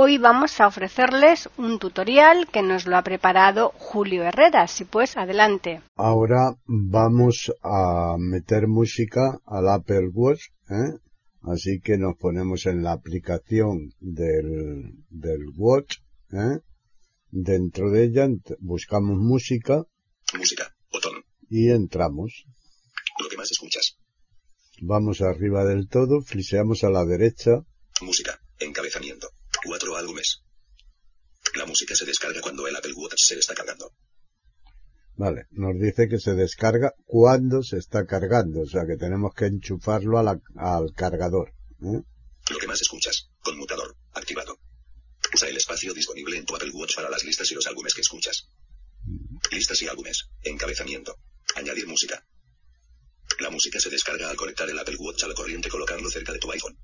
Hoy 0.00 0.16
vamos 0.16 0.60
a 0.60 0.68
ofrecerles 0.68 1.48
un 1.56 1.80
tutorial 1.80 2.46
que 2.52 2.62
nos 2.62 2.86
lo 2.86 2.96
ha 2.96 3.02
preparado 3.02 3.70
Julio 3.70 4.22
Herrera. 4.22 4.68
Si 4.68 4.84
pues, 4.84 5.16
adelante. 5.16 5.82
Ahora 5.96 6.54
vamos 6.66 7.52
a 7.64 8.14
meter 8.16 8.68
música 8.68 9.40
al 9.44 9.68
Apple 9.68 10.10
Watch, 10.12 10.50
¿eh? 10.70 11.00
así 11.42 11.80
que 11.80 11.98
nos 11.98 12.16
ponemos 12.16 12.66
en 12.66 12.84
la 12.84 12.92
aplicación 12.92 13.92
del, 13.98 15.02
del 15.10 15.46
Watch. 15.56 15.96
¿eh? 16.30 16.60
Dentro 17.32 17.90
de 17.90 18.04
ella 18.04 18.28
buscamos 18.60 19.18
música 19.18 19.82
Música. 20.32 20.76
Botón. 20.92 21.24
Y 21.50 21.72
entramos. 21.72 22.44
Lo 23.20 23.28
que 23.28 23.36
más 23.36 23.50
escuchas. 23.50 23.98
Vamos 24.80 25.22
arriba 25.22 25.64
del 25.64 25.88
todo, 25.88 26.20
fliseamos 26.20 26.84
a 26.84 26.88
la 26.88 27.04
derecha. 27.04 27.64
Música. 28.00 28.40
Encabezamiento. 28.60 29.30
Cuatro 29.64 29.96
álbumes. 29.96 30.42
La 31.54 31.66
música 31.66 31.94
se 31.94 32.04
descarga 32.04 32.40
cuando 32.40 32.66
el 32.66 32.76
Apple 32.76 32.92
Watch 32.94 33.14
se 33.16 33.38
está 33.38 33.54
cargando. 33.54 33.92
Vale, 35.16 35.46
nos 35.50 35.74
dice 35.80 36.08
que 36.08 36.20
se 36.20 36.34
descarga 36.34 36.94
cuando 37.04 37.62
se 37.62 37.78
está 37.78 38.06
cargando, 38.06 38.60
o 38.60 38.66
sea 38.66 38.86
que 38.86 38.96
tenemos 38.96 39.34
que 39.34 39.46
enchufarlo 39.46 40.18
al 40.18 40.92
cargador. 40.94 41.52
¿eh? 41.82 42.02
Lo 42.50 42.58
que 42.58 42.66
más 42.66 42.80
escuchas. 42.80 43.28
Conmutador. 43.42 43.96
Activado. 44.12 44.58
Usa 45.34 45.48
el 45.48 45.56
espacio 45.56 45.92
disponible 45.92 46.38
en 46.38 46.44
tu 46.44 46.54
Apple 46.54 46.70
Watch 46.72 46.94
para 46.94 47.10
las 47.10 47.24
listas 47.24 47.50
y 47.50 47.54
los 47.54 47.66
álbumes 47.66 47.94
que 47.94 48.02
escuchas. 48.02 48.48
Listas 49.50 49.82
y 49.82 49.88
álbumes. 49.88 50.28
Encabezamiento. 50.42 51.16
Añadir 51.56 51.86
música. 51.86 52.24
La 53.40 53.50
música 53.50 53.80
se 53.80 53.90
descarga 53.90 54.30
al 54.30 54.36
conectar 54.36 54.70
el 54.70 54.78
Apple 54.78 54.96
Watch 54.98 55.24
a 55.24 55.28
la 55.28 55.34
corriente 55.34 55.68
colocarlo 55.68 56.10
cerca 56.10 56.32
de 56.32 56.38
tu 56.38 56.50
iPhone. 56.52 56.78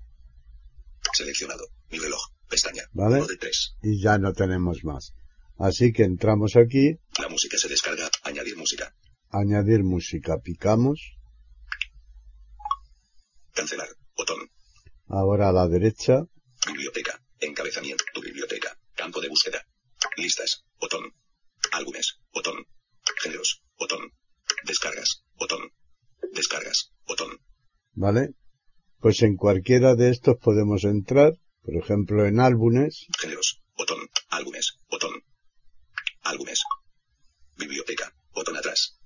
Seleccionado. 1.14 1.64
Mi 1.90 1.98
reloj. 1.98 2.20
Pestaña. 2.48 2.82
¿Vale? 2.92 3.26
de 3.26 3.36
3. 3.36 3.76
Y 3.82 4.02
ya 4.02 4.18
no 4.18 4.32
tenemos 4.32 4.84
más. 4.84 5.14
Así 5.58 5.92
que 5.92 6.02
entramos 6.02 6.56
aquí. 6.56 6.98
La 7.18 7.28
música 7.28 7.56
se 7.56 7.68
descarga. 7.68 8.10
Añadir 8.22 8.56
música. 8.56 8.94
Añadir 9.30 9.84
música. 9.84 10.38
Picamos. 10.42 11.16
Cancelar. 13.52 13.88
Botón. 14.16 14.50
Ahora 15.08 15.48
a 15.48 15.52
la 15.52 15.68
derecha. 15.68 16.24
Biblioteca. 16.66 17.20
Encabezamiento. 17.40 18.04
Tu 18.12 18.20
biblioteca. 18.20 18.76
Campo 18.94 19.20
de 19.20 19.28
búsqueda. 19.28 19.64
Listas. 20.16 20.64
Botón. 20.80 21.12
Álbumes, 21.72 22.18
botón. 22.32 22.66
Géneros, 23.22 23.62
botón. 23.78 24.12
Descargas, 24.64 25.24
botón. 25.34 25.72
Descargas, 26.32 26.92
botón. 27.06 27.38
¿Vale? 27.94 28.30
Pues 29.04 29.20
en 29.20 29.36
cualquiera 29.36 29.96
de 29.96 30.08
estos 30.08 30.38
podemos 30.38 30.84
entrar, 30.84 31.34
por 31.60 31.76
ejemplo 31.76 32.24
en 32.24 32.40
álbumes. 32.40 33.04
Géneros, 33.20 33.60
botón. 33.76 33.98
Álbumes, 34.30 34.78
botón. 34.90 35.12
Álbumes. 36.22 36.62
Biblioteca, 37.58 38.14
botón 38.32 38.56
atrás. 38.56 38.98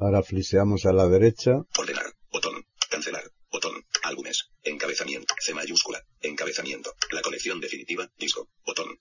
Ahora 0.00 0.22
fliseamos 0.22 0.86
a 0.86 0.94
la 0.94 1.10
derecha. 1.10 1.50
Ordenar, 1.78 2.06
botón. 2.32 2.64
Cancelar, 2.88 3.24
botón. 3.52 3.84
Álbumes. 4.04 4.48
Encabezamiento. 4.62 5.34
C 5.38 5.52
mayúscula. 5.52 6.02
Encabezamiento. 6.22 6.94
La 7.12 7.20
colección 7.20 7.60
definitiva. 7.60 8.10
Disco. 8.16 8.48
Botón. 8.64 8.96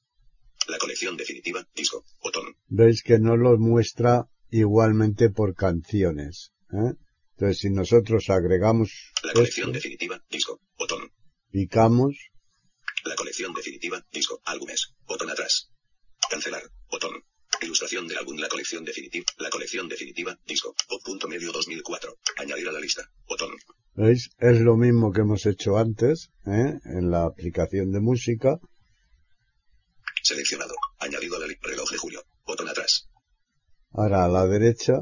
La 0.68 0.78
colección 0.78 1.16
definitiva, 1.16 1.66
disco, 1.74 2.04
botón. 2.22 2.58
Veis 2.68 3.02
que 3.02 3.18
no 3.18 3.38
lo 3.38 3.58
muestra 3.58 4.26
igualmente 4.50 5.30
por 5.30 5.56
canciones. 5.56 6.52
¿eh? 6.74 6.96
Entonces, 7.36 7.60
si 7.60 7.70
nosotros 7.70 8.30
agregamos. 8.30 9.12
La 9.24 9.34
colección 9.34 9.72
definitiva, 9.72 10.22
disco, 10.30 10.62
botón. 10.78 11.12
Picamos. 11.52 12.16
La 13.06 13.16
colección 13.16 13.54
definitiva, 13.54 14.06
disco, 14.12 14.42
álbumes, 14.46 14.94
botón 15.06 15.30
atrás. 15.30 15.70
Cancelar, 16.30 16.64
botón. 16.90 17.24
Ilustración 17.62 18.08
del 18.08 18.18
álbum 18.18 18.38
La 18.38 18.50
colección 18.50 18.84
definitiva, 18.84 19.26
la 19.38 19.50
colección 19.50 19.88
definitiva, 19.88 20.38
disco, 20.46 20.76
punto 21.04 21.28
medio 21.28 21.52
2004. 21.52 22.18
Añadir 22.38 22.68
a 22.70 22.72
la 22.72 22.80
lista, 22.80 23.04
botón. 23.28 23.52
¿Veis? 23.96 24.30
Es 24.40 24.60
lo 24.62 24.76
mismo 24.76 25.12
que 25.12 25.22
hemos 25.22 25.46
hecho 25.46 25.78
antes, 25.78 26.30
¿eh? 26.48 26.80
en 26.86 27.12
la 27.12 27.26
aplicación 27.26 27.92
de 27.92 28.00
música. 28.00 28.60
Seleccionado. 30.24 30.74
Añadido 31.00 31.36
al 31.36 31.58
reloj 31.62 31.92
de 31.92 31.98
julio. 31.98 32.24
Botón 32.46 32.70
atrás. 32.70 33.10
Ahora 33.92 34.26
a 34.26 34.30
la 34.30 34.48
derecha. 34.48 34.94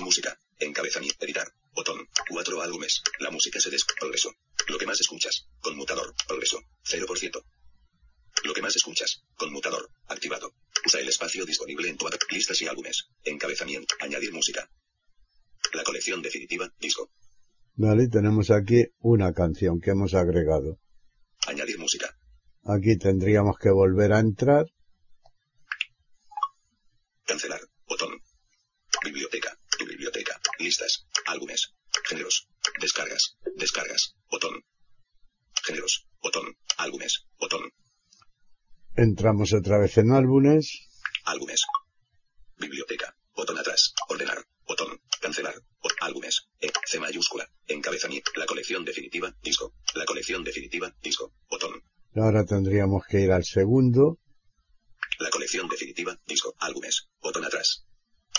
Música. 0.00 0.38
Encabezamiento. 0.58 1.24
Editar. 1.24 1.46
Botón. 1.76 2.08
Cuatro 2.30 2.62
álbumes. 2.62 3.02
La 3.18 3.30
música 3.30 3.60
se 3.60 3.68
des... 3.68 3.84
Progreso. 3.84 4.32
Lo 4.68 4.78
que 4.78 4.86
más 4.86 4.98
escuchas. 4.98 5.46
Conmutador. 5.60 6.14
Progreso. 6.26 6.58
0%. 6.84 7.44
Lo 8.44 8.54
que 8.54 8.62
más 8.62 8.74
escuchas. 8.74 9.22
Conmutador. 9.36 9.90
Activado. 10.08 10.54
Usa 10.86 11.00
el 11.00 11.08
espacio 11.08 11.44
disponible 11.44 11.90
en 11.90 11.98
tu 11.98 12.06
listas 12.30 12.62
y 12.62 12.66
álbumes. 12.66 13.08
Encabezamiento. 13.24 13.94
Añadir 14.00 14.32
música. 14.32 14.70
La 15.74 15.84
colección 15.84 16.22
definitiva. 16.22 16.72
Disco. 16.80 17.10
Vale, 17.74 18.08
tenemos 18.08 18.50
aquí 18.50 18.86
una 19.00 19.34
canción 19.34 19.78
que 19.78 19.90
hemos 19.90 20.14
agregado. 20.14 20.78
Añadir 21.46 21.78
música. 21.78 22.08
Aquí 22.64 22.96
tendríamos 22.96 23.56
que 23.58 23.70
volver 23.70 24.14
a 24.14 24.20
entrar. 24.20 24.64
Cancelar. 27.26 27.60
Botón. 27.86 28.18
Biblioteca. 29.04 29.58
Tu 29.78 29.84
biblioteca. 29.84 30.40
Listas. 30.58 31.06
Álbumes. 31.36 31.74
Géneros. 32.08 32.48
Descargas. 32.80 33.36
Descargas. 33.56 34.16
Botón. 34.30 34.64
Géneros. 35.66 36.06
Botón. 36.22 36.56
Álbumes. 36.78 37.26
Botón. 37.38 37.72
Entramos 38.96 39.52
otra 39.52 39.78
vez 39.78 39.98
en 39.98 40.12
álbumes. 40.12 40.64
Álbumes. 41.24 41.60
Biblioteca. 42.56 43.14
Botón 43.34 43.58
atrás. 43.58 43.92
Ordenar. 44.08 44.38
Botón. 44.66 44.98
Cancelar. 45.20 45.56
álbumes. 46.00 46.48
E. 46.60 46.70
C 46.86 47.00
mayúscula. 47.00 47.46
Encabezamiento. 47.66 48.30
La 48.36 48.46
colección 48.46 48.82
definitiva. 48.86 49.34
Disco. 49.42 49.74
La 49.94 50.06
colección 50.06 50.42
definitiva. 50.42 50.90
Disco. 51.02 51.34
Botón. 51.50 51.82
Ahora 52.14 52.46
tendríamos 52.46 53.04
que 53.06 53.20
ir 53.20 53.30
al 53.30 53.44
segundo. 53.44 54.18
La 55.18 55.28
colección 55.28 55.68
definitiva, 55.68 56.18
disco, 56.26 56.54
álbumes, 56.58 57.08
botón 57.22 57.44
atrás. 57.44 57.86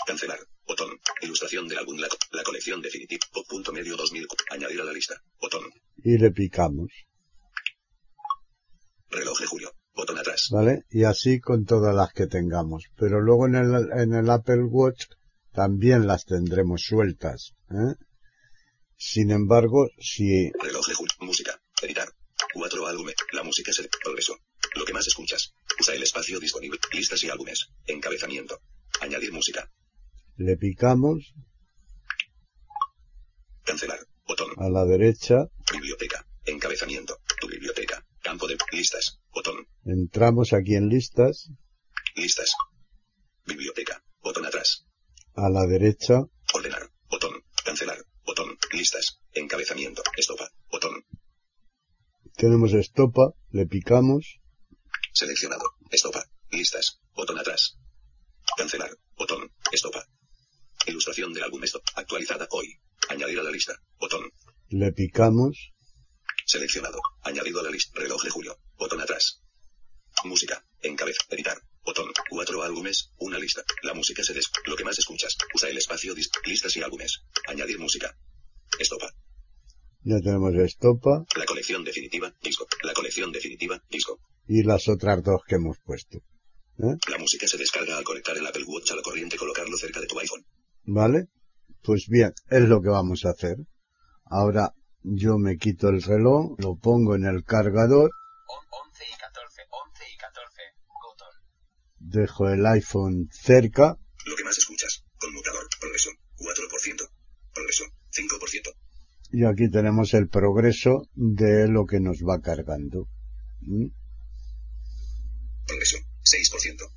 Cancelar, 0.06 0.38
botón, 0.68 0.90
ilustración 1.22 1.66
del 1.66 1.78
álbum, 1.78 1.96
la, 1.98 2.08
la 2.32 2.42
colección 2.42 2.80
definitiva, 2.80 3.26
punto 3.48 3.72
medio 3.72 3.96
2000, 3.96 4.26
añadir 4.50 4.80
a 4.80 4.84
la 4.84 4.92
lista, 4.92 5.14
botón. 5.40 5.62
Y 6.04 6.18
le 6.18 6.30
picamos. 6.30 6.90
Reloj 9.10 9.40
de 9.40 9.46
julio, 9.46 9.72
botón 9.94 10.18
atrás. 10.18 10.48
¿Vale? 10.52 10.84
Y 10.90 11.04
así 11.04 11.40
con 11.40 11.64
todas 11.64 11.94
las 11.94 12.12
que 12.12 12.26
tengamos. 12.26 12.84
Pero 12.96 13.20
luego 13.20 13.46
en 13.46 13.54
el, 13.54 13.88
en 13.98 14.12
el 14.14 14.30
Apple 14.30 14.64
Watch 14.64 15.06
también 15.52 16.06
las 16.06 16.26
tendremos 16.26 16.82
sueltas. 16.82 17.54
¿eh? 17.70 17.94
Sin 18.96 19.30
embargo, 19.30 19.88
si... 19.98 20.50
Reloj 20.60 20.86
de 20.86 20.94
julio, 20.94 21.14
música, 21.20 21.60
editar, 21.82 22.12
Cuatro 22.54 22.86
álbumes. 22.86 23.14
La 23.32 23.42
música 23.42 23.70
es 23.70 23.78
el 23.78 23.88
progreso. 23.88 24.38
Lo 24.74 24.84
que 24.84 24.92
más 24.92 25.06
escuchas. 25.06 25.52
Usa 25.78 25.94
el 25.94 26.02
espacio 26.02 26.38
disponible. 26.40 26.78
Listas 26.92 27.22
y 27.24 27.30
álbumes. 27.30 27.68
Encabezamiento. 27.86 28.60
Añadir 29.00 29.32
música. 29.32 29.70
Le 30.38 30.56
picamos. 30.56 31.34
Cancelar. 33.64 33.98
Botón. 34.24 34.50
A 34.56 34.68
la 34.70 34.84
derecha. 34.84 35.48
Biblioteca. 35.72 36.24
Encabezamiento. 36.44 37.18
Tu 37.40 37.48
biblioteca. 37.48 38.06
Campo 38.22 38.46
de 38.46 38.56
listas. 38.70 39.18
Botón. 39.34 39.66
Entramos 39.84 40.52
aquí 40.52 40.76
en 40.76 40.88
listas. 40.88 41.50
Listas. 42.14 42.52
Biblioteca. 43.46 44.00
Botón 44.22 44.46
atrás. 44.46 44.86
A 45.34 45.50
la 45.50 45.66
derecha. 45.66 46.22
Ordenar. 46.54 46.88
Botón. 47.10 47.42
Cancelar. 47.64 47.98
Botón. 48.24 48.56
Listas. 48.72 49.18
Encabezamiento. 49.32 50.04
Estopa. 50.16 50.48
Botón. 50.70 51.04
Tenemos 52.36 52.72
estopa, 52.74 53.32
le 53.50 53.66
picamos. 53.66 54.38
Seleccionado. 55.12 55.64
Estopa. 55.90 56.24
Listas. 56.50 57.00
Botón 57.12 57.40
atrás. 57.40 57.76
Cancelar. 58.56 58.96
Botón. 59.16 59.50
Estopa. 59.72 60.06
Ilustración 60.88 61.34
del 61.34 61.44
álbum 61.44 61.62
esto. 61.64 61.82
Actualizada 61.96 62.46
hoy. 62.50 62.80
Añadir 63.10 63.38
a 63.40 63.42
la 63.42 63.50
lista. 63.50 63.74
Botón. 63.98 64.30
Le 64.80 64.92
picamos. 64.92 65.54
Seleccionado. 66.46 67.00
Añadido 67.22 67.60
a 67.60 67.64
la 67.64 67.70
lista. 67.70 67.98
Reloj 68.00 68.22
de 68.22 68.30
julio. 68.30 68.56
Botón 68.78 69.00
atrás. 69.00 69.42
Música. 70.24 70.64
Encabeza. 70.82 71.22
Editar. 71.30 71.58
Botón. 71.84 72.06
Cuatro 72.30 72.62
álbumes. 72.62 73.10
Una 73.18 73.38
lista. 73.38 73.62
La 73.82 73.94
música 73.94 74.22
se 74.22 74.34
des. 74.34 74.46
Lo 74.66 74.76
que 74.76 74.84
más 74.84 74.98
escuchas. 74.98 75.36
Usa 75.54 75.68
el 75.68 75.78
espacio. 75.78 76.14
dis- 76.14 76.30
listas 76.44 76.76
y 76.76 76.82
álbumes. 76.82 77.22
Añadir 77.48 77.78
música. 77.80 78.16
Estopa. 78.78 79.10
Ya 80.04 80.20
tenemos 80.20 80.54
estopa 80.54 81.24
La 81.36 81.44
colección 81.44 81.82
definitiva. 81.84 82.32
Disco. 82.42 82.66
La 82.84 82.94
colección 82.94 83.32
definitiva. 83.32 83.82
Disco. 83.90 84.20
y 84.50 84.62
las 84.62 84.88
otras 84.88 85.22
dos 85.22 85.42
que 85.46 85.56
hemos 85.56 85.76
puesto. 85.84 86.18
¿eh? 86.78 86.96
La 87.10 87.18
música 87.18 87.46
se 87.48 87.58
descarga 87.58 87.98
al 87.98 88.04
conectar 88.04 88.34
el 88.38 88.46
Apple 88.46 88.64
Watch 88.66 88.92
a 88.92 88.96
la 88.96 89.02
corriente 89.02 89.36
y 89.36 89.38
colocarlo 89.38 89.76
cerca 89.76 90.00
de 90.00 90.06
tu 90.06 90.18
iPhone. 90.20 90.46
¿Vale? 90.84 91.26
Pues 91.82 92.06
bien, 92.08 92.32
es 92.48 92.62
lo 92.68 92.80
que 92.80 92.88
vamos 92.88 93.24
a 93.26 93.30
hacer. 93.30 93.56
Ahora 94.30 94.74
yo 95.02 95.38
me 95.38 95.56
quito 95.56 95.88
el 95.88 96.02
reloj, 96.02 96.56
lo 96.58 96.76
pongo 96.76 97.14
en 97.14 97.24
el 97.24 97.44
cargador, 97.44 98.10
11 98.70 99.04
y 99.04 99.18
14, 99.18 99.62
11 99.70 100.04
y 100.12 100.16
14. 100.18 100.62
Botón. 101.02 101.28
dejo 101.98 102.48
el 102.48 102.66
iPhone 102.66 103.28
cerca, 103.30 103.96
Lo 104.26 104.36
que 104.36 104.44
más 104.44 104.58
escuchas. 104.58 105.04
Conmutador. 105.18 105.66
Progreso. 105.80 106.10
4%. 106.36 107.10
Progreso. 107.54 107.84
5%. 108.10 108.74
y 109.30 109.44
aquí 109.44 109.70
tenemos 109.70 110.14
el 110.14 110.28
progreso 110.28 111.02
de 111.14 111.68
lo 111.68 111.84
que 111.86 112.00
nos 112.00 112.18
va 112.18 112.40
cargando. 112.40 113.08
¿Mm? 113.60 113.88
Progreso. 115.66 115.98
6%. 116.22 116.90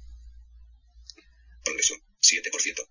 Progreso. 1.64 1.96
7%. 2.22 2.88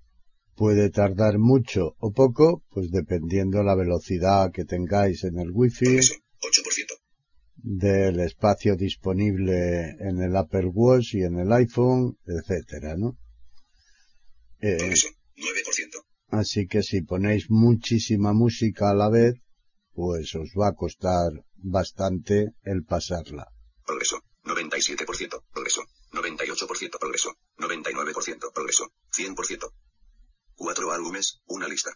Puede 0.60 0.90
tardar 0.90 1.38
mucho 1.38 1.96
o 2.00 2.12
poco, 2.12 2.62
pues 2.68 2.90
dependiendo 2.90 3.62
la 3.62 3.74
velocidad 3.74 4.52
que 4.52 4.66
tengáis 4.66 5.24
en 5.24 5.38
el 5.38 5.50
wifi, 5.50 5.86
Progreso. 5.86 6.14
8%. 6.38 7.00
del 7.56 8.20
espacio 8.20 8.76
disponible 8.76 9.96
en 10.00 10.20
el 10.20 10.36
Apple 10.36 10.66
Watch 10.66 11.14
y 11.14 11.22
en 11.22 11.38
el 11.38 11.50
iPhone, 11.50 12.18
etcétera, 12.26 12.94
¿no? 12.98 13.16
Eh, 14.60 14.76
Progreso. 14.76 15.08
9%. 15.36 16.04
así 16.28 16.66
que 16.66 16.82
si 16.82 17.00
ponéis 17.00 17.46
muchísima 17.48 18.34
música 18.34 18.90
a 18.90 18.94
la 18.94 19.08
vez, 19.08 19.36
pues 19.94 20.34
os 20.34 20.50
va 20.50 20.68
a 20.68 20.74
costar 20.74 21.42
bastante 21.54 22.50
el 22.64 22.84
pasarla. 22.84 23.46
Progreso. 23.86 24.18
97%. 24.44 25.42
Progreso. 25.54 25.80
98%. 26.12 26.98
Progreso. 26.98 27.30
99%. 27.56 28.52
Progreso. 28.52 28.92
100%. 29.16 29.72
Cuatro 30.62 30.92
álbumes. 30.92 31.40
Una 31.46 31.66
lista. 31.66 31.88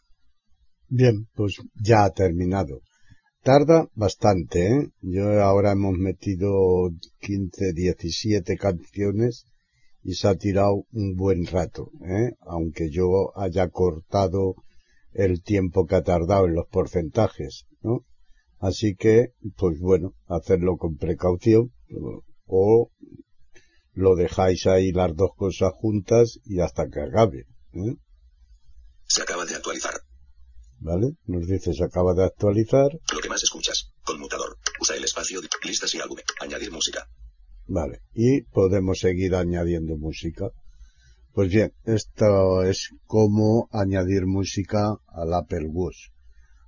Bien, 0.88 1.28
pues 1.34 1.56
ya 1.74 2.04
ha 2.04 2.10
terminado. 2.14 2.80
Tarda 3.42 3.90
bastante, 3.94 4.68
¿eh? 4.68 4.88
Yo 5.02 5.42
ahora 5.42 5.72
hemos 5.72 5.98
metido 5.98 6.88
15, 7.20 7.74
17 7.74 8.56
canciones 8.56 9.44
y 10.02 10.14
se 10.14 10.28
ha 10.28 10.36
tirado 10.36 10.86
un 10.92 11.14
buen 11.14 11.44
rato, 11.44 11.90
¿eh? 12.08 12.36
Aunque 12.40 12.88
yo 12.90 13.36
haya 13.38 13.68
cortado 13.68 14.54
el 15.12 15.42
tiempo 15.42 15.84
que 15.84 15.96
ha 15.96 16.02
tardado 16.02 16.46
en 16.46 16.54
los 16.54 16.66
porcentajes, 16.68 17.66
¿no? 17.82 18.06
Así 18.60 18.94
que, 18.94 19.34
pues 19.58 19.78
bueno, 19.78 20.14
hacerlo 20.26 20.78
con 20.78 20.96
precaución 20.96 21.70
o 22.46 22.90
lo 23.92 24.16
dejáis 24.16 24.66
ahí 24.66 24.90
las 24.90 25.14
dos 25.14 25.32
cosas 25.36 25.74
juntas 25.74 26.40
y 26.46 26.60
hasta 26.60 26.88
que 26.88 27.02
acabe, 27.02 27.44
¿eh? 27.74 27.96
Se 29.14 29.22
acaba 29.22 29.44
de 29.46 29.54
actualizar. 29.54 29.94
¿Vale? 30.80 31.12
Nos 31.26 31.46
dice 31.46 31.72
se 31.72 31.84
acaba 31.84 32.14
de 32.14 32.24
actualizar. 32.24 32.90
Lo 33.12 33.20
que 33.20 33.28
más 33.28 33.44
escuchas. 33.44 33.92
Conmutador. 34.02 34.58
Usa 34.80 34.96
el 34.96 35.04
espacio. 35.04 35.40
de 35.40 35.48
listas 35.62 35.94
y 35.94 36.00
álbumes. 36.00 36.24
Añadir 36.40 36.72
música. 36.72 37.06
Vale. 37.68 38.00
Y 38.12 38.42
podemos 38.42 38.98
seguir 38.98 39.36
añadiendo 39.36 39.96
música. 39.96 40.50
Pues 41.32 41.48
bien, 41.48 41.72
esto 41.84 42.64
es 42.64 42.90
cómo 43.06 43.68
añadir 43.70 44.26
música 44.26 44.96
al 45.06 45.32
Apple 45.32 45.68
Watch. 45.68 46.08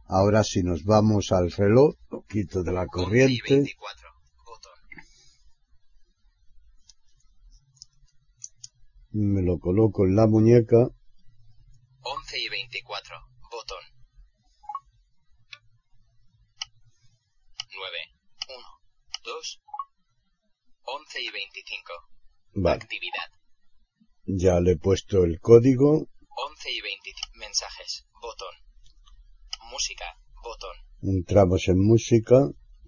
Ahora 0.04 0.44
si 0.44 0.62
nos 0.62 0.84
vamos 0.84 1.32
al 1.32 1.50
reloj, 1.50 1.96
lo 2.12 2.22
quito 2.28 2.62
de 2.62 2.72
la 2.72 2.82
11 2.82 2.86
y 2.86 2.90
corriente, 2.90 3.54
24. 3.54 4.08
Botón. 4.46 4.72
me 9.10 9.42
lo 9.42 9.58
coloco 9.58 10.06
en 10.06 10.14
la 10.14 10.28
muñeca, 10.28 10.90
11 12.08 12.38
y 12.38 12.48
24. 12.48 13.16
Botón. 13.50 13.82
9, 17.74 17.98
1, 18.48 18.66
2, 19.24 19.60
11 20.84 21.20
y 21.20 21.30
25. 21.30 21.92
vale, 22.54 22.82
Actividad. 22.82 23.30
ya 24.26 24.60
le 24.60 24.72
he 24.72 24.76
puesto 24.76 25.24
el 25.24 25.40
código, 25.40 26.06
11 26.28 26.70
y 26.70 26.80
25. 26.80 27.38
Mensajes. 27.38 28.06
Botón. 28.22 28.54
Música. 29.70 30.04
Botón. 30.42 30.76
entramos 31.02 31.66
en 31.68 31.78
música, 31.78 32.36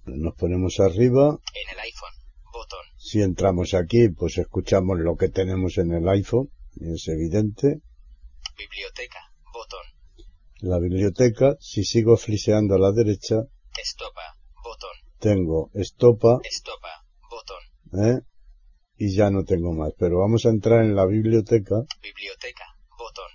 nos 0.06 0.34
ponemos 0.36 0.78
arriba, 0.80 1.38
En 1.54 1.70
el 1.74 1.80
iPhone. 1.80 2.14
Botón. 2.52 2.84
si 2.96 3.20
entramos 3.20 3.74
aquí 3.74 4.08
pues 4.10 4.38
escuchamos 4.38 4.98
lo 5.00 5.16
que 5.16 5.28
tenemos 5.28 5.76
en 5.78 5.92
el 5.92 6.08
iPhone, 6.08 6.50
es 6.80 7.08
evidente, 7.08 7.80
Biblioteca. 8.58 9.20
Botón. 9.52 9.86
la 10.60 10.78
biblioteca, 10.78 11.56
si 11.60 11.84
sigo 11.84 12.16
fliseando 12.16 12.74
a 12.74 12.78
la 12.78 12.92
derecha, 12.92 13.36
Estopa. 13.80 14.36
Botón. 14.64 14.96
tengo 15.18 15.70
estopa, 15.74 16.40
Estopa. 16.42 17.06
Botón. 17.30 17.62
¿eh? 18.04 18.20
y 18.98 19.16
ya 19.16 19.30
no 19.30 19.44
tengo 19.44 19.72
más. 19.72 19.92
Pero 19.96 20.18
vamos 20.18 20.44
a 20.44 20.50
entrar 20.50 20.84
en 20.84 20.96
la 20.96 21.06
biblioteca. 21.06 21.76
Biblioteca. 22.02 22.64
Botón. 22.98 23.30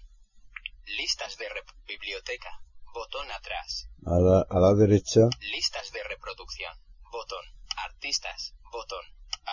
Listas 0.98 1.38
de 1.38 1.48
rep. 1.48 1.68
Biblioteca. 1.88 2.60
Botón 2.94 3.32
atrás. 3.32 3.88
A 4.06 4.20
la, 4.20 4.46
a 4.48 4.60
la 4.60 4.74
derecha, 4.76 5.22
Listas 5.40 5.92
de 5.94 6.04
reproducción. 6.04 6.74
Botón. 7.12 7.46
Artistas. 7.78 8.54
Botón. 8.72 9.06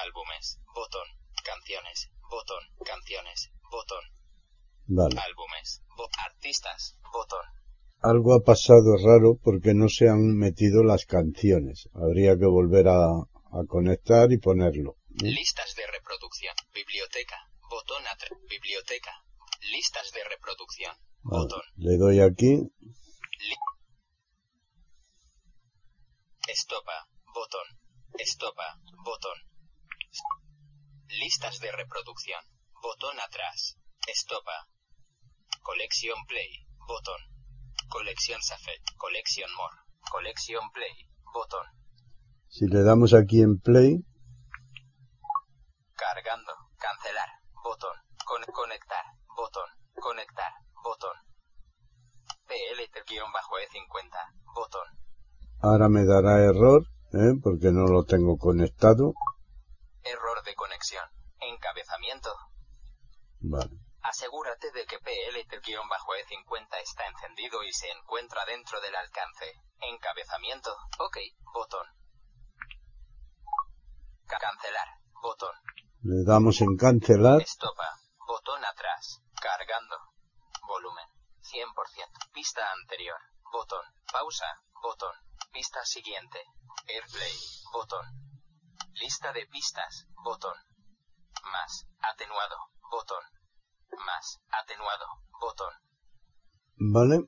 Álbumes. 0.05 0.59
Botón. 0.75 1.07
Canciones. 1.45 2.11
Botón. 2.29 2.63
Canciones. 2.85 3.51
Botón. 3.71 4.03
Vale. 4.91 5.17
Álbumes. 5.19 5.83
Artistas. 6.27 6.97
Botón. 7.13 7.45
Algo 8.03 8.35
ha 8.35 8.41
pasado 8.41 8.97
raro 8.97 9.37
porque 9.43 9.75
no 9.75 9.89
se 9.89 10.09
han 10.09 10.37
metido 10.37 10.83
las 10.83 11.05
canciones. 11.05 11.89
Habría 11.95 12.37
que 12.39 12.47
volver 12.47 12.89
a, 12.89 13.07
a 13.09 13.61
conectar 13.69 14.33
y 14.33 14.39
ponerlo. 14.39 14.97
Listas 15.11 15.75
de 15.77 15.87
reproducción. 15.87 16.55
Biblioteca. 16.75 17.37
Botón 17.69 18.03
atrás. 18.07 18.31
Biblioteca. 18.49 19.13
Listas 19.73 20.11
de 20.13 20.25
reproducción. 20.25 20.95
Vale. 21.23 21.43
Botón. 21.43 21.63
Le 21.77 21.97
doy 21.99 22.21
aquí, 22.21 22.71
Estopa. 26.51 27.07
Botón. 27.33 27.67
Estopa. 28.19 28.77
Botón. 29.05 29.39
Listas 31.21 31.61
de 31.61 31.71
reproducción. 31.71 32.43
Botón 32.83 33.21
atrás. 33.21 33.77
Estopa. 34.09 34.67
Colección 35.71 36.19
Play. 36.27 36.51
Botón. 36.89 37.21
Colección 37.89 38.43
Safet. 38.43 38.83
Colección 38.97 39.49
More. 39.57 39.77
Colección 40.11 40.69
Play. 40.73 40.91
Botón. 41.33 41.65
si 42.49 42.67
le 42.67 42.83
damos 42.83 43.15
aquí 43.15 43.41
en 43.41 43.61
play, 43.61 44.05
Cargando. 45.95 46.53
Cancelar. 46.77 47.29
Botón. 47.63 47.97
Con 48.27 48.43
conectar. 48.53 49.05
Botón. 49.37 49.69
Conectar. 49.95 50.53
Botón. 50.83 51.17
PLT-E50. 52.49 54.17
Botón. 54.53 54.89
ahora 55.63 55.89
me 55.89 56.05
dará 56.05 56.43
error, 56.43 56.83
¿eh? 57.13 57.35
porque 57.41 57.71
no 57.71 57.87
lo 57.87 58.03
tengo 58.07 58.39
conectado. 58.39 59.15
Error 60.03 60.43
de 60.45 60.53
conexión. 60.57 61.05
Encabezamiento. 61.39 62.31
Vale. 63.39 63.90
Asegúrate 64.03 64.71
de 64.73 64.87
que 64.87 64.99
PLT-E50 64.99 66.77
está 66.83 67.07
encendido 67.07 67.63
y 67.63 67.73
se 67.73 67.89
encuentra 67.91 68.45
dentro 68.47 68.81
del 68.81 68.97
alcance. 68.97 69.53
Encabezamiento. 69.81 70.75
OK. 70.99 71.19
Botón. 71.53 71.87
Ca- 74.27 74.39
Cancelar. 74.39 74.89
Botón. 75.23 75.55
Le 76.03 76.25
damos 76.25 76.61
en 76.63 76.77
cancelar. 76.77 77.43
Estopa. 77.43 77.89
Botón 78.27 78.65
atrás. 78.65 79.21
Cargando. 79.41 79.97
Volumen. 80.67 81.07
100%. 81.43 82.33
Pista 82.33 82.63
anterior. 82.73 83.19
Botón. 83.53 83.85
Pausa. 84.11 84.47
Botón. 84.83 85.15
Pista 85.53 85.85
siguiente. 85.85 86.43
Airplay. 86.89 87.33
Botón. 87.73 88.07
Lista 88.95 89.33
de 89.33 89.47
pistas. 89.47 90.07
Botón. 90.25 90.57
Más. 91.53 91.87
Atenuado. 92.01 92.57
Botón. 92.91 93.23
Más. 93.93 94.41
Atenuado. 94.51 95.07
Botón. 95.41 95.73
¿Vale? 96.77 97.27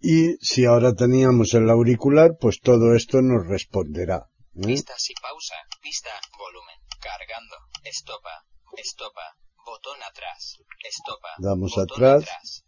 Y 0.00 0.36
si 0.36 0.64
ahora 0.64 0.94
teníamos 0.94 1.54
el 1.54 1.68
auricular, 1.68 2.36
pues 2.40 2.60
todo 2.60 2.94
esto 2.94 3.20
nos 3.22 3.46
responderá. 3.46 4.30
¿eh? 4.56 4.66
Pistas 4.66 5.10
y 5.10 5.14
pausa. 5.20 5.54
Pista. 5.82 6.10
Volumen. 6.38 6.76
Cargando. 7.00 7.56
Estopa. 7.84 8.44
Estopa. 8.76 9.36
Botón 9.64 10.02
atrás. 10.02 10.58
Estopa. 10.82 11.28
Damos 11.38 11.72
Botón 11.76 12.04
atrás. 12.04 12.64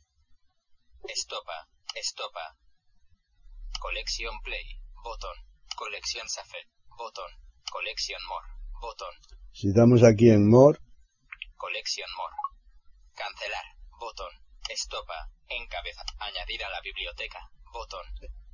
Estopa. 1.08 1.68
Estopa. 1.94 2.56
Colección 3.80 4.40
Play. 4.42 4.64
Botón. 5.02 5.36
Colección 5.76 6.28
Safet. 6.28 6.68
Botón. 6.96 7.30
Colección 7.70 8.20
More. 8.28 8.46
Botón. 8.80 9.14
Si 9.52 9.72
damos 9.72 10.02
aquí 10.02 10.30
en 10.30 10.48
More, 10.48 10.78
Colección 11.56 12.08
More. 12.16 12.51
Cancelar. 13.22 13.66
Botón. 14.00 14.32
Estopa. 14.68 15.18
Encabeza. 15.48 16.02
Añadir 16.18 16.64
a 16.64 16.70
la 16.70 16.80
biblioteca. 16.82 17.38
Botón. 17.72 18.04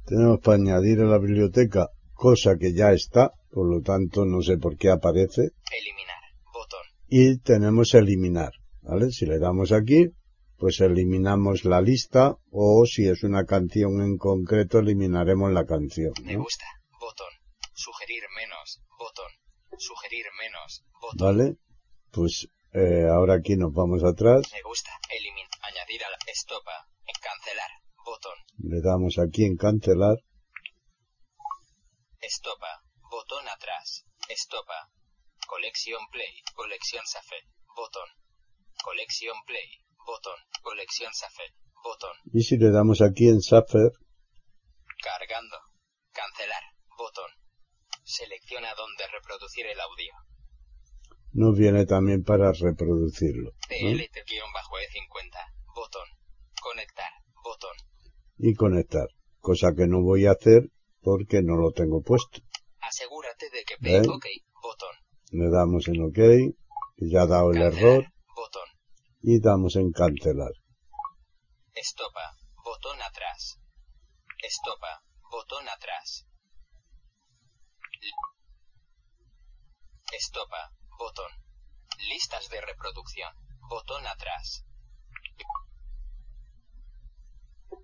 tenemos 0.04 0.38
para 0.40 0.56
añadir 0.56 1.00
a 1.00 1.04
la 1.04 1.18
biblioteca 1.18 1.88
cosa 2.14 2.56
que 2.60 2.72
ya 2.74 2.92
está, 2.92 3.30
por 3.50 3.66
lo 3.72 3.80
tanto 3.82 4.24
no 4.24 4.42
sé 4.42 4.58
por 4.58 4.76
qué 4.76 4.90
aparece, 4.90 5.42
Eliminar. 5.70 6.22
Botón. 6.52 6.84
y 7.08 7.38
tenemos 7.38 7.94
eliminar, 7.94 8.52
¿vale? 8.82 9.10
Si 9.10 9.24
le 9.26 9.38
damos 9.38 9.70
aquí, 9.72 10.06
pues 10.56 10.80
eliminamos 10.80 11.64
la 11.64 11.80
lista 11.80 12.34
o 12.50 12.84
si 12.86 13.06
es 13.08 13.22
una 13.22 13.44
canción 13.44 14.00
en 14.02 14.16
concreto 14.18 14.78
eliminaremos 14.80 15.52
la 15.52 15.64
canción, 15.64 16.12
Me 16.24 16.34
¿no? 16.34 16.42
gusta. 16.42 16.64
Botón. 17.00 17.32
Sugerir 17.74 18.22
menos. 18.36 18.80
Botón. 18.98 19.30
Sugerir 19.78 20.26
menos. 20.42 20.84
Botón. 21.00 21.18
¿Vale? 21.36 21.54
Pues 22.10 22.48
eh, 22.74 23.06
ahora 23.10 23.34
aquí 23.34 23.56
nos 23.56 23.72
vamos 23.72 24.04
atrás, 24.04 24.42
Me 24.52 24.62
gusta. 24.62 24.90
Eliminar. 25.10 25.50
Añadir 25.62 26.04
a 26.04 26.10
la. 26.10 26.18
Estopa. 26.26 26.88
Cancelar. 27.20 27.70
Botón. 28.04 28.38
le 28.58 28.80
damos 28.80 29.18
aquí 29.18 29.44
en 29.44 29.56
cancelar, 29.56 30.18
Estopa. 32.20 32.82
Botón 33.10 33.48
atrás. 33.48 34.04
Estopa. 34.28 34.90
Colección 35.46 36.00
Play. 36.10 36.42
Colección 36.54 37.04
Safet. 37.06 37.44
Botón. 37.74 38.08
Colección 38.82 39.36
Play. 39.46 39.68
Botón. 40.06 40.38
Colección 40.62 41.12
Safet. 41.14 41.52
Botón. 41.82 42.16
y 42.32 42.42
si 42.42 42.56
le 42.58 42.70
damos 42.70 43.00
aquí 43.00 43.28
en 43.28 43.40
Suffer, 43.40 43.92
Cargando. 45.02 45.56
Cancelar. 46.12 46.62
Botón. 46.96 47.30
Selecciona 48.04 48.74
dónde 48.74 49.06
reproducir 49.06 49.66
el 49.66 49.80
audio. 49.80 50.12
Nos 51.38 51.56
viene 51.56 51.86
también 51.86 52.22
para 52.24 52.52
reproducirlo, 52.52 53.50
¿no? 53.52 53.66
PLT-E50. 53.68 55.38
Botón. 55.74 56.08
Conectar. 56.60 57.10
Botón. 57.44 57.76
y 58.38 58.54
conectar, 58.54 59.06
cosa 59.40 59.72
que 59.76 59.86
no 59.86 60.02
voy 60.02 60.26
a 60.26 60.32
hacer 60.32 60.70
porque 61.00 61.40
no 61.42 61.56
lo 61.56 61.70
tengo 61.72 62.02
puesto. 62.02 62.40
Asegúrate 62.80 63.48
de 63.50 63.62
que 63.64 63.74
¿Ven? 63.80 64.02
P. 64.02 64.08
OK. 64.08 64.26
Botón. 64.62 64.94
Le 65.30 65.48
damos 65.50 65.86
en 65.88 66.02
OK, 66.02 66.18
y 66.96 67.12
ya 67.12 67.22
ha 67.22 67.26
dado 67.26 67.50
el 67.52 67.58
Cancelar. 67.58 67.90
error, 67.92 68.04
Botón. 68.34 68.68
y 69.22 69.40
damos 69.40 69.76
en 69.76 69.92
cancelar. 69.92 70.52
Estopa. 71.74 72.36
Botón 72.64 73.00
atrás. 73.02 73.58
Estopa. 74.42 75.02
Botón 75.30 75.68
atrás. 75.68 76.26
Estopa. 80.12 80.72
Botón. 80.98 81.30
Listas 82.10 82.48
de 82.50 82.60
reproducción. 82.60 83.32
Botón 83.68 84.06
atrás. 84.06 84.64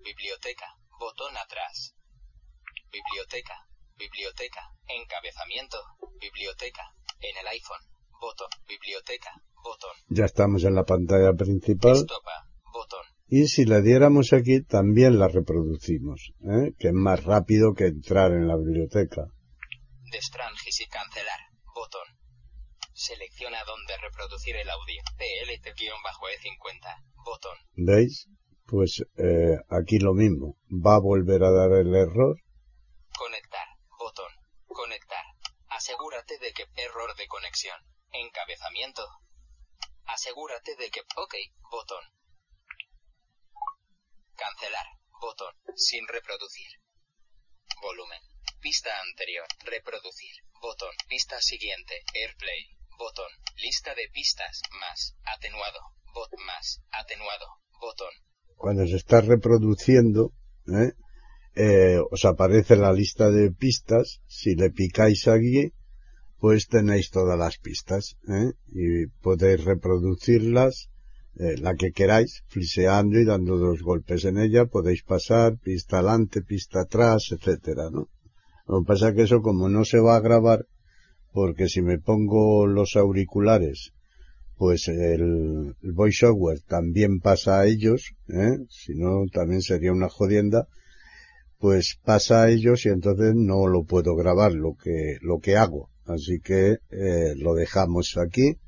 Biblioteca. 0.03 0.67
Botón 0.99 1.37
atrás. 1.37 1.95
Biblioteca. 2.91 3.55
Biblioteca. 3.97 4.63
Encabezamiento. 4.89 5.79
Biblioteca. 6.21 6.83
En 7.21 7.37
el 7.39 7.47
iPhone. 7.47 7.81
Botón. 8.21 8.49
Biblioteca. 8.67 9.31
Botón. 9.63 9.97
Ya 10.09 10.25
estamos 10.25 10.65
en 10.65 10.75
la 10.75 10.85
pantalla 10.85 11.33
principal, 11.33 11.97
Estopa. 11.97 12.49
Botón. 12.73 13.07
y 13.29 13.47
si 13.47 13.65
le 13.65 13.81
diéramos 13.81 14.33
aquí 14.33 14.63
también 14.63 15.19
la 15.19 15.29
reproducimos, 15.29 16.33
¿eh? 16.43 16.73
que 16.79 16.89
es 16.89 16.93
más 16.93 17.25
rápido 17.25 17.73
que 17.73 17.87
entrar 17.87 18.33
en 18.33 18.47
la 18.47 18.57
biblioteca. 18.57 19.23
Destrangis 20.11 20.81
y 20.81 20.87
cancelar. 20.87 21.41
Botón. 21.75 22.07
Selecciona 22.97 23.65
dónde 23.65 23.97
reproducir 23.99 24.55
el 24.55 24.71
audio. 24.71 25.03
PLT-E50. 25.19 27.05
Botón. 27.25 27.59
¿Veis? 27.75 28.29
Pues 28.67 29.03
eh, 29.19 29.59
aquí 29.69 29.99
lo 29.99 30.15
mismo. 30.15 30.57
Va 30.71 30.95
a 30.95 31.01
volver 31.01 31.43
a 31.43 31.51
dar 31.51 31.73
el 31.73 31.93
error. 31.93 32.41
Conectar. 33.19 33.67
Botón. 33.99 34.31
Conectar. 34.69 35.25
Asegúrate 35.71 36.39
de 36.39 36.53
que 36.53 36.67
error 36.77 37.17
de 37.17 37.27
conexión. 37.27 37.77
Encabezamiento. 38.13 39.05
Asegúrate 40.07 40.77
de 40.77 40.89
que 40.91 41.01
OK. 41.17 41.35
Botón. 41.73 42.05
Cancelar. 44.37 44.87
Botón. 45.21 45.53
Sin 45.75 46.07
reproducir. 46.07 46.69
Volumen. 47.83 48.23
Pista 48.61 48.91
anterior. 49.01 49.49
Reproducir. 49.65 50.37
Botón. 50.63 50.95
Pista 51.09 51.41
siguiente. 51.41 52.01
Airplay. 52.15 52.74
Botón. 52.99 53.31
Lista 53.57 53.95
de 53.95 54.09
pistas. 54.13 54.63
Más. 54.81 55.17
Atenuado. 55.25 55.81
Bot 56.15 56.31
más. 56.47 56.83
Atenuado. 56.91 57.47
Botón. 57.81 58.13
Cuando 58.57 58.87
se 58.87 58.97
está 58.97 59.21
reproduciendo, 59.21 60.33
¿eh? 60.69 60.93
Eh, 61.57 61.99
os 62.11 62.25
aparece 62.25 62.77
la 62.77 62.93
lista 62.93 63.31
de 63.31 63.51
pistas. 63.53 64.21
Si 64.27 64.55
le 64.57 64.71
picáis 64.71 65.29
aquí, 65.29 65.73
pues 66.39 66.67
tenéis 66.69 67.11
todas 67.11 67.39
las 67.39 67.59
pistas 67.59 68.17
¿eh? 68.29 68.53
y 68.67 69.07
podéis 69.23 69.65
reproducirlas 69.65 70.91
eh, 71.37 71.57
la 71.59 71.75
que 71.75 71.91
queráis, 71.93 72.45
fliseando 72.49 73.19
y 73.19 73.25
dando 73.25 73.57
dos 73.57 73.83
golpes 73.83 74.25
en 74.25 74.39
ella, 74.39 74.67
podéis 74.67 75.03
pasar 75.05 75.57
pista 75.59 75.99
adelante, 75.99 76.43
pista 76.43 76.83
atrás, 76.83 77.31
etcétera, 77.33 77.89
¿no? 77.91 78.09
Lo 78.67 78.81
que 78.81 78.87
pasa 78.87 79.09
es 79.09 79.15
que 79.15 79.23
eso 79.23 79.41
como 79.41 79.69
no 79.69 79.85
se 79.85 80.01
va 80.01 80.17
a 80.17 80.21
grabar, 80.21 80.67
porque 81.35 81.69
si 81.69 81.83
me 81.83 81.99
pongo 81.99 82.65
los 82.69 82.95
auriculares, 82.95 83.93
pues 84.57 84.87
el, 84.87 85.75
el 85.83 85.93
voiceover 85.93 86.61
también 86.61 87.19
pasa 87.19 87.59
a 87.59 87.67
ellos, 87.67 88.13
¿eh? 88.29 88.59
si 88.71 88.95
no 88.95 89.27
también 89.33 89.61
sería 89.61 89.91
una 89.91 90.09
jodienda, 90.09 90.69
pues 91.59 91.99
pasa 92.05 92.45
a 92.45 92.51
ellos 92.51 92.87
y 92.87 92.91
entonces 92.91 93.35
no 93.35 93.67
lo 93.67 93.83
puedo 93.83 94.15
grabar 94.15 94.53
lo 94.53 94.77
que, 94.77 95.19
lo 95.23 95.41
que 95.41 95.57
hago. 95.57 95.91
Así 96.05 96.39
que 96.39 96.77
eh, 96.91 97.35
lo 97.37 97.55
dejamos 97.55 98.17
aquí 98.17 98.59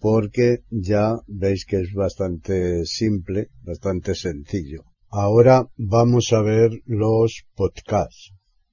porque 0.00 0.64
ya 0.70 1.20
veis 1.28 1.66
que 1.66 1.76
es 1.76 1.92
bastante 1.92 2.84
simple, 2.84 3.50
bastante 3.62 4.16
sencillo. 4.16 4.82
Ahora 5.08 5.68
vamos 5.76 6.32
a 6.32 6.42
ver 6.42 6.82
los 6.84 7.44
podcasts. 7.54 8.32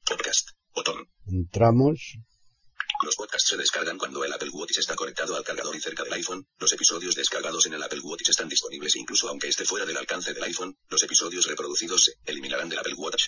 Podcast. 0.10 0.50
Botón. 0.74 0.96
Entramos, 1.28 2.18
Los 3.04 3.16
podcasts 3.16 3.50
se 3.50 3.58
descargan 3.58 3.98
cuando 3.98 4.24
el 4.24 4.34
Apple 4.34 4.50
Watch 4.52 4.78
está 4.78 4.96
conectado 4.96 5.36
al 5.36 5.44
cargador 5.44 5.76
y 5.76 5.82
cerca 5.82 6.04
del 6.04 6.14
iPhone. 6.14 6.48
Los 6.60 6.72
episodios 6.74 7.16
descargados 7.16 7.66
en 7.66 7.74
el 7.74 7.84
Apple 7.84 8.02
Watch 8.02 8.30
están 8.30 8.50
disponibles 8.50 8.96
incluso 8.96 9.30
aunque 9.30 9.48
esté 9.50 9.66
fuera 9.66 9.86
del 9.86 9.98
alcance 9.98 10.34
del 10.34 10.44
iPhone. 10.44 10.78
Los 10.90 11.04
episodios 11.04 11.46
reproducidos 11.48 12.06
se 12.06 12.14
eliminarán 12.26 12.70
del 12.70 12.80
Apple 12.80 12.96
Watch. 12.96 13.26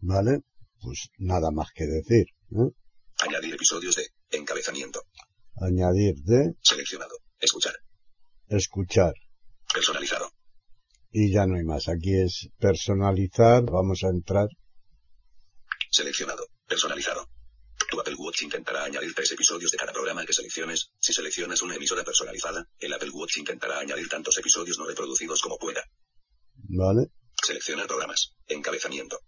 ¿vale? 0.00 0.40
Pues 0.80 1.08
nada 1.18 1.50
más 1.50 1.68
que 1.74 1.84
decir. 1.86 2.26
¿eh? 2.52 2.70
Añadir 3.18 3.54
episodios 3.54 3.96
de 3.96 4.08
encabezamiento. 4.30 5.02
Añadir 5.60 6.16
de 6.22 6.54
Seleccionado. 6.62 7.16
Escuchar. 7.40 7.74
escuchar. 8.48 9.14
Personalizado. 9.72 10.30
Y 11.10 11.32
ya 11.32 11.46
no 11.46 11.56
hay 11.56 11.64
más. 11.64 11.88
Aquí 11.88 12.14
es 12.14 12.48
personalizar. 12.58 13.64
Vamos 13.64 14.04
a 14.04 14.08
entrar. 14.08 14.48
Seleccionado. 15.90 16.46
Personalizado. 16.66 17.28
Tu 17.88 18.00
Apple 18.00 18.14
Watch 18.18 18.42
intentará 18.42 18.84
añadir 18.84 19.14
tres 19.14 19.30
episodios 19.32 19.70
de 19.70 19.78
cada 19.78 19.92
programa 19.92 20.24
que 20.24 20.32
selecciones. 20.32 20.90
Si 20.98 21.12
seleccionas 21.12 21.62
una 21.62 21.76
emisora 21.76 22.04
personalizada, 22.04 22.68
el 22.78 22.92
Apple 22.92 23.10
Watch 23.10 23.38
intentará 23.38 23.78
añadir 23.78 24.08
tantos 24.08 24.36
episodios 24.38 24.78
no 24.78 24.86
reproducidos 24.86 25.40
como 25.40 25.58
pueda. 25.58 25.84
¿Vale? 26.54 27.10
Seleccionar 27.42 27.86
programas. 27.86 28.34
Encabezamiento. 28.48 29.20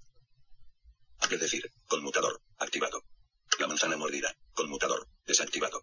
Es 1.30 1.40
decir, 1.40 1.70
conmutador. 1.86 2.40
Activado. 2.58 3.02
La 3.60 3.68
manzana 3.68 3.96
mordida. 3.96 4.34
Conmutador. 4.54 5.06
Desactivado. 5.26 5.82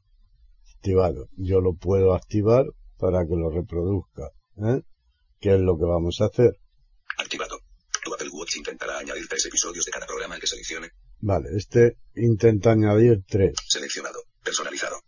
Activado. 0.78 1.30
Yo 1.38 1.62
lo 1.62 1.76
puedo 1.76 2.14
activar 2.14 2.66
para 2.98 3.26
que 3.26 3.36
lo 3.36 3.50
reproduzca. 3.50 4.32
¿eh? 4.58 4.82
¿Qué 5.40 5.54
es 5.54 5.60
lo 5.60 5.78
que 5.78 5.86
vamos 5.86 6.20
a 6.22 6.26
hacer? 6.26 6.60
Activado. 7.18 7.60
Tu 8.04 8.14
Apple 8.14 8.30
Watch 8.32 8.58
intentará 8.58 9.00
añadir 9.00 9.28
tres 9.28 9.46
episodios 9.46 9.86
de 9.86 9.92
cada 9.92 10.06
programa 10.06 10.40
que 10.40 10.48
seleccione. 10.48 10.92
Vale, 11.32 11.50
este 11.58 11.98
intenta 12.16 12.74
añadir 12.74 13.24
tres. 13.28 13.56
Seleccionado. 13.68 14.20
Personalizado. 14.44 15.02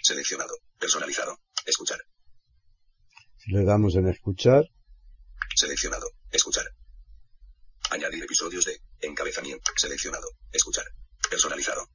Seleccionado. 0.00 0.54
Personalizado. 0.78 1.36
Escuchar. 1.66 1.98
Si 3.38 3.50
le 3.50 3.64
damos 3.64 3.96
en 3.96 4.06
escuchar, 4.06 4.62
Seleccionado. 5.56 6.06
Escuchar. 6.30 6.64
Añadir 7.90 8.22
episodios 8.22 8.66
de 8.66 8.78
encabezamiento. 9.00 9.72
Seleccionado. 9.74 10.28
Escuchar. 10.52 10.84
Personalizado. 11.28 11.88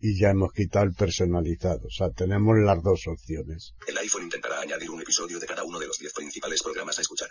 y 0.00 0.18
ya 0.18 0.30
hemos 0.30 0.52
quitado 0.52 0.86
el 0.86 0.94
personalizado. 0.94 1.86
O 1.86 1.90
sea, 1.90 2.10
tenemos 2.10 2.56
las 2.58 2.82
dos 2.82 3.06
opciones. 3.06 3.74
El 3.86 3.96
iPhone 3.98 4.24
intentará 4.24 4.60
añadir 4.60 4.90
un 4.90 5.00
episodio 5.00 5.38
de 5.38 5.46
cada 5.46 5.62
uno 5.62 5.78
de 5.78 5.86
los 5.86 5.98
10 5.98 6.12
principales 6.12 6.60
programas 6.60 6.98
a 6.98 7.02
escuchar. 7.02 7.28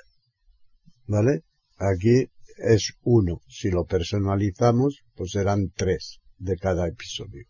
¿Vale? 1.05 1.43
Aquí 1.77 2.29
es 2.57 2.93
uno. 3.01 3.41
Si 3.47 3.69
lo 3.69 3.85
personalizamos, 3.85 5.03
pues 5.15 5.31
serán 5.31 5.71
tres 5.75 6.19
de 6.37 6.57
cada 6.57 6.87
episodio. 6.87 7.45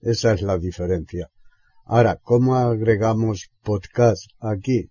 Esa 0.00 0.32
es 0.32 0.42
la 0.42 0.58
diferencia. 0.58 1.30
Ahora, 1.84 2.18
¿cómo 2.22 2.56
agregamos 2.56 3.50
podcast 3.62 4.24
aquí? 4.40 4.90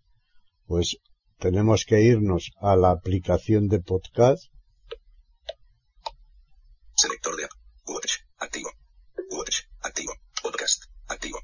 Pues 0.65 0.98
tenemos 1.38 1.86
que 1.86 2.01
irnos 2.01 2.51
a 2.62 2.75
la 2.75 2.91
aplicación 2.91 3.68
de 3.68 3.80
podcast. 3.80 4.46
Selector 6.96 7.36
de 7.36 7.46
app. 7.46 7.51
Watch. 7.88 8.13
Activo. 8.38 8.70
Watch. 9.32 9.62
Activo. 9.82 10.13
Podcast. 10.44 10.84
Activo. 11.08 11.39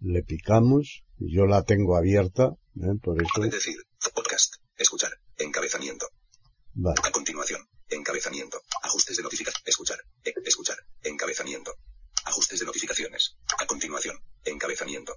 Le 0.00 0.22
picamos. 0.22 1.02
Yo 1.18 1.46
la 1.46 1.64
tengo 1.64 1.96
abierta. 1.96 2.52
¿eh? 2.76 2.94
Por 3.02 3.20
eso. 3.20 3.44
Es 3.44 3.50
decir, 3.50 3.76
podcast. 4.14 4.54
Escuchar. 4.76 5.10
Encabezamiento. 5.38 6.06
Vale. 6.78 6.96
A 7.02 7.10
continuación, 7.10 7.60
encabezamiento. 7.88 8.58
Ajustes 8.82 9.16
de 9.16 9.22
notificación. 9.22 9.62
Escuchar. 9.66 9.98
E- 10.24 10.32
escuchar. 10.44 10.76
Encabezamiento. 11.02 11.72
Ajustes 12.24 12.60
de 12.60 12.66
notificaciones. 12.66 13.36
A 13.58 13.66
continuación, 13.66 14.16
encabezamiento. 14.44 15.14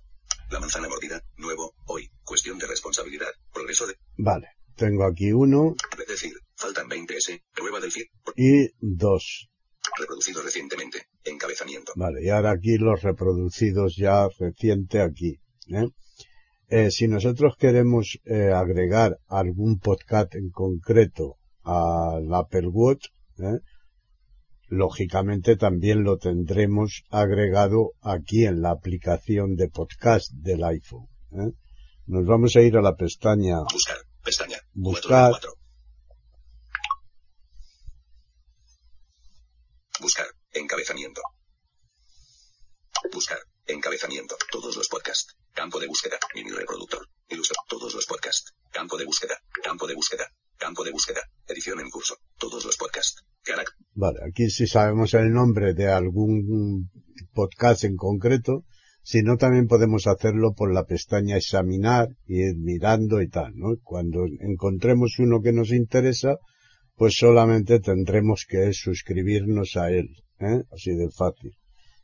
La 0.51 0.59
manzana 0.59 0.87
mordida. 0.87 1.21
Nuevo. 1.37 1.73
Hoy. 1.85 2.09
Cuestión 2.23 2.57
de 2.59 2.67
responsabilidad. 2.67 3.27
Progreso 3.53 3.87
de. 3.87 3.95
Vale. 4.17 4.47
Tengo 4.75 5.03
aquí 5.05 5.33
uno 5.33 5.75
Es 5.99 6.07
decir, 6.07 6.31
faltan 6.55 6.87
20 6.87 7.17
S. 7.17 7.43
Prueba 7.53 7.79
del 7.81 7.91
feed. 7.91 8.05
y 8.37 8.69
dos. 8.79 9.49
Reproducido 9.97 10.41
recientemente. 10.41 11.07
Encabezamiento. 11.25 11.91
Vale. 11.97 12.23
Y 12.23 12.29
ahora 12.29 12.51
aquí 12.51 12.77
los 12.77 13.01
reproducidos 13.01 13.95
ya 13.97 14.27
reciente 14.39 15.01
aquí. 15.01 15.41
¿eh? 15.67 15.89
Eh, 16.69 16.91
si 16.91 17.07
nosotros 17.07 17.55
queremos 17.57 18.19
eh, 18.25 18.51
agregar 18.55 19.17
algún 19.27 19.79
podcast 19.79 20.35
en 20.35 20.49
concreto 20.51 21.38
al 21.69 22.33
Apple 22.33 22.67
Watch, 22.67 23.07
¿eh? 23.37 23.59
lógicamente 24.67 25.55
también 25.55 26.03
lo 26.03 26.17
tendremos 26.17 27.03
agregado 27.09 27.91
aquí 28.01 28.45
en 28.45 28.61
la 28.61 28.71
aplicación 28.71 29.55
de 29.55 29.69
podcast 29.69 30.31
del 30.31 30.63
iPhone. 30.63 31.07
¿eh? 31.31 31.51
Nos 32.07 32.25
vamos 32.25 32.55
a 32.55 32.61
ir 32.61 32.75
a 32.77 32.81
la 32.81 32.95
pestaña 32.95 33.59
Buscar. 33.71 33.97
Pestaña. 34.23 34.57
Buscar. 34.73 35.31
4 35.31 35.49
de 35.51 35.55
4. 35.55 35.59
Buscar. 40.01 40.27
Encabezamiento. 40.51 41.21
Buscar. 43.13 43.39
Encabezamiento. 43.67 44.35
Todos 44.51 44.75
los 44.75 44.87
podcasts. 44.87 45.35
Campo 45.53 45.79
de 45.79 45.87
búsqueda. 45.87 46.17
Mini 46.33 46.51
reproductor. 46.51 47.07
Ilustra. 47.27 47.57
Todos 47.67 47.93
los 47.93 48.05
podcasts. 48.05 48.53
Campo 48.71 48.97
de 48.97 49.05
búsqueda. 49.05 49.39
Campo 49.63 49.87
de 49.87 49.95
búsqueda. 49.95 50.31
Campo 50.59 50.83
de 50.83 50.91
búsqueda. 50.91 51.21
Edición 51.47 51.79
en 51.79 51.89
curso. 51.89 52.15
Todos 52.37 52.65
los 52.65 52.75
podcasts. 52.75 53.23
Carac. 53.43 53.69
Vale, 53.93 54.19
aquí 54.29 54.49
si 54.49 54.67
sabemos 54.67 55.13
el 55.13 55.31
nombre 55.31 55.73
de 55.73 55.87
algún 55.87 56.91
podcast 57.33 57.85
en 57.85 57.95
concreto, 57.95 58.65
si 59.01 59.21
no 59.21 59.37
también 59.37 59.67
podemos 59.67 60.05
hacerlo 60.05 60.53
por 60.53 60.73
la 60.73 60.83
pestaña 60.83 61.37
examinar 61.37 62.09
y 62.27 62.41
ir 62.41 62.57
mirando 62.57 63.21
y 63.21 63.29
tal, 63.29 63.53
¿no? 63.55 63.77
Cuando 63.81 64.25
encontremos 64.41 65.17
uno 65.19 65.41
que 65.41 65.53
nos 65.53 65.71
interesa, 65.71 66.35
pues 66.95 67.15
solamente 67.15 67.79
tendremos 67.79 68.45
que 68.45 68.73
suscribirnos 68.73 69.77
a 69.77 69.89
él, 69.91 70.09
¿eh? 70.39 70.63
Así 70.73 70.91
de 70.91 71.09
fácil. 71.09 71.57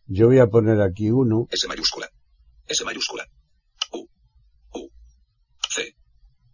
Yo 0.06 0.28
voy 0.28 0.40
a 0.40 0.48
poner 0.48 0.80
aquí 0.82 1.12
uno, 1.12 1.48
S 1.52 1.68
mayúscula. 1.68 2.10
S 2.68 2.86
mayúscula. 2.86 3.28
U. 3.92 4.08
U. 4.76 4.90
C. 5.70 5.94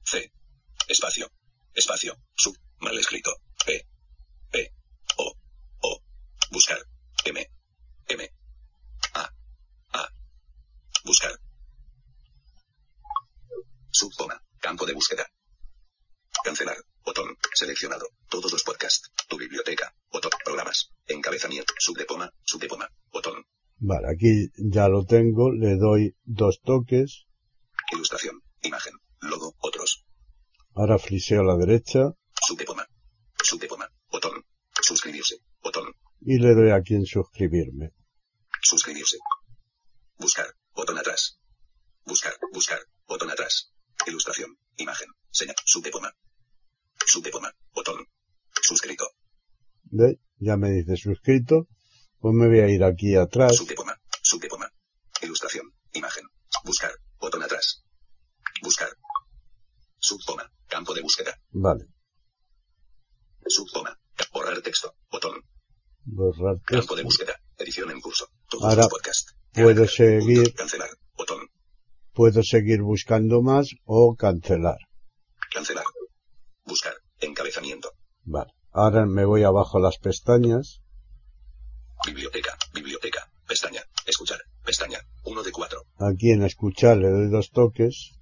C. 0.03 0.31
Espacio. 0.87 1.27
Espacio. 1.73 2.15
Sub. 2.35 2.55
Mal 2.79 2.97
escrito. 2.97 3.31
P. 3.65 3.85
P. 4.51 4.71
O. 5.17 5.33
O. 5.81 6.01
Buscar. 6.51 6.79
M. 7.25 7.45
M. 8.07 8.29
A. 9.13 9.29
A. 9.93 10.09
Buscar. 11.03 11.31
Subcoma. 13.91 14.41
Campo 14.59 14.85
de 14.85 14.93
búsqueda. 14.93 15.27
Cancelar. 16.43 16.77
Botón. 17.03 17.37
Seleccionado. 17.53 18.07
Todos 18.29 18.51
los 18.51 18.63
podcasts. 18.63 19.11
Tu 19.27 19.37
biblioteca. 19.37 19.93
Botón. 20.11 20.31
Programas. 20.43 20.89
Encabezamiento. 21.07 21.73
Subdepoma. 21.79 22.31
Subdepoma. 22.43 22.89
Botón. 23.11 23.45
vale, 23.77 24.07
aquí 24.13 24.49
ya 24.57 24.87
lo 24.87 25.05
tengo, 25.05 25.51
le 25.51 25.75
doy 25.75 26.15
dos 26.23 26.61
toques, 26.61 27.25
Ilustración. 27.91 28.41
Imagen. 28.61 28.93
Logo. 29.19 29.53
Ahora 30.75 30.97
friseo 30.97 31.41
a 31.41 31.43
la 31.43 31.57
derecha 31.57 32.13
Subdepoma. 32.47 32.85
Subdepoma. 33.43 33.87
Botón. 34.11 34.45
Suscribirse. 34.81 35.37
Botón. 35.61 35.93
y 36.21 36.37
le 36.37 36.53
doy 36.53 36.71
aquí 36.71 36.95
en 36.95 37.05
suscribirme. 37.05 37.91
Suscribirse. 38.61 39.17
Buscar. 40.17 40.47
Botón 40.73 40.97
atrás. 40.97 41.39
Buscar. 42.05 42.33
Buscar. 42.53 42.79
Botón 43.07 43.29
atrás. 43.29 43.71
Ilustración. 44.07 44.57
Imagen. 44.77 45.09
Señal. 45.29 45.55
Subdepoma. 45.65 46.11
Subdepoma. 47.05 47.51
Botón. 47.73 48.07
Suscrito. 48.61 49.05
¿Ve? 49.83 50.19
Ya 50.37 50.57
me 50.57 50.71
dice 50.71 50.95
suscrito, 50.97 51.67
pues 52.19 52.33
me 52.33 52.47
voy 52.47 52.59
a 52.59 52.69
ir 52.69 52.83
aquí 52.83 53.15
atrás. 53.15 53.55
Subdepoma. 53.55 53.95
Subdepoma. 54.21 54.71
Ilustración. 55.21 55.73
Imagen. 55.93 56.25
Buscar. 56.63 56.91
Botón 57.19 57.43
atrás. 57.43 57.83
Buscar. 58.63 58.89
Subcoma. 60.01 60.51
Campo 60.67 60.93
de 60.93 61.01
búsqueda. 61.01 61.37
Vale. 61.51 61.85
Subcoma. 63.47 63.97
Borrar 64.33 64.61
texto. 64.61 64.93
Botón. 65.11 65.33
Borrar 66.05 66.59
Campo 66.65 66.95
de 66.95 67.03
texto. 67.03 67.23
búsqueda. 67.25 67.35
Edición 67.57 67.91
en 67.91 68.01
curso. 68.01 68.27
Todos 68.49 68.63
Ahora 68.63 68.83
los 68.83 68.89
podcasts. 68.89 69.35
puedo 69.53 69.87
seguir. 69.87 70.53
Cancelar. 70.55 70.89
Botón. 71.15 71.39
Puedo 72.13 72.41
seguir 72.43 72.81
buscando 72.81 73.41
más 73.41 73.69
o 73.85 74.15
cancelar. 74.15 74.77
Cancelar. 75.53 75.85
Buscar. 76.65 76.93
Encabezamiento. 77.19 77.91
Vale. 78.23 78.51
Ahora 78.71 79.05
me 79.05 79.25
voy 79.25 79.43
abajo 79.43 79.77
a 79.77 79.81
las 79.81 79.97
pestañas. 79.99 80.81
Biblioteca. 82.05 82.57
Biblioteca. 82.73 83.29
Pestaña. 83.47 83.83
Escuchar. 84.07 84.39
Pestaña. 84.65 84.99
1 85.25 85.43
de 85.43 85.51
4. 85.51 85.83
Aquí 85.99 86.31
en 86.31 86.43
escuchar 86.43 86.97
le 86.97 87.09
doy 87.09 87.29
dos 87.29 87.51
toques. 87.51 88.13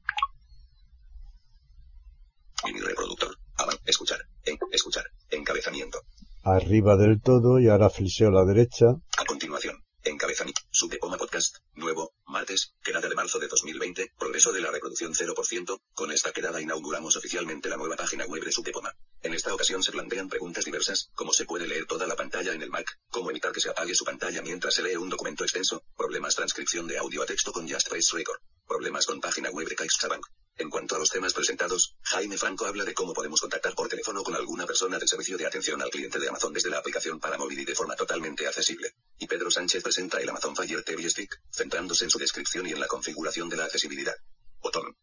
Escuchar. 3.89 4.19
En. 4.45 4.57
Escuchar. 4.71 5.05
Encabezamiento. 5.31 6.01
Arriba 6.43 6.95
del 6.95 7.19
todo 7.21 7.59
y 7.59 7.67
ahora 7.67 7.89
fliseo 7.89 8.29
a 8.29 8.31
la 8.31 8.45
derecha. 8.45 8.85
A 9.17 9.25
continuación. 9.25 9.83
Encabezamiento. 10.03 10.61
Subdepoma 10.69 11.17
Podcast. 11.17 11.57
Nuevo. 11.73 12.13
Martes. 12.27 12.75
Quedada 12.83 13.09
de 13.09 13.15
marzo 13.15 13.39
de 13.39 13.47
2020. 13.47 14.13
Progreso 14.17 14.53
de 14.53 14.61
la 14.61 14.69
reproducción 14.69 15.13
0%. 15.13 15.81
Con 15.93 16.11
esta 16.11 16.31
quedada 16.31 16.61
inauguramos 16.61 17.17
oficialmente 17.17 17.67
la 17.67 17.77
nueva 17.77 17.95
página 17.95 18.25
web 18.27 18.43
de 18.43 18.51
Subdepoma. 18.51 18.93
En 19.23 19.33
esta 19.33 19.55
ocasión 19.55 19.81
se 19.81 19.91
plantean 19.91 20.29
preguntas 20.29 20.65
diversas, 20.65 21.09
como 21.15 21.33
se 21.33 21.45
puede 21.45 21.67
leer 21.67 21.85
toda 21.87 22.05
la 22.05 22.15
pantalla 22.15 22.53
en 22.53 22.61
el 22.61 22.69
Mac, 22.69 22.87
cómo 23.09 23.31
evitar 23.31 23.51
que 23.51 23.59
se 23.59 23.71
apague 23.71 23.95
su 23.95 24.05
pantalla 24.05 24.43
mientras 24.43 24.75
se 24.75 24.83
lee 24.83 24.95
un 24.97 25.09
documento 25.09 25.43
extenso, 25.43 25.81
problemas 25.97 26.35
transcripción 26.35 26.87
de 26.87 26.99
audio 26.99 27.23
a 27.23 27.25
texto 27.25 27.51
con 27.51 27.67
Just 27.67 27.89
Face 27.89 28.15
Record, 28.15 28.39
problemas 28.67 29.07
con 29.07 29.19
página 29.19 29.49
web 29.49 29.67
de 29.67 29.75
CaixaBank. 29.75 30.25
En 30.59 30.69
cuanto 30.69 30.97
a 30.97 30.99
los 30.99 31.09
temas 31.09 31.33
presentados, 31.33 31.95
Jaime 32.01 32.37
Franco 32.37 32.65
habla 32.65 32.83
de 32.83 32.93
cómo 32.93 33.13
podemos 33.13 33.39
contactar 33.39 33.73
por 33.75 33.87
teléfono 33.87 34.23
con 34.23 34.35
alguna 34.35 34.65
persona 34.65 34.99
del 34.99 35.07
servicio 35.07 35.37
de 35.37 35.45
atención 35.45 35.81
al 35.81 35.89
cliente 35.89 36.19
de 36.19 36.27
Amazon 36.27 36.51
desde 36.51 36.69
la 36.69 36.79
aplicación 36.79 37.17
para 37.17 37.37
móvil 37.37 37.59
y 37.59 37.65
de 37.65 37.73
forma 37.73 37.95
totalmente 37.95 38.45
accesible. 38.45 38.89
Y 39.17 39.25
Pedro 39.25 39.49
Sánchez 39.49 39.81
presenta 39.81 40.19
el 40.19 40.27
Amazon 40.27 40.57
Fire 40.57 40.83
TV 40.83 41.09
Stick, 41.09 41.33
centrándose 41.49 42.03
en 42.03 42.09
su 42.09 42.19
descripción 42.19 42.67
y 42.67 42.71
en 42.71 42.79
la 42.81 42.87
configuración 42.87 43.47
de 43.47 43.55
la 43.55 43.63
accesibilidad. 43.63 44.15
Botón. 44.61 44.97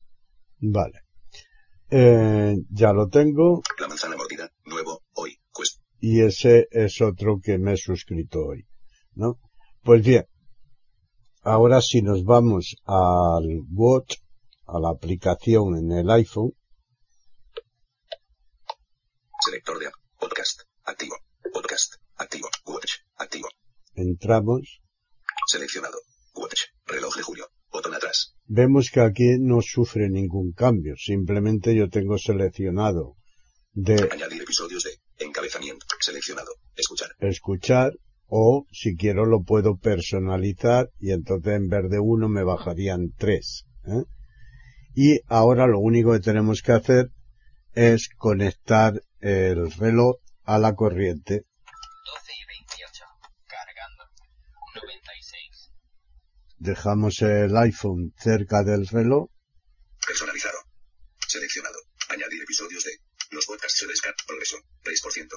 Vale. 0.59 1.01
Eh, 1.88 2.55
ya 2.69 2.92
lo 2.92 3.09
tengo 3.09 3.62
La 3.79 3.88
manzana 3.88 4.14
mordida. 4.16 4.53
Nuevo. 4.66 5.05
Hoy. 5.14 5.38
Quest. 5.57 5.81
y 6.01 6.21
ese 6.21 6.69
es 6.71 7.01
otro 7.01 7.40
que 7.42 7.57
me 7.57 7.73
he 7.73 7.77
suscrito 7.79 8.40
hoy. 8.40 8.66
¿No? 9.14 9.38
Pues 9.83 10.05
bien. 10.05 10.27
Ahora 11.40 11.81
si 11.81 12.03
nos 12.03 12.25
vamos 12.25 12.77
al 12.85 13.62
Watch, 13.73 14.16
a 14.67 14.79
la 14.81 14.91
aplicación 14.91 15.77
en 15.77 15.93
el 15.93 16.11
iPhone, 16.11 16.53
Selector 19.45 19.79
de. 19.79 19.87
Podcast. 20.19 20.63
Activo. 20.85 21.17
Podcast. 21.53 21.95
Activo. 22.17 22.49
Watch. 22.67 22.93
Activo. 23.17 23.49
entramos, 23.95 24.81
Seleccionado. 25.47 25.99
Watch. 26.35 26.63
Reloj 26.87 27.17
de 27.17 27.23
julio. 27.23 27.47
Botón 27.71 27.95
atrás. 27.95 28.35
vemos 28.47 28.91
que 28.91 29.01
aquí 29.01 29.37
no 29.39 29.61
sufre 29.63 30.09
ningún 30.09 30.53
cambio. 30.53 30.95
Simplemente 30.97 31.75
yo 31.77 31.89
tengo 31.89 32.19
seleccionado 32.19 33.17
de 33.73 34.09
Añadir 34.11 34.43
episodios 34.43 34.83
de. 34.85 34.91
Encabezamiento. 35.25 35.87
Seleccionado. 36.01 36.53
Escuchar. 36.75 37.11
escuchar 37.21 37.93
O 38.27 38.67
si 38.73 38.97
quiero 38.97 39.25
lo 39.27 39.43
puedo 39.43 39.77
personalizar 39.77 40.91
y 40.99 41.13
entonces 41.13 41.55
en 41.55 41.69
vez 41.69 41.89
de 41.89 42.01
uno 42.01 42.29
me 42.29 42.43
bajarían 42.43 43.13
tres. 43.17 43.65
¿eh? 43.85 44.03
Y 44.99 45.21
ahora 45.29 45.67
lo 45.67 45.79
único 45.79 46.15
que 46.15 46.21
tenemos 46.21 46.63
que 46.63 46.73
hacer 46.73 47.11
es 47.75 48.09
conectar 48.17 48.95
el 49.21 49.71
reloj 49.73 50.17
a 50.45 50.59
la 50.59 50.75
corriente. 50.75 51.43
12 51.45 52.33
y 52.33 52.47
28. 52.47 53.05
Cargando. 53.47 54.05
96. 54.75 55.71
Dejamos 56.57 57.21
el 57.21 57.55
iPhone 57.59 58.15
cerca 58.17 58.65
del 58.65 58.87
reloj. 58.87 59.29
Personalizado. 60.07 60.57
Seleccionado. 61.29 61.77
Añadir 62.09 62.43
episodios 62.43 62.83
de. 62.85 62.93
Los 63.33 63.45
podcasts 63.45 63.79
se 63.79 63.87
descargan. 63.87 64.25
Progreso. 64.27 64.57
6%. 64.83 65.29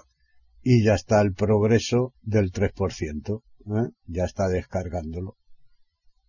y 0.63 0.85
ya 0.85 0.93
está 0.93 1.19
el 1.19 1.33
progreso 1.33 2.13
del 2.21 2.53
3%. 2.53 3.43
¿eh? 3.43 3.91
Ya 4.05 4.23
está 4.23 4.47
descargándolo. 4.47 5.37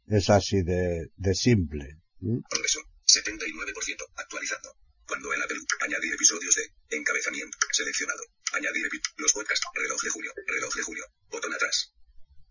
Es 0.07 0.31
así 0.31 0.63
de, 0.65 1.11
de 1.15 1.35
simple. 1.35 2.01
¿eh? 2.23 2.41
Progreso. 2.49 2.81
79%. 3.11 4.05
Actualizando. 4.17 4.77
Cuando 5.07 5.33
el 5.33 5.43
Apple. 5.43 5.59
Añadir 5.81 6.15
episodios 6.15 6.55
de. 6.55 6.97
Encabezamiento. 6.97 7.59
Seleccionado. 7.73 8.23
Añadir 8.53 8.89
Los 9.17 9.33
podcasts. 9.33 9.67
Reloj 9.75 10.01
de 10.03 10.11
julio. 10.11 10.33
Reloj 10.47 10.75
de 10.75 10.83
julio. 10.83 11.05
Botón 11.31 11.53
atrás. 11.55 11.93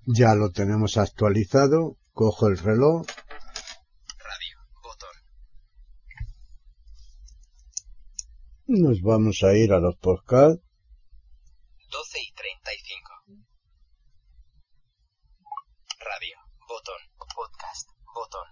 Ya 0.05 0.33
lo 0.35 0.51
tenemos 0.51 0.97
actualizado. 0.97 1.97
Cojo 2.13 2.47
el 2.47 2.57
reloj. 2.57 3.05
Radio. 4.17 4.57
Botón. 4.81 5.15
Nos 8.67 9.01
vamos 9.01 9.43
a 9.43 9.53
ir 9.53 9.71
a 9.71 9.79
los 9.79 9.95
podcasts. 9.97 10.63
12 11.91 12.19
y 12.19 12.33
35. 12.33 13.09
Radio. 15.99 16.37
Botón. 16.67 17.01
Podcast. 17.35 17.89
Botón. 18.13 18.47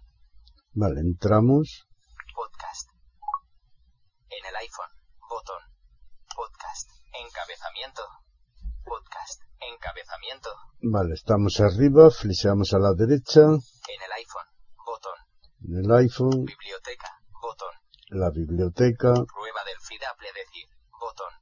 Vale, 0.73 1.01
entramos. 1.01 1.86
Podcast. 2.57 2.89
En 4.29 4.45
el 4.49 4.55
iPhone. 4.55 4.89
Botón. 5.29 5.61
Podcast. 6.35 6.89
Encabezamiento. 7.13 8.01
Podcast. 8.83 9.43
Encabezamiento. 9.61 10.49
Vale, 10.81 11.13
estamos 11.13 11.59
arriba. 11.59 12.09
Fliseamos 12.09 12.73
a 12.73 12.79
la 12.79 12.93
derecha. 12.97 13.41
En 13.41 14.01
el 14.01 14.11
iPhone. 14.17 14.49
Botón. 14.83 15.17
En 15.69 15.85
el 15.85 15.91
iPhone. 16.01 16.45
Biblioteca. 16.45 17.21
Botón. 17.39 17.73
La 18.09 18.31
biblioteca. 18.31 19.13
Prueba 19.13 19.61
del 19.69 19.79
FIDAPLE 19.79 20.33
decir. 20.33 20.65
Botón. 20.99 21.33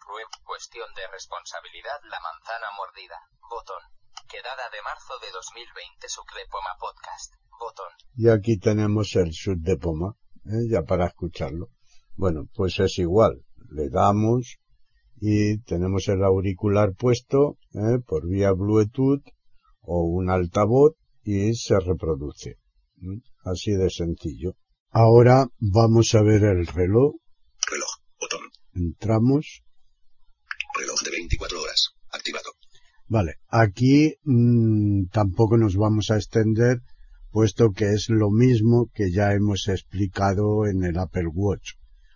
Prueba. 0.00 0.30
Cuestión 0.44 0.88
de 0.94 1.06
responsabilidad 1.12 2.00
la 2.08 2.20
manzana 2.20 2.72
mordida. 2.72 3.20
Botón. 3.50 3.82
Quedada 4.26 4.70
de 4.70 4.80
marzo 4.80 5.12
de 5.20 5.30
2020 5.30 6.08
Suclepoma 6.08 6.72
Podcast. 6.80 7.34
Botón. 7.60 7.92
Y 8.16 8.30
aquí 8.30 8.58
tenemos 8.58 9.14
el 9.16 9.34
sud 9.34 9.58
de 9.60 9.76
Poma. 9.76 10.16
¿Eh? 10.48 10.68
Ya 10.68 10.82
para 10.82 11.06
escucharlo. 11.06 11.70
Bueno, 12.16 12.48
pues 12.54 12.78
es 12.80 12.98
igual. 12.98 13.44
Le 13.70 13.88
damos 13.90 14.58
y 15.20 15.58
tenemos 15.58 16.08
el 16.08 16.22
auricular 16.24 16.94
puesto 16.94 17.58
¿eh? 17.74 17.98
por 18.06 18.28
vía 18.28 18.52
Bluetooth 18.52 19.22
o 19.80 20.02
un 20.04 20.30
altavoz 20.30 20.94
y 21.22 21.54
se 21.54 21.78
reproduce. 21.78 22.50
¿eh? 22.50 23.20
Así 23.44 23.72
de 23.72 23.90
sencillo. 23.90 24.54
Ahora 24.90 25.46
vamos 25.58 26.14
a 26.14 26.22
ver 26.22 26.44
el 26.44 26.66
reloj. 26.66 27.16
Reloj. 27.70 27.90
Botón. 28.20 28.40
Entramos. 28.74 29.62
Reloj 30.78 31.02
de 31.04 31.10
24 31.10 31.60
horas. 31.60 31.88
Activado. 32.10 32.50
Vale, 33.06 33.36
aquí 33.48 34.14
mm, 34.24 35.06
tampoco 35.10 35.56
nos 35.56 35.76
vamos 35.76 36.10
a 36.10 36.16
extender 36.16 36.80
puesto 37.30 37.72
que 37.72 37.92
es 37.92 38.08
lo 38.08 38.30
mismo 38.30 38.90
que 38.94 39.10
ya 39.10 39.32
hemos 39.32 39.68
explicado 39.68 40.66
en 40.66 40.84
el 40.84 40.98
Apple 40.98 41.28
Watch. 41.32 41.72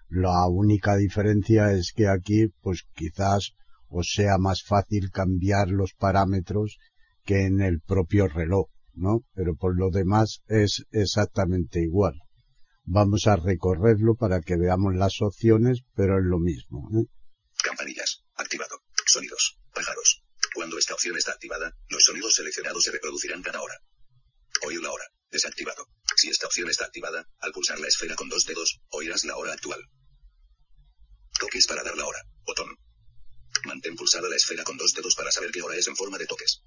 La 0.09 0.47
única 0.49 0.97
diferencia 0.97 1.73
es 1.73 1.93
que 1.95 2.09
aquí 2.09 2.49
pues 2.61 2.87
quizás 2.95 3.53
os 3.89 4.13
sea 4.15 4.39
más 4.39 4.63
fácil 4.63 5.11
cambiar 5.11 5.69
los 5.69 5.95
parámetros 5.95 6.79
que 7.25 7.47
en 7.47 7.61
el 7.61 7.81
propio 7.81 8.27
reloj, 8.29 8.69
¿no? 8.95 9.21
Pero 9.35 9.55
por 9.55 9.77
lo 9.77 9.91
demás 9.91 10.43
es 10.49 10.85
exactamente 10.91 11.81
igual. 11.81 12.15
Vamos 12.85 13.27
a 13.27 13.37
recorrerlo 13.37 14.17
para 14.17 14.41
que 14.41 14.57
veamos 14.57 14.95
las 14.95 15.21
opciones, 15.21 15.83
pero 15.95 16.19
es 16.19 16.25
lo 16.25 16.39
mismo. 16.39 16.89
¿eh? 16.99 17.07
Campanillas. 17.63 18.25
Activado. 18.35 18.83
Sonidos. 19.07 19.59
Pájaros. 19.73 20.25
Cuando 20.55 20.79
esta 20.79 20.95
opción 20.95 21.17
está 21.17 21.33
activada, 21.33 21.75
los 21.89 22.05
sonidos 22.05 22.35
seleccionados 22.35 22.83
se 22.83 22.91
reproducirán 22.91 23.43
cada 23.43 23.63
hora. 23.63 23.75
Oír 24.67 24.81
la 24.81 24.93
hora. 24.93 25.05
Desactivado. 25.31 25.87
Si 26.17 26.29
esta 26.29 26.47
opción 26.47 26.69
está 26.69 26.85
activada, 26.85 27.27
al 27.41 27.53
pulsar 27.53 27.81
la 27.81 27.89
esfera 27.89 28.15
con 28.15 28.29
dos 28.29 28.45
dedos, 28.45 28.81
oirás 28.91 29.25
la 29.25 29.37
hora 29.37 29.53
actual. 29.53 29.81
Toques 31.41 31.67
para 31.67 31.83
dar 31.83 31.97
la 31.97 32.07
hora. 32.07 32.23
Botón. 32.45 32.77
Mantén 33.65 33.97
pulsada 33.97 34.29
la 34.29 34.37
esfera 34.37 34.63
con 34.65 34.77
dos 34.77 34.93
dedos 34.93 35.15
para 35.15 35.33
saber 35.33 35.51
qué 35.51 35.63
hora 35.63 35.77
es 35.77 35.89
en 35.89 35.97
forma 35.97 36.19
de 36.19 36.27
toques. 36.27 36.63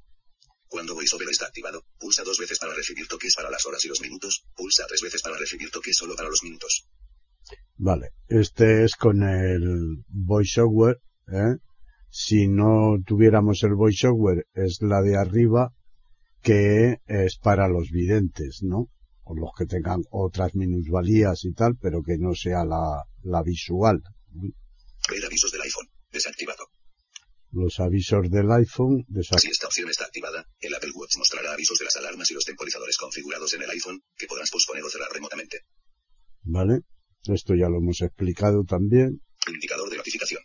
Cuando 0.67 0.95
VoiceOver 0.95 1.29
está 1.29 1.45
activado, 1.45 1.85
pulsa 1.99 2.23
dos 2.23 2.39
veces 2.39 2.57
para 2.59 2.73
recibir 2.73 3.07
toques 3.07 3.35
para 3.35 3.49
las 3.49 3.65
horas 3.65 3.85
y 3.85 3.87
los 3.87 4.01
minutos, 4.01 4.45
pulsa 4.55 4.85
tres 4.87 5.01
veces 5.01 5.21
para 5.21 5.37
recibir 5.37 5.69
toques 5.69 5.95
solo 5.95 6.15
para 6.15 6.29
los 6.29 6.43
minutos. 6.43 6.87
Vale, 7.77 8.11
este 8.27 8.83
es 8.83 8.95
con 8.95 9.23
el 9.23 10.03
voiceover, 10.07 11.01
¿eh? 11.27 11.57
Si 12.09 12.47
no 12.47 12.97
tuviéramos 13.05 13.61
el 13.63 13.75
voiceover, 13.75 14.47
es 14.53 14.81
la 14.81 15.01
de 15.01 15.17
arriba, 15.17 15.73
que 16.45 16.97
es 17.07 17.37
para 17.39 17.67
los 17.67 17.89
videntes, 17.89 18.59
¿no? 18.61 18.89
O 19.23 19.33
los 19.35 19.49
que 19.57 19.65
tengan 19.65 20.01
otras 20.11 20.53
minusvalías 20.53 21.43
y 21.43 21.53
tal, 21.53 21.75
pero 21.81 22.03
que 22.03 22.19
no 22.19 22.35
sea 22.35 22.63
la, 22.63 23.03
la 23.23 23.41
visual. 23.41 23.99
Ver 25.09 25.25
avisos 25.25 25.51
del 25.51 25.61
iPhone. 25.63 25.87
Desactivado. 26.11 26.65
Los 27.51 27.79
avisos 27.79 28.29
del 28.29 28.51
iPhone, 28.51 29.05
desa- 29.07 29.39
Si 29.39 29.49
esta 29.49 29.65
opción 29.65 29.89
está 29.89 30.05
activada, 30.05 30.45
el 30.59 30.75
Apple 30.75 30.91
Watch 30.93 31.17
mostrará 31.17 31.53
avisos 31.53 31.79
de 31.79 31.85
las 31.85 31.95
alarmas 31.95 32.29
y 32.29 32.35
los 32.35 32.45
temporizadores 32.45 32.97
configurados 32.97 33.51
en 33.55 33.63
el 33.63 33.69
iPhone, 33.71 34.01
que 34.15 34.27
podrás 34.27 34.51
posponer 34.51 34.83
o 34.83 34.89
cerrar 34.89 35.09
remotamente. 35.11 35.61
¿vale? 36.43 36.81
Esto 37.23 37.55
ya 37.55 37.69
lo 37.69 37.77
hemos 37.79 38.01
explicado 38.01 38.63
también. 38.65 39.19
Indicador 39.51 39.89
de 39.89 39.97
notificación. 39.97 40.41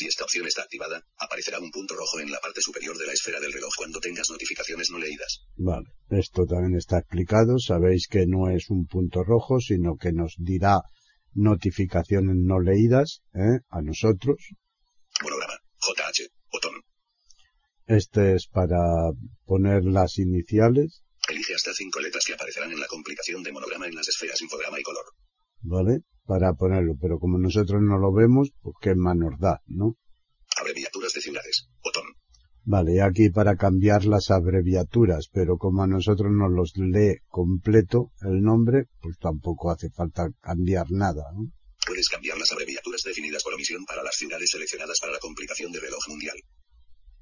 Si 0.00 0.06
esta 0.06 0.24
opción 0.24 0.46
está 0.46 0.62
activada, 0.62 1.04
aparecerá 1.18 1.58
un 1.60 1.70
punto 1.70 1.94
rojo 1.94 2.20
en 2.20 2.30
la 2.30 2.40
parte 2.40 2.62
superior 2.62 2.96
de 2.96 3.04
la 3.04 3.12
esfera 3.12 3.38
del 3.38 3.52
reloj 3.52 3.70
cuando 3.76 4.00
tengas 4.00 4.30
notificaciones 4.30 4.88
no 4.90 4.96
leídas. 4.96 5.44
Vale, 5.56 5.90
esto 6.08 6.46
también 6.46 6.78
está 6.78 7.00
explicado. 7.00 7.58
Sabéis 7.58 8.08
que 8.08 8.24
no 8.26 8.48
es 8.48 8.70
un 8.70 8.86
punto 8.86 9.22
rojo, 9.22 9.60
sino 9.60 9.98
que 9.98 10.12
nos 10.12 10.36
dirá 10.38 10.80
notificaciones 11.34 12.34
no 12.34 12.60
leídas 12.60 13.20
¿eh? 13.34 13.60
a 13.68 13.82
nosotros. 13.82 14.36
Monograma. 15.22 15.58
JH. 15.82 16.30
Botón. 16.50 16.80
Este 17.84 18.36
es 18.36 18.46
para 18.46 18.78
poner 19.44 19.84
las 19.84 20.16
iniciales, 20.16 21.04
Elige 21.28 21.54
hasta 21.54 21.74
cinco 21.74 22.00
letras 22.00 22.24
que 22.26 22.32
aparecerán 22.32 22.72
en 22.72 22.80
la 22.80 22.86
complicación 22.86 23.42
de 23.42 23.52
monograma 23.52 23.86
en 23.86 23.96
las 23.96 24.08
esferas 24.08 24.40
infograma 24.40 24.80
y 24.80 24.82
color. 24.82 25.04
¿vale? 25.60 26.00
Para 26.26 26.54
ponerlo, 26.54 26.94
pero 27.00 27.18
como 27.18 27.38
nosotros 27.38 27.80
no 27.82 27.98
lo 27.98 28.12
vemos, 28.12 28.52
pues 28.62 28.76
qué 28.80 28.94
más 28.94 29.16
nos 29.16 29.38
da, 29.38 29.60
¿no? 29.66 29.96
Abreviaturas 30.60 31.12
de 31.12 31.20
ciudades. 31.20 31.68
Botón. 31.82 32.04
Vale, 32.64 32.96
y 32.96 33.00
aquí 33.00 33.30
para 33.30 33.56
cambiar 33.56 34.04
las 34.04 34.30
abreviaturas, 34.30 35.28
pero 35.32 35.56
como 35.56 35.82
a 35.82 35.86
nosotros 35.86 36.30
nos 36.30 36.52
los 36.52 36.76
lee 36.76 37.18
completo 37.28 38.12
el 38.20 38.42
nombre, 38.42 38.84
pues 39.00 39.18
tampoco 39.18 39.70
hace 39.70 39.90
falta 39.90 40.28
cambiar 40.40 40.86
nada, 40.90 41.24
¿no? 41.34 41.50
Puedes 41.86 42.08
cambiar 42.08 42.38
las 42.38 42.52
abreviaturas 42.52 43.02
definidas 43.02 43.42
por 43.42 43.54
omisión 43.54 43.84
para 43.86 44.02
las 44.02 44.14
ciudades 44.14 44.50
seleccionadas 44.50 45.00
para 45.00 45.14
la 45.14 45.18
complicación 45.18 45.72
de 45.72 45.80
reloj 45.80 46.00
mundial. 46.08 46.36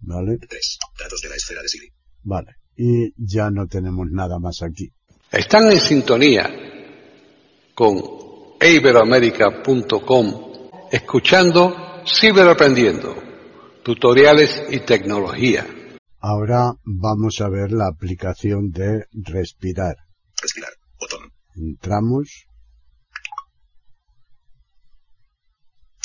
¿Vale? 0.01 0.39
3. 0.39 0.79
Datos 0.99 1.21
de 1.21 1.29
la 1.29 1.37
esfera 1.37 1.63
de 1.63 1.69
Siri. 1.69 1.89
Vale. 2.23 2.57
Y 2.77 3.13
ya 3.17 3.51
no 3.51 3.67
tenemos 3.67 4.09
nada 4.11 4.39
más 4.39 4.63
aquí. 4.63 4.93
Están 5.31 5.71
en 5.71 5.81
sintonía 5.81 6.51
con 7.75 7.97
iberoamerica.com 8.61 10.49
escuchando 10.91 12.03
Ciberaprendiendo, 12.07 13.23
tutoriales 13.85 14.63
y 14.71 14.81
tecnología. 14.81 15.67
Ahora 16.21 16.73
vamos 16.85 17.41
a 17.41 17.49
ver 17.51 17.71
la 17.71 17.87
aplicación 17.87 18.71
de 18.71 19.05
respirar. 19.13 19.97
Respirar. 20.41 20.73
Botón. 20.99 21.33
Entramos, 21.55 22.47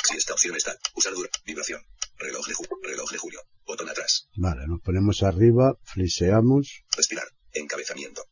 Si 0.04 0.18
esta 0.18 0.34
opción 0.34 0.54
está, 0.54 0.76
usar 0.94 1.14
dura, 1.14 1.30
vibración. 1.46 1.80
Reloj 2.18 2.46
de, 2.46 2.54
reloj 2.82 3.10
de 3.10 3.18
julio. 3.18 3.40
Botón 3.66 3.88
atrás. 3.88 4.28
vale, 4.36 4.66
nos 4.66 4.80
ponemos 4.82 5.22
arriba, 5.22 5.74
fliseamos, 5.82 6.84
Respirar. 6.94 7.24
Encabezamiento. 7.54 8.22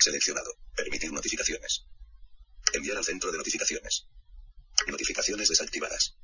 Seleccionado. 0.00 0.50
Permitir 0.74 1.12
notificaciones. 1.12 1.84
Enviar 2.72 2.96
al 2.98 3.04
centro 3.04 3.30
de 3.32 3.38
notificaciones. 3.38 4.06
Notificaciones 4.86 5.48
desactivadas. 5.48 6.16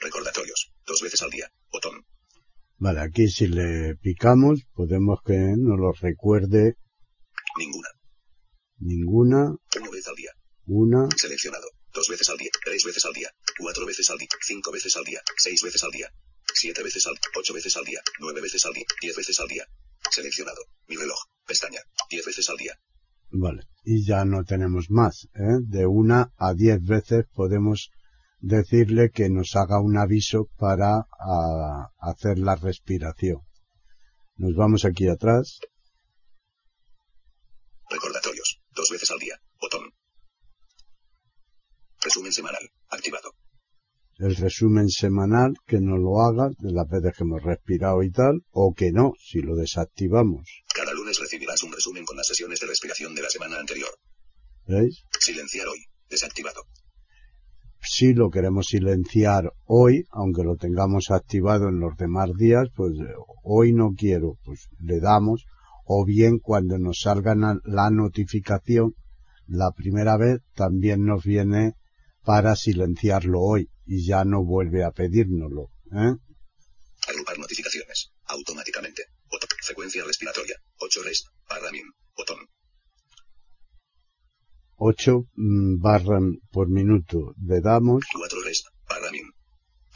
Recordatorios. 0.00 0.72
Dos 0.86 1.00
veces 1.02 1.22
al 1.22 1.30
día. 1.30 1.50
Botón. 1.70 2.04
Vale, 2.78 3.00
aquí 3.00 3.28
si 3.28 3.46
le 3.46 3.94
picamos 3.96 4.60
podemos 4.74 5.20
que 5.24 5.34
nos 5.56 5.78
lo 5.78 5.92
recuerde 5.92 6.74
Ninguna. 7.58 7.88
ninguna, 8.78 9.56
Una 9.80 9.90
vez 9.90 10.06
al 10.08 10.14
día. 10.16 10.30
una, 10.66 11.08
Seleccionado. 11.16 11.68
Dos 11.92 12.08
veces 12.08 12.28
al 12.28 12.36
día. 12.36 12.50
Tres 12.64 12.84
veces 12.84 13.04
al 13.06 13.14
día. 13.14 13.30
Cuatro 13.58 13.86
veces 13.86 14.10
al 14.10 14.18
día. 14.18 14.28
Cinco 14.42 14.70
veces 14.72 14.94
al 14.96 15.04
día. 15.04 15.22
Seis 15.38 15.62
veces 15.62 15.82
al 15.84 15.90
día. 15.92 16.12
Siete 16.54 16.82
veces 16.82 17.06
al 17.06 17.14
Ocho 17.38 17.54
veces 17.54 17.74
al 17.76 17.84
día. 17.84 18.00
Nueve 18.20 18.40
veces 18.42 18.64
al 18.66 18.74
día. 18.74 18.84
Diez 19.00 19.16
veces 19.16 19.40
al 19.40 19.48
día. 19.48 19.66
Seleccionado. 20.10 20.62
Mi 20.88 20.96
reloj. 20.96 21.18
Pestaña. 21.46 21.80
Diez 22.10 22.26
veces 22.26 22.48
al 22.50 22.56
día. 22.58 22.78
Vale, 23.30 23.62
y 23.84 24.04
ya 24.04 24.24
no 24.24 24.44
tenemos 24.44 24.90
más, 24.90 25.28
¿eh? 25.34 25.58
De 25.62 25.86
una 25.86 26.32
a 26.36 26.54
diez 26.54 26.82
veces 26.82 27.26
podemos 27.34 27.90
decirle 28.40 29.10
que 29.10 29.28
nos 29.28 29.56
haga 29.56 29.80
un 29.80 29.96
aviso 29.96 30.48
para 30.56 31.06
a, 31.18 31.90
hacer 31.98 32.38
la 32.38 32.56
respiración. 32.56 33.40
Nos 34.36 34.54
vamos 34.54 34.84
aquí 34.84 35.08
atrás, 35.08 35.60
Recordatorios. 37.88 38.60
Dos 38.74 38.90
veces 38.90 39.10
al 39.12 39.18
día. 39.18 39.40
Botón. 39.60 39.92
Resumen 42.02 42.32
semanal. 42.32 42.70
Activado. 42.88 43.32
el 44.18 44.34
resumen 44.34 44.88
semanal 44.88 45.54
que 45.66 45.78
nos 45.78 45.98
lo 45.98 46.22
haga 46.22 46.48
de 46.58 46.72
las 46.72 46.88
veces 46.88 47.14
que 47.16 47.24
hemos 47.24 47.42
respirado 47.42 48.02
y 48.02 48.10
tal, 48.10 48.44
o 48.50 48.72
que 48.74 48.90
no, 48.90 49.12
si 49.18 49.40
lo 49.40 49.54
desactivamos. 49.54 50.64
Recibirás 51.36 51.62
un 51.64 51.72
resumen 51.72 52.04
con 52.06 52.16
las 52.16 52.26
sesiones 52.26 52.60
de 52.60 52.66
respiración 52.66 53.14
de 53.14 53.20
la 53.20 53.28
semana 53.28 53.58
anterior. 53.58 53.90
¿Veis? 54.66 55.02
Silenciar 55.20 55.68
hoy. 55.68 55.84
Desactivado. 56.08 56.62
Si 57.82 58.14
lo 58.14 58.30
queremos 58.30 58.68
silenciar 58.68 59.52
hoy, 59.66 60.06
aunque 60.12 60.42
lo 60.44 60.56
tengamos 60.56 61.10
activado 61.10 61.68
en 61.68 61.78
los 61.78 61.94
demás 61.98 62.30
días, 62.38 62.68
pues 62.74 62.92
eh, 62.92 63.12
hoy 63.42 63.74
no 63.74 63.90
quiero, 63.94 64.38
pues 64.44 64.68
le 64.80 64.98
damos, 64.98 65.44
o 65.84 66.06
bien 66.06 66.38
cuando 66.38 66.78
nos 66.78 67.00
salga 67.00 67.34
la 67.36 67.90
notificación, 67.90 68.94
la 69.46 69.72
primera 69.72 70.16
vez 70.16 70.38
también 70.54 71.04
nos 71.04 71.22
viene 71.22 71.74
para 72.24 72.56
silenciarlo 72.56 73.42
hoy 73.42 73.68
y 73.84 74.06
ya 74.06 74.24
no 74.24 74.42
vuelve 74.42 74.84
a 74.84 74.90
pedírnoslo. 74.90 75.68
¿eh? 75.92 76.16
Agrupar 77.08 77.38
notificaciones. 77.38 78.10
Automáticamente. 78.24 79.02
Botón. 79.30 79.50
Frecuencia 79.62 80.02
respiratoria. 80.04 80.35
8 80.86 81.02
rest. 81.08 81.24
Barra 81.48 81.70
min. 81.72 81.86
Botón. 82.16 82.40
8 84.76 85.24
mm, 85.34 85.80
barra 85.80 86.18
por 86.52 86.68
minuto 86.68 87.34
le 87.48 87.60
damos, 87.60 88.04
4 88.12 88.42
rest. 88.48 88.64
Barra 88.88 89.10
min. 89.10 89.26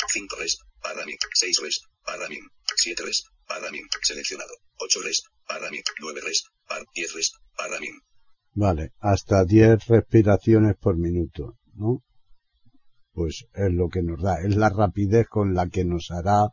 5 0.09 0.37
rest. 0.43 0.59
Barra 0.83 1.05
min. 1.07 1.17
6 1.35 1.61
rest. 1.65 1.83
Barra 2.07 2.29
min. 2.29 2.43
7 2.77 3.03
rest. 3.05 3.25
Barra 3.49 3.71
min. 3.71 3.85
Seleccionado. 4.03 4.55
8 4.79 5.03
rest. 5.05 5.25
Barra 5.49 5.71
min. 5.71 5.83
9 6.01 6.21
rest. 6.29 6.45
Bar 6.69 6.83
10 6.95 7.15
rest. 7.15 7.35
Barra 7.59 7.79
min. 7.79 7.97
vale, 8.63 8.85
hasta 8.99 9.45
10 9.45 9.87
respiraciones 9.87 10.75
por 10.77 10.97
minuto, 10.97 11.57
¿no? 11.75 12.03
Pues 13.13 13.47
es 13.55 13.73
lo 13.73 13.89
que 13.89 14.03
nos 14.03 14.21
da, 14.23 14.41
es 14.47 14.57
la 14.57 14.71
rapidez 14.71 15.27
con 15.29 15.55
la 15.55 15.69
que 15.69 15.85
nos 15.85 16.11
hará 16.11 16.49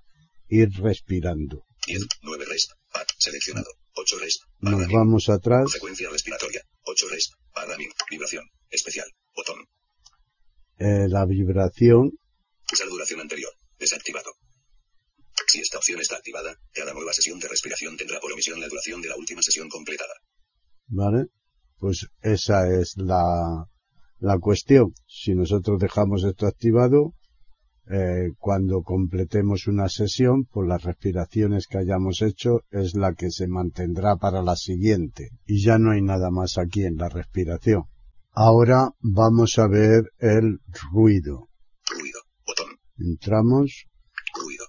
ir 0.48 0.70
respirando. 0.90 1.66
10. 1.88 2.06
9 2.22 2.46
rest. 2.54 2.72
Bar. 2.94 3.08
Seleccionado. 3.18 3.72
8 3.98 4.20
rest. 4.20 4.42
Barra 4.60 4.78
Nos 4.78 4.88
vamos 4.92 5.30
atrás, 5.30 5.72
Frecuencia 5.72 6.10
respiratoria. 6.10 6.62
8 6.84 7.06
rest. 7.10 7.34
Barra 7.54 7.78
min. 7.78 7.90
Vibración. 8.10 8.44
Especial. 8.70 9.08
Botón. 9.36 9.58
eh, 10.80 11.08
la 11.10 11.26
vibración, 11.26 12.12
Usar 12.72 12.88
duración 12.90 13.22
anterior. 13.22 13.52
Desactivado. 13.80 14.32
Si 15.48 15.62
esta 15.62 15.78
opción 15.78 16.02
está 16.02 16.18
activada, 16.18 16.56
cada 16.74 16.94
nueva 16.94 17.14
sesión 17.14 17.40
de 17.40 17.48
respiración 17.48 17.96
tendrá 17.96 18.20
por 18.20 18.32
omisión 18.34 18.60
la 18.60 18.68
duración 18.68 19.02
de 19.02 19.08
la 19.10 19.16
última 19.16 19.42
sesión 19.42 19.70
completada. 19.70 20.14
¿vale? 20.88 21.28
Pues 21.80 22.08
esa 22.22 22.68
es 22.70 22.94
la, 22.98 23.66
la 24.20 24.40
cuestión. 24.40 24.94
Si 25.08 25.34
nosotros 25.36 25.80
dejamos 25.80 26.24
esto 26.26 26.48
activado, 26.48 27.14
eh, 27.90 28.34
cuando 28.38 28.82
completemos 28.82 29.68
una 29.68 29.88
sesión, 29.88 30.46
pues 30.46 30.68
las 30.68 30.84
respiraciones 30.84 31.68
que 31.68 31.78
hayamos 31.78 32.22
hecho 32.22 32.62
es 32.70 32.96
la 32.96 33.14
que 33.14 33.32
se 33.32 33.48
mantendrá 33.48 34.18
para 34.18 34.42
la 34.42 34.56
siguiente. 34.56 35.30
Y 35.46 35.64
ya 35.64 35.78
no 35.78 35.92
hay 35.92 36.02
nada 36.02 36.30
más 36.30 36.58
aquí 36.58 36.84
en 36.84 36.98
la 36.98 37.08
respiración. 37.08 37.84
Ahora 38.34 38.92
vamos 39.00 39.58
a 39.58 39.68
ver 39.68 40.12
el 40.20 40.60
ruido. 40.92 41.50
Ruido. 41.90 42.20
Botón. 42.46 42.78
Entramos. 42.98 43.86
Ruido. 44.36 44.66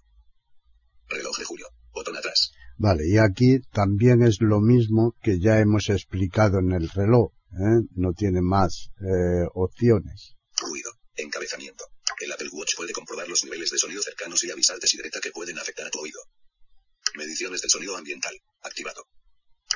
Reloj 1.08 1.38
de 1.38 1.44
julio. 1.44 1.66
Botón 1.92 2.16
atrás. 2.16 2.52
Vale, 2.76 3.08
y 3.08 3.18
aquí 3.18 3.58
también 3.72 4.22
es 4.22 4.40
lo 4.40 4.60
mismo 4.60 5.16
que 5.20 5.40
ya 5.40 5.58
hemos 5.58 5.90
explicado 5.90 6.60
en 6.60 6.72
el 6.72 6.88
reloj. 6.88 7.32
¿eh? 7.52 7.82
No 7.96 8.12
tiene 8.12 8.40
más 8.40 8.90
eh, 9.00 9.46
opciones. 9.54 10.36
Ruido. 10.60 10.90
Encabezamiento. 11.16 11.84
El 12.20 12.32
Apple 12.32 12.48
Watch 12.52 12.74
puede 12.76 12.92
comprobar 12.92 13.28
los 13.28 13.44
niveles 13.44 13.70
de 13.70 13.78
sonido 13.78 14.02
cercanos 14.02 14.42
y 14.42 14.50
avisarte 14.50 14.88
si 14.88 14.96
detecta 14.96 15.20
que 15.20 15.30
pueden 15.30 15.58
afectar 15.58 15.86
a 15.86 15.90
tu 15.90 16.00
oído. 16.00 16.20
Mediciones 17.14 17.60
del 17.60 17.70
sonido 17.70 17.96
ambiental. 17.96 18.36
Activado. 18.62 19.06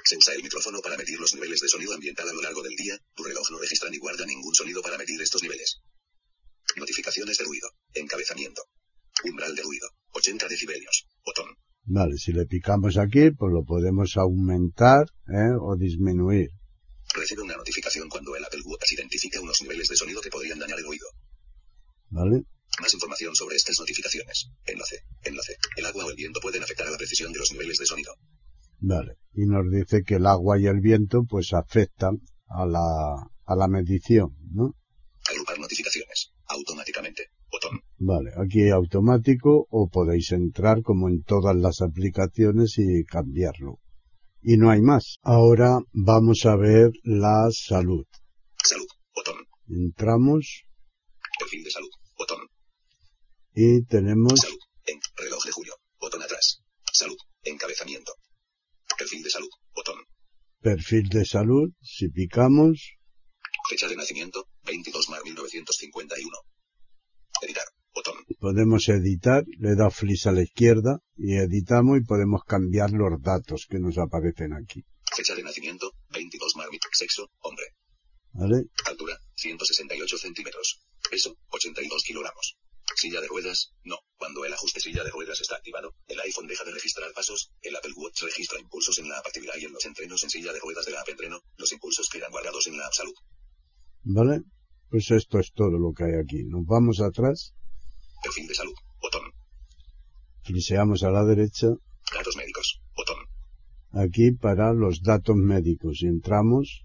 Se 0.04 0.16
usa 0.16 0.34
el 0.34 0.42
micrófono 0.42 0.80
para 0.80 0.96
medir 0.96 1.20
los 1.20 1.34
niveles 1.34 1.60
de 1.60 1.68
sonido 1.68 1.94
ambiental 1.94 2.28
a 2.28 2.32
lo 2.32 2.42
largo 2.42 2.62
del 2.62 2.74
día. 2.74 2.98
Tu 3.14 3.22
reloj 3.22 3.48
no 3.50 3.58
registra 3.58 3.90
ni 3.90 3.98
guarda 3.98 4.26
ningún 4.26 4.54
sonido 4.54 4.82
para 4.82 4.98
medir 4.98 5.20
estos 5.20 5.42
niveles. 5.42 5.80
Notificaciones 6.76 7.38
de 7.38 7.44
ruido. 7.44 7.70
Encabezamiento. 7.94 8.62
Umbral 9.24 9.54
de 9.54 9.62
ruido. 9.62 9.88
80 10.12 10.48
decibelios. 10.48 11.06
Botón. 11.24 11.56
Vale, 11.84 12.16
si 12.16 12.32
le 12.32 12.46
picamos 12.46 12.96
aquí, 12.96 13.30
pues 13.30 13.52
lo 13.52 13.64
podemos 13.64 14.16
aumentar 14.16 15.06
¿eh? 15.28 15.54
o 15.60 15.76
disminuir. 15.76 16.50
Recibe 17.14 17.42
una 17.42 17.56
notificación 17.56 18.08
cuando 18.08 18.34
el 18.34 18.44
Apple 18.44 18.62
Watch 18.64 18.92
identifica 18.92 19.40
unos 19.40 19.60
niveles 19.62 19.88
de 19.88 19.96
sonido 19.96 20.20
que 20.20 20.30
podrían 20.30 20.58
dañar 20.58 20.78
el 20.78 20.86
oído. 20.86 21.06
¿Vale? 22.12 22.44
Más 22.78 22.92
información 22.92 23.34
sobre 23.34 23.56
estas 23.56 23.78
notificaciones. 23.80 24.50
Enlace. 24.66 24.98
Enlace. 25.24 25.56
El 25.76 25.86
agua 25.86 26.04
o 26.04 26.10
el 26.10 26.16
viento 26.16 26.40
pueden 26.40 26.62
afectar 26.62 26.86
a 26.86 26.90
la 26.90 26.98
precisión 26.98 27.32
de 27.32 27.38
los 27.38 27.52
niveles 27.52 27.78
de 27.78 27.86
sonido. 27.86 28.12
Vale. 28.80 29.16
Y 29.32 29.46
nos 29.46 29.64
dice 29.70 30.02
que 30.04 30.16
el 30.16 30.26
agua 30.26 30.60
y 30.60 30.66
el 30.66 30.80
viento 30.80 31.24
pues 31.24 31.54
afectan 31.54 32.20
a 32.48 32.66
la, 32.66 33.30
a 33.46 33.56
la 33.56 33.66
medición, 33.66 34.36
¿no? 34.52 34.74
Agrupar 35.30 35.58
notificaciones. 35.58 36.32
Automáticamente. 36.48 37.28
Botón. 37.50 37.80
Vale, 37.98 38.30
aquí 38.36 38.68
automático 38.68 39.66
o 39.70 39.88
podéis 39.88 40.32
entrar 40.32 40.82
como 40.82 41.08
en 41.08 41.22
todas 41.22 41.56
las 41.56 41.80
aplicaciones 41.80 42.74
y 42.76 43.04
cambiarlo. 43.04 43.78
Y 44.42 44.58
no 44.58 44.70
hay 44.70 44.82
más. 44.82 45.16
Ahora 45.22 45.78
vamos 45.92 46.44
a 46.44 46.56
ver 46.56 46.90
la 47.04 47.48
salud. 47.52 48.04
Salud. 48.62 48.88
Botón. 49.14 49.36
Entramos 49.68 50.66
Perfil 51.38 51.64
de 51.64 51.70
salud. 51.70 51.90
Botón. 52.22 52.42
y 53.52 53.84
tenemos 53.86 54.38
Salud. 54.40 54.62
En 54.86 55.00
reloj 55.16 55.42
de 55.44 55.50
julio. 55.50 55.74
Botón 55.98 56.22
atrás. 56.22 56.62
Salud. 56.92 57.16
Encabezamiento. 57.42 58.12
Perfil 58.96 59.22
de 59.24 59.30
salud. 59.30 59.50
Botón. 59.74 59.98
perfil 60.60 61.08
de 61.08 61.24
salud. 61.24 61.66
Si 61.82 62.08
picamos, 62.10 62.94
Fecha 63.68 63.88
de 63.88 63.96
nacimiento. 63.96 64.46
22 64.64 65.08
mar 65.08 65.22
1951. 65.24 66.36
Editar. 67.42 67.64
Botón. 67.92 68.18
podemos 68.38 68.88
editar, 68.88 69.42
le 69.58 69.74
da 69.74 69.90
flis 69.90 70.26
a 70.26 70.32
la 70.32 70.42
izquierda 70.42 71.00
y 71.16 71.34
editamos 71.46 71.98
y 71.98 72.04
podemos 72.04 72.42
cambiar 72.46 72.90
los 72.92 73.20
datos 73.20 73.66
que 73.68 73.80
nos 73.80 73.98
aparecen 73.98 74.52
aquí. 74.52 74.80
Fecha 75.16 75.34
de 75.34 75.42
nacimiento. 75.42 75.92
22 76.10 76.56
mar. 76.56 76.68
Sexo. 76.92 77.28
Hombre. 77.40 77.66
¿Vale? 78.32 78.58
Altura. 78.86 79.18
168 79.34 80.18
centímetros. 80.18 80.80
Peso. 81.10 81.36
82 81.50 82.02
kilogramos. 82.02 82.56
Silla 82.96 83.20
de 83.20 83.28
ruedas. 83.28 83.72
No. 83.84 83.98
Cuando 84.16 84.44
el 84.44 84.52
ajuste 84.52 84.80
silla 84.80 85.02
de 85.04 85.10
ruedas 85.10 85.40
está 85.40 85.56
activado, 85.56 85.94
el 86.08 86.20
iPhone 86.20 86.46
deja 86.46 86.64
de 86.64 86.72
registrar 86.72 87.12
pasos. 87.12 87.50
El 87.62 87.74
Apple 87.76 87.92
Watch 87.96 88.22
registra 88.22 88.60
impulsos 88.60 88.98
en 88.98 89.08
la 89.08 89.18
app 89.18 89.26
actividad 89.26 89.54
y 89.58 89.64
en 89.64 89.72
los 89.72 89.84
entrenos 89.86 90.22
en 90.24 90.30
silla 90.30 90.52
de 90.52 90.60
ruedas 90.60 90.84
de 90.84 90.92
la 90.92 91.00
app 91.00 91.08
entreno. 91.08 91.40
Los 91.56 91.72
impulsos 91.72 92.08
quedan 92.10 92.30
guardados 92.30 92.66
en 92.66 92.76
la 92.76 92.86
app 92.86 92.92
salud. 92.92 93.14
¿Vale? 94.04 94.42
Pues 94.90 95.10
esto 95.10 95.38
es 95.38 95.52
todo 95.52 95.78
lo 95.78 95.92
que 95.94 96.04
hay 96.04 96.14
aquí. 96.22 96.44
Nos 96.44 96.66
vamos 96.66 97.00
atrás, 97.00 97.54
Perfil 98.22 98.46
de 98.46 98.54
salud. 98.54 98.74
Botón. 99.00 99.22
fliseamos 100.44 101.02
a 101.02 101.10
la 101.10 101.24
derecha, 101.24 101.68
Datos 102.14 102.36
médicos. 102.36 102.80
Botón. 102.94 103.16
aquí 103.92 104.32
para 104.32 104.72
los 104.74 105.02
datos 105.02 105.34
médicos 105.36 106.02
y 106.02 106.06
entramos, 106.06 106.84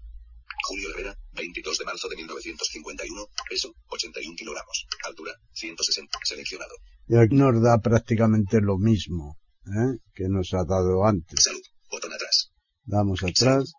Julio 0.66 0.90
Herrera, 0.90 1.16
22 1.34 1.78
de 1.78 1.84
marzo 1.84 2.08
de 2.08 2.16
1951, 2.16 3.26
peso, 3.48 3.72
81 3.88 4.36
kilogramos, 4.36 4.86
altura, 5.04 5.32
160, 5.52 6.18
seleccionado. 6.24 6.74
y 7.08 7.16
aquí 7.16 7.34
nos 7.34 7.62
da 7.62 7.78
prácticamente 7.78 8.60
lo 8.60 8.78
mismo 8.78 9.38
¿eh? 9.66 9.98
que 10.14 10.24
nos 10.28 10.52
ha 10.54 10.64
dado 10.68 11.04
antes. 11.04 11.42
Salud, 11.42 11.62
botón 11.90 12.12
atrás. 12.12 12.50
Damos 12.84 13.22
atrás, 13.22 13.72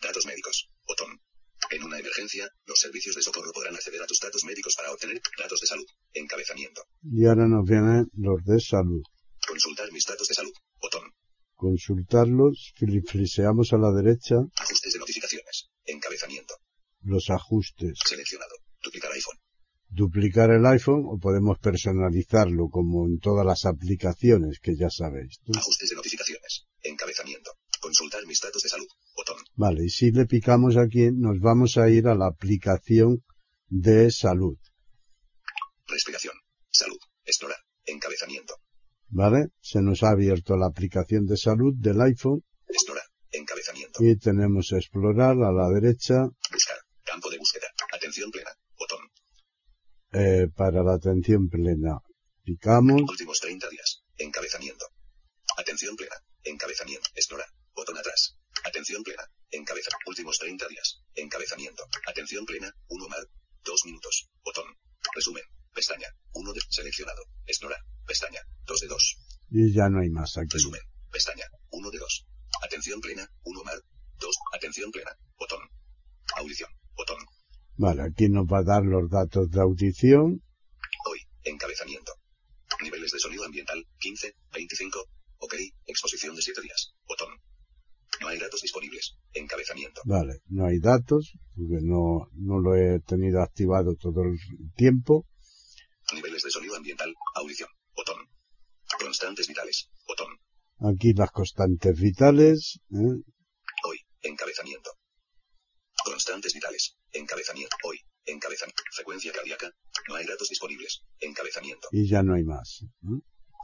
Datos 0.00 0.26
médicos, 0.26 0.68
botón. 0.86 1.20
En 1.70 1.84
una 1.84 1.98
emergencia, 1.98 2.48
los 2.66 2.78
servicios 2.80 3.14
de 3.14 3.22
socorro 3.22 3.52
podrán 3.52 3.74
acceder 3.76 4.02
a 4.02 4.06
tus 4.06 4.18
datos 4.18 4.44
médicos 4.44 4.74
para 4.76 4.90
obtener 4.92 5.20
datos 5.38 5.60
de 5.60 5.66
salud. 5.68 5.86
Encabezamiento. 6.12 6.82
y 7.04 7.24
ahora 7.26 7.46
nos 7.46 7.64
vienen 7.64 8.06
los 8.14 8.42
de 8.44 8.58
salud. 8.60 9.00
Consultar 9.46 9.90
mis 9.92 10.04
datos 10.04 10.26
de 10.28 10.34
salud. 10.34 10.52
Botón. 10.80 11.02
Consultarlos, 11.54 12.72
fli- 12.76 13.06
fliseamos 13.08 13.72
a 13.72 13.78
la 13.78 13.92
derecha 13.92 14.34
Ajustes 14.58 14.92
de 14.92 14.98
notificaciones. 14.98 15.70
Encabezamiento. 15.84 16.54
los 17.02 17.30
ajustes. 17.30 17.98
Seleccionado. 18.04 18.54
Duplicar 18.82 19.12
iPhone. 19.12 19.38
Duplicar 19.88 20.50
el 20.50 20.64
iPhone 20.66 21.04
o 21.06 21.18
podemos 21.18 21.58
personalizarlo 21.58 22.68
como 22.70 23.06
en 23.06 23.18
todas 23.18 23.44
las 23.44 23.64
aplicaciones 23.66 24.58
que 24.60 24.74
ya 24.76 24.88
sabéis. 24.90 25.38
Ajustes 25.54 25.90
de 25.90 25.96
notificaciones. 25.96 26.66
Encabezamiento. 26.82 27.50
Consultar 27.80 28.24
mis 28.26 28.40
datos 28.40 28.62
de 28.62 28.68
salud. 28.68 28.86
Botón. 29.16 29.36
Vale, 29.54 29.84
y 29.84 29.90
si 29.90 30.10
le 30.12 30.24
picamos 30.26 30.76
aquí 30.76 31.10
nos 31.12 31.38
vamos 31.40 31.76
a 31.76 31.88
ir 31.90 32.06
a 32.08 32.14
la 32.14 32.26
aplicación 32.28 33.22
de 33.68 34.10
salud. 34.10 34.56
Respiración. 35.86 36.34
Salud. 36.70 36.98
Explorar. 37.24 37.58
Encabezamiento. 37.84 38.54
¿Vale? 39.08 39.48
Se 39.60 39.82
nos 39.82 40.02
ha 40.02 40.10
abierto 40.10 40.56
la 40.56 40.66
aplicación 40.66 41.26
de 41.26 41.36
salud 41.36 41.74
del 41.76 42.00
iPhone 42.00 42.42
Explorar. 42.66 43.04
Encabezamiento. 43.30 44.02
y 44.02 44.16
tenemos 44.16 44.72
explorar 44.72 45.36
a 45.42 45.52
la 45.52 45.68
derecha 45.68 46.24
Buscar. 46.50 46.76
Campo 47.04 47.28
de 47.30 47.38
búsqueda. 47.38 47.66
Atención 47.92 48.30
plena. 48.30 48.50
Botón. 48.78 49.00
Eh, 50.12 50.48
para 50.54 50.82
la 50.82 50.94
atención 50.94 51.48
plena. 51.48 51.98
Picamos, 52.44 53.02
Últimos 53.08 53.40
30 53.40 53.68
días. 53.70 54.02
Encabezamiento. 54.18 54.86
Atención 55.56 55.96
plena. 55.96 56.16
Encabezamiento. 56.44 57.08
Explorar. 57.14 57.48
Botón 57.74 57.96
atrás. 57.96 58.36
Atención 58.64 59.02
plena. 59.02 59.22
Encabeza. 59.50 59.90
Últimos 60.06 60.38
30 60.38 60.68
días. 60.68 61.00
Encabezamiento. 61.14 61.84
Atención 62.06 62.44
plena. 62.44 62.74
1 62.88 63.08
mar. 63.08 63.26
2 63.64 63.86
minutos. 63.86 64.28
Botón. 64.44 64.66
Resumen. 65.14 65.44
Pestaña. 65.74 66.08
1 66.34 66.52
de. 66.52 66.60
Seleccionado. 66.68 67.22
Explorar. 67.46 67.80
Pestaña. 68.06 68.40
2 68.66 68.80
de 68.80 68.86
2. 68.88 69.16
y 69.50 69.72
ya 69.72 69.88
no 69.88 70.00
hay 70.00 70.10
más 70.10 70.36
aquí. 70.36 70.48
Resumen. 70.52 70.82
Pestaña. 71.10 71.46
1 71.70 71.90
de 71.90 71.98
2. 71.98 72.26
Atención 72.64 73.00
plena. 73.00 73.28
1 73.44 73.64
mar. 73.64 73.80
2. 74.18 74.36
Atención 74.54 74.90
plena. 74.90 75.16
Botón. 75.38 75.60
Audición. 76.36 76.70
Botón. 76.94 77.18
Vale, 77.82 78.02
aquí 78.02 78.28
nos 78.28 78.46
va 78.46 78.58
a 78.58 78.62
dar 78.62 78.84
los 78.84 79.10
datos 79.10 79.50
de 79.50 79.60
audición. 79.60 80.40
Hoy. 81.10 81.18
Encabezamiento. 81.42 82.12
Niveles 82.80 83.10
de 83.10 83.18
sonido 83.18 83.44
ambiental. 83.44 83.84
15. 83.98 84.36
25. 84.54 85.00
Ok. 85.38 85.54
Exposición 85.86 86.36
de 86.36 86.42
7 86.42 86.60
días. 86.62 86.94
Botón. 87.08 87.30
No 88.20 88.28
hay 88.28 88.38
datos 88.38 88.62
disponibles. 88.62 89.16
Encabezamiento. 89.32 90.00
Vale, 90.04 90.42
no 90.46 90.66
hay 90.66 90.78
datos, 90.78 91.32
porque 91.56 91.82
no, 91.82 92.28
no 92.34 92.60
lo 92.60 92.76
he 92.76 93.00
tenido 93.00 93.42
activado 93.42 93.96
todo 93.96 94.22
el 94.22 94.38
tiempo. 94.76 95.26
Niveles 96.14 96.44
de 96.44 96.50
sonido 96.52 96.76
ambiental. 96.76 97.12
Audición. 97.34 97.68
Botón. 97.96 98.28
Constantes 98.96 99.48
vitales. 99.48 99.90
Botón. 100.06 100.28
Aquí 100.88 101.14
las 101.14 101.32
constantes 101.32 102.00
vitales, 102.00 102.78
¿eh? 102.92 103.22
Hoy. 103.88 103.98
Encabezamiento. 104.20 104.92
Constantes 106.04 106.54
vitales. 106.54 106.96
Encabezamiento. 107.12 107.76
Hoy. 107.84 107.98
Encabezamiento. 108.24 108.82
Frecuencia 108.92 109.32
cardíaca. 109.32 109.70
No 110.08 110.16
hay 110.16 110.26
datos 110.26 110.48
disponibles. 110.48 111.04
Encabezamiento. 111.20 111.81
Y 111.92 112.08
ya 112.08 112.22
no 112.24 112.34
hay 112.34 112.42
más. 112.42 112.84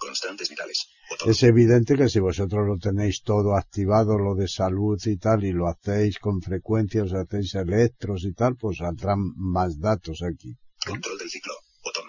Constantes 0.01 0.49
vitales. 0.49 0.87
Botón. 1.11 1.31
Es 1.31 1.43
evidente 1.43 1.97
que 1.97 2.09
si 2.09 2.21
vosotros 2.21 2.65
lo 2.69 2.77
tenéis 2.79 3.23
todo 3.23 3.57
activado, 3.57 4.17
lo 4.17 4.37
de 4.37 4.47
salud 4.47 4.97
y 5.07 5.17
tal, 5.17 5.43
y 5.43 5.51
lo 5.53 5.67
hacéis 5.67 6.21
con 6.21 6.41
frecuencia, 6.41 7.03
os 7.03 7.13
hacéis 7.15 7.55
electros 7.57 8.25
y 8.25 8.33
tal, 8.33 8.55
pues 8.55 8.77
saldrán 8.79 9.19
más 9.35 9.81
datos 9.81 10.23
aquí. 10.23 10.57
Control 10.87 11.19
del 11.19 11.29
ciclo. 11.29 11.53
Botón. 11.83 12.05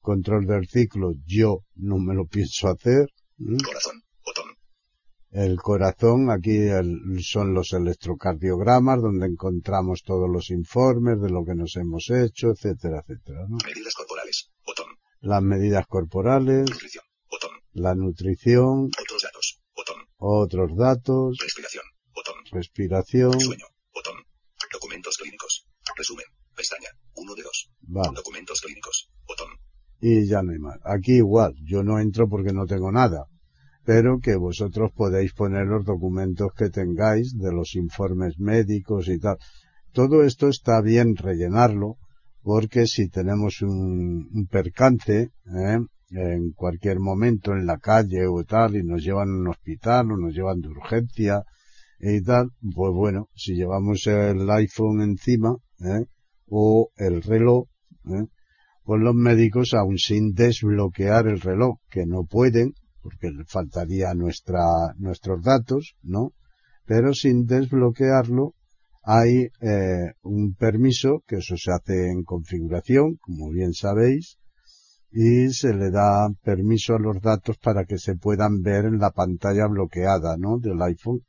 Control 0.00 0.46
del 0.46 0.68
ciclo, 0.68 1.12
yo 1.26 1.64
no 1.74 1.98
me 1.98 2.14
lo 2.14 2.26
pienso 2.26 2.68
hacer. 2.68 3.08
Corazón. 3.64 4.02
Botón. 4.24 4.50
El 5.30 5.56
corazón, 5.56 6.30
aquí 6.30 6.56
el- 6.58 7.00
son 7.22 7.54
los 7.54 7.72
electrocardiogramas 7.72 9.00
donde 9.02 9.26
encontramos 9.26 10.02
todos 10.04 10.28
los 10.30 10.50
informes 10.50 11.20
de 11.20 11.30
lo 11.30 11.44
que 11.44 11.54
nos 11.56 11.74
hemos 11.76 12.08
hecho, 12.10 12.50
etcétera, 12.50 13.00
etcétera. 13.00 13.46
Medidas 13.48 13.94
corporales. 13.94 14.51
Las 15.22 15.42
medidas 15.42 15.86
corporales, 15.86 16.68
Nutrición. 16.68 17.04
Botón. 17.30 17.50
la 17.72 17.94
nutrición, 17.94 18.90
Otros 19.00 19.22
datos. 19.22 19.60
Botón. 19.74 19.96
otros 20.18 20.76
datos, 20.76 21.38
Respiración. 21.40 21.84
Botón. 22.14 22.34
respiración, 22.50 23.40
Sueño. 23.40 23.64
Botón. 23.94 24.14
Documentos 24.72 25.16
clínicos. 25.16 25.64
Resumen. 25.96 26.24
Pestaña. 26.56 26.88
1 27.14 27.34
de 27.34 27.42
2. 27.42 27.70
vale, 27.82 28.10
Documentos 28.16 28.60
clínicos. 28.60 29.08
Botón. 29.26 29.48
y 30.00 30.26
ya 30.28 30.42
no 30.42 30.50
hay 30.52 30.58
más. 30.58 30.78
Aquí 30.84 31.12
igual, 31.18 31.54
yo 31.64 31.82
no 31.84 32.00
entro 32.00 32.28
porque 32.28 32.52
no 32.52 32.66
tengo 32.66 32.90
nada, 32.90 33.26
pero 33.84 34.18
que 34.18 34.34
vosotros 34.36 34.90
podéis 34.94 35.32
poner 35.34 35.66
los 35.66 35.84
documentos 35.84 36.50
que 36.56 36.68
tengáis 36.70 37.38
de 37.38 37.52
los 37.52 37.76
informes 37.76 38.38
médicos 38.38 39.06
y 39.08 39.18
tal. 39.20 39.36
Todo 39.92 40.24
esto 40.24 40.48
está 40.48 40.80
bien 40.80 41.14
rellenarlo, 41.16 41.98
porque 42.42 42.86
si 42.86 43.08
tenemos 43.08 43.62
un, 43.62 44.28
un 44.32 44.46
percance, 44.46 45.30
¿eh? 45.46 45.78
en 46.10 46.52
cualquier 46.52 47.00
momento 47.00 47.52
en 47.52 47.66
la 47.66 47.78
calle 47.78 48.26
o 48.26 48.44
tal, 48.44 48.76
y 48.76 48.82
nos 48.82 49.02
llevan 49.02 49.28
a 49.28 49.38
un 49.38 49.48
hospital 49.48 50.12
o 50.12 50.16
nos 50.16 50.34
llevan 50.34 50.60
de 50.60 50.68
urgencia 50.68 51.42
y 51.98 52.20
tal, 52.22 52.50
pues 52.74 52.92
bueno, 52.92 53.28
si 53.34 53.54
llevamos 53.54 54.06
el 54.06 54.50
iPhone 54.50 55.02
encima, 55.02 55.56
¿eh? 55.80 56.06
o 56.48 56.90
el 56.96 57.22
reloj, 57.22 57.66
¿eh? 58.06 58.26
pues 58.84 59.00
los 59.00 59.14
médicos, 59.14 59.72
aun 59.74 59.96
sin 59.96 60.32
desbloquear 60.32 61.28
el 61.28 61.40
reloj, 61.40 61.78
que 61.88 62.04
no 62.04 62.24
pueden, 62.24 62.74
porque 63.00 63.30
faltaría 63.46 64.14
nuestra, 64.14 64.94
nuestros 64.98 65.42
datos, 65.42 65.94
¿no? 66.02 66.32
Pero 66.84 67.14
sin 67.14 67.46
desbloquearlo, 67.46 68.54
hay 69.02 69.48
eh, 69.60 70.12
un 70.22 70.54
permiso, 70.54 71.22
que 71.26 71.36
eso 71.36 71.56
se 71.56 71.72
hace 71.72 72.10
en 72.10 72.22
configuración, 72.22 73.16
como 73.16 73.50
bien 73.50 73.72
sabéis, 73.72 74.38
y 75.10 75.50
se 75.50 75.74
le 75.74 75.90
da 75.90 76.28
permiso 76.42 76.94
a 76.94 76.98
los 76.98 77.20
datos 77.20 77.58
para 77.58 77.84
que 77.84 77.98
se 77.98 78.14
puedan 78.16 78.62
ver 78.62 78.86
en 78.86 78.98
la 78.98 79.10
pantalla 79.10 79.66
bloqueada, 79.66 80.36
¿no? 80.38 80.58
Del 80.58 80.80
iPhone. 80.82 81.20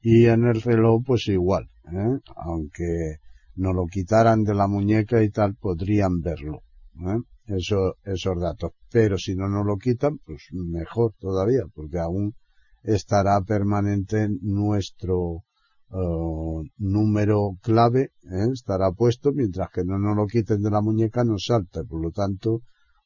Y 0.00 0.26
en 0.26 0.44
el 0.44 0.62
reloj, 0.62 1.02
pues 1.04 1.26
igual, 1.28 1.68
¿eh? 1.90 2.20
Aunque 2.36 3.16
no 3.56 3.72
lo 3.72 3.86
quitaran 3.86 4.44
de 4.44 4.54
la 4.54 4.68
muñeca 4.68 5.22
y 5.22 5.30
tal, 5.30 5.56
podrían 5.56 6.20
verlo, 6.20 6.62
¿eh? 7.00 7.18
Eso, 7.46 7.96
esos 8.04 8.40
datos. 8.40 8.72
Pero 8.90 9.18
si 9.18 9.34
no 9.34 9.48
nos 9.48 9.64
lo 9.64 9.76
quitan, 9.78 10.18
pues 10.18 10.48
mejor 10.52 11.14
todavía, 11.18 11.62
porque 11.74 11.98
aún 11.98 12.34
estará 12.82 13.40
permanente 13.40 14.28
nuestro 14.42 15.42
eh, 15.90 16.70
número 16.78 17.58
clave, 17.62 18.12
¿eh? 18.24 18.48
estará 18.52 18.90
puesto, 18.92 19.32
mientras 19.32 19.70
que 19.70 19.84
no 19.84 19.98
nos 19.98 20.16
lo 20.16 20.26
quiten 20.26 20.62
de 20.62 20.70
la 20.70 20.80
muñeca, 20.80 21.24
nos 21.24 21.46
salta. 21.46 21.84
Por 21.84 22.00
lo 22.02 22.10
tanto, 22.10 22.62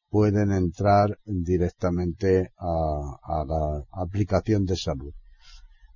pueden 0.09 0.51
entrar 0.53 1.19
directamente 1.25 2.53
a, 2.59 3.19
a 3.23 3.45
la 3.45 3.85
aplicación 3.93 4.65
de 4.65 4.77
salud. 4.77 5.13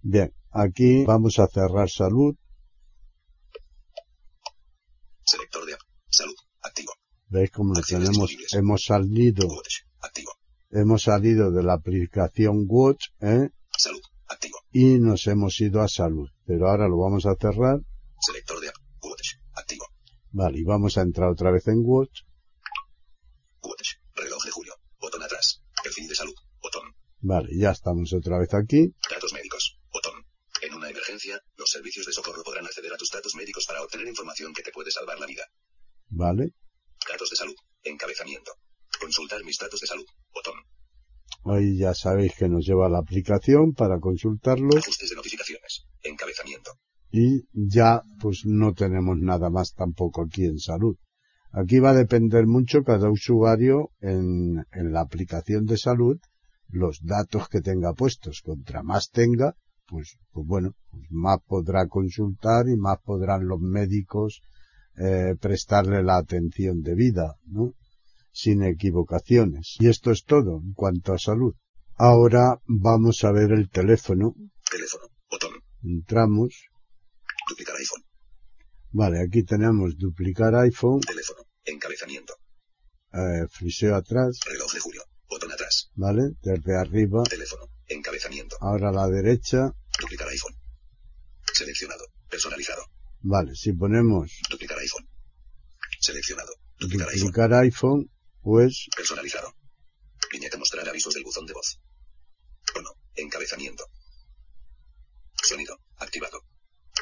Bien, 0.03 0.33
aquí 0.51 1.05
vamos 1.05 1.39
a 1.39 1.47
cerrar 1.47 1.89
salud. 1.89 2.35
Selector 5.25 5.65
de. 5.67 5.73
Salud. 6.09 6.35
Activo. 6.63 6.93
Veis 7.29 7.51
cómo 7.51 7.73
tenemos, 7.81 8.37
hemos 8.53 8.85
salido, 8.85 9.49
Watch. 9.49 9.81
Activo. 10.01 10.33
hemos 10.71 11.03
salido 11.03 11.51
de 11.51 11.63
la 11.63 11.75
aplicación 11.75 12.67
Watch, 12.69 13.07
¿eh? 13.21 13.49
Salud. 13.77 14.01
Activo. 14.35 14.59
y 14.73 14.99
nos 14.99 15.27
hemos 15.27 15.61
ido 15.61 15.81
a 15.81 15.89
salud. 15.89 16.29
Pero 16.47 16.69
ahora 16.69 16.89
lo 16.89 16.99
vamos 16.99 17.25
a 17.27 17.35
cerrar. 17.41 17.79
Selector 18.21 18.61
de. 18.61 18.71
Watch. 19.03 19.29
Activo. 19.55 19.87
Vale, 20.33 20.59
y 20.59 20.65
vamos 20.65 20.99
a 20.99 21.03
entrar 21.03 21.31
otra 21.31 21.51
vez 21.51 21.67
en 21.69 21.81
Watch. 21.85 22.23
Watch. 23.63 23.89
Reloj 24.15 24.43
de 24.45 24.51
julio. 24.51 24.75
Botón 25.01 25.23
atrás. 25.23 25.63
Perfil 25.83 26.09
de 26.09 26.15
salud. 26.15 26.35
Botón. 26.61 26.83
Vale, 27.21 27.49
ya 27.57 27.71
estamos 27.71 28.13
otra 28.13 28.39
vez 28.39 28.53
aquí. 28.55 28.93
Datos 29.09 29.33
médicos. 29.33 29.79
Botón. 29.93 30.27
En 30.63 30.75
una 30.75 30.89
emergencia, 30.91 31.41
los 31.57 31.71
servicios 31.71 32.07
de 32.07 32.13
socorro 32.13 32.43
podrán 32.43 32.65
acceder 32.67 32.93
a 32.93 32.97
tus 32.97 33.11
datos 33.11 33.35
médicos 33.35 33.65
para 33.67 33.83
obtener 33.83 34.07
información 34.09 34.53
que 34.53 34.63
te 34.63 34.73
puede 34.73 34.91
salvar 34.91 35.19
la 35.19 35.27
vida. 35.27 35.45
Vale. 36.09 36.53
Datos 37.09 37.31
de 37.31 37.37
salud. 37.37 37.55
Encabezamiento. 37.83 38.53
Consultar 39.01 39.45
mis 39.45 39.59
datos 39.59 39.81
de 39.81 39.87
salud. 39.87 40.07
Botón. 40.33 40.55
Ahí 41.45 41.77
ya 41.77 41.95
sabéis 41.95 42.33
que 42.39 42.49
nos 42.49 42.67
lleva 42.67 42.89
la 42.89 42.99
aplicación 42.99 43.75
para 43.75 44.01
consultarlo. 44.01 44.77
Ajustes 44.77 45.11
de 45.11 45.17
notificaciones. 45.17 45.87
Encabezamiento. 46.03 46.71
y 47.11 47.47
ya 47.53 48.03
pues 48.21 48.45
no 48.45 48.73
tenemos 48.75 49.17
nada 49.19 49.49
más 49.49 49.75
tampoco 49.75 50.23
aquí 50.23 50.45
en 50.47 50.59
salud. 50.59 50.97
Aquí 51.53 51.79
va 51.79 51.91
a 51.91 51.95
depender 51.95 52.47
mucho 52.47 52.83
cada 52.83 53.09
usuario 53.09 53.91
en, 54.01 54.67
en 54.73 54.93
la 54.93 55.03
aplicación 55.03 55.65
de 55.67 55.77
salud 55.77 56.19
los 56.69 57.01
datos 57.05 57.49
que 57.49 57.61
tenga 57.61 57.93
puestos. 57.93 58.43
Contra 58.43 58.83
más 58.83 59.11
tenga, 59.11 59.55
pues, 59.87 60.19
pues 60.33 60.47
bueno, 60.47 60.73
pues 60.91 61.05
más 61.11 61.39
podrá 61.47 61.87
consultar 61.87 62.69
y 62.69 62.77
más 62.77 62.99
podrán 63.05 63.47
los 63.47 63.61
médicos 63.61 64.43
eh, 64.97 65.37
prestarle 65.41 66.03
la 66.03 66.17
atención 66.17 66.83
debida, 66.83 67.37
¿no? 67.47 67.75
Sin 68.37 68.65
equivocaciones. 68.65 69.77
Y 69.79 69.89
esto 69.89 70.11
es 70.11 70.25
todo 70.25 70.61
en 70.61 70.73
cuanto 70.75 71.13
a 71.13 71.19
salud. 71.19 71.55
Ahora 71.97 72.61
vamos 72.67 73.23
a 73.23 73.31
ver 73.31 73.53
el 73.53 73.71
teléfono. 73.71 74.35
Teléfono. 74.69 75.05
Botón. 75.31 75.53
Entramos. 75.85 76.69
Duplicar 77.49 77.77
iPhone. 77.77 78.05
Vale, 78.91 79.21
aquí 79.23 79.45
tenemos 79.45 79.97
duplicar 79.97 80.53
iPhone. 80.57 81.01
Teléfono. 81.01 81.43
Encabezamiento. 81.65 82.35
Eh, 83.13 83.47
friseo 83.49 83.95
atrás. 83.95 84.41
Reloj 84.45 84.73
de 84.73 84.81
julio. 84.81 85.03
Botón 85.29 85.53
atrás. 85.53 85.91
Vale, 85.95 86.23
desde 86.43 86.77
arriba. 86.77 87.23
Teléfono. 87.23 87.69
Encabezamiento. 87.87 88.57
Ahora 88.61 88.89
a 88.89 88.93
la 88.93 89.07
derecha. 89.09 89.71
Duplicar 90.01 90.29
iPhone. 90.29 90.57
Seleccionado. 91.53 92.05
Personalizado. 92.29 92.83
Vale, 93.21 93.55
si 93.55 93.73
ponemos 93.73 94.33
Duplicar 94.51 94.79
iPhone. 94.79 95.09
Seleccionado. 96.01 96.53
Duplicar 96.81 97.09
iPhone. 97.09 97.21
duplicar 97.21 97.55
iPhone, 97.55 98.11
pues 98.45 98.87
Personalizado. 98.97 99.55
Viñeta 100.31 100.59
mostrar 100.59 100.89
avisos 100.89 101.15
del 101.15 101.25
buzón 101.25 101.47
de 101.47 101.55
voz. 101.55 101.81
Tono. 102.73 102.91
Encabezamiento. 103.17 103.85
Sonido. 105.43 105.79
Activado. 105.97 106.41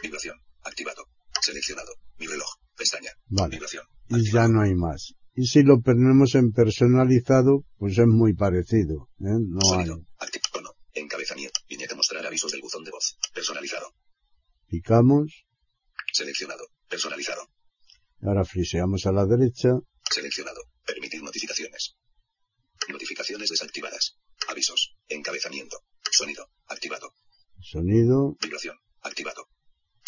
Vibración. 0.03 0.36
Activado. 0.64 1.05
Seleccionado. 1.40 1.93
Mi 2.18 2.26
reloj. 2.26 2.49
Pestaña. 2.76 3.11
Vale. 3.26 3.57
Vibración. 3.57 3.84
y 4.09 4.30
ya 4.30 4.49
no 4.49 4.62
hay 4.62 4.74
más. 4.74 5.14
Y 5.34 5.47
si 5.47 5.62
lo 5.62 5.80
ponemos 5.80 6.34
en 6.34 6.53
personalizado, 6.53 7.64
pues 7.78 7.97
es 7.99 8.07
muy 8.07 8.34
parecido. 8.34 9.09
¿eh? 9.20 9.38
No 9.40 9.59
hay. 9.72 9.86
Sonido. 9.86 10.07
Acti- 10.18 10.40
Tono. 10.53 10.70
Encabezamiento. 10.95 11.61
Viñeta 11.68 11.95
mostrar 11.97 12.24
avisos 12.26 12.53
del 12.53 12.61
buzón 12.61 12.84
de 12.84 12.90
voz. 12.90 13.16
Personalizado. 13.34 13.95
Picamos, 14.68 15.45
Seleccionado. 16.12 16.64
Personalizado. 16.88 17.49
ahora 18.22 18.45
friseamos 18.45 19.07
a 19.07 19.12
la 19.12 19.24
derecha, 19.26 19.70
Seleccionado. 20.11 20.61
Permitir 20.86 21.22
notificaciones. 21.22 21.94
Notificaciones 22.88 23.50
desactivadas. 23.50 24.18
Avisos. 24.48 24.96
Encabezamiento. 25.08 25.78
Sonido. 26.10 26.48
Activado. 26.66 27.10
sonido, 27.60 28.36
Vibración. 28.40 28.76
Activado. 29.02 29.46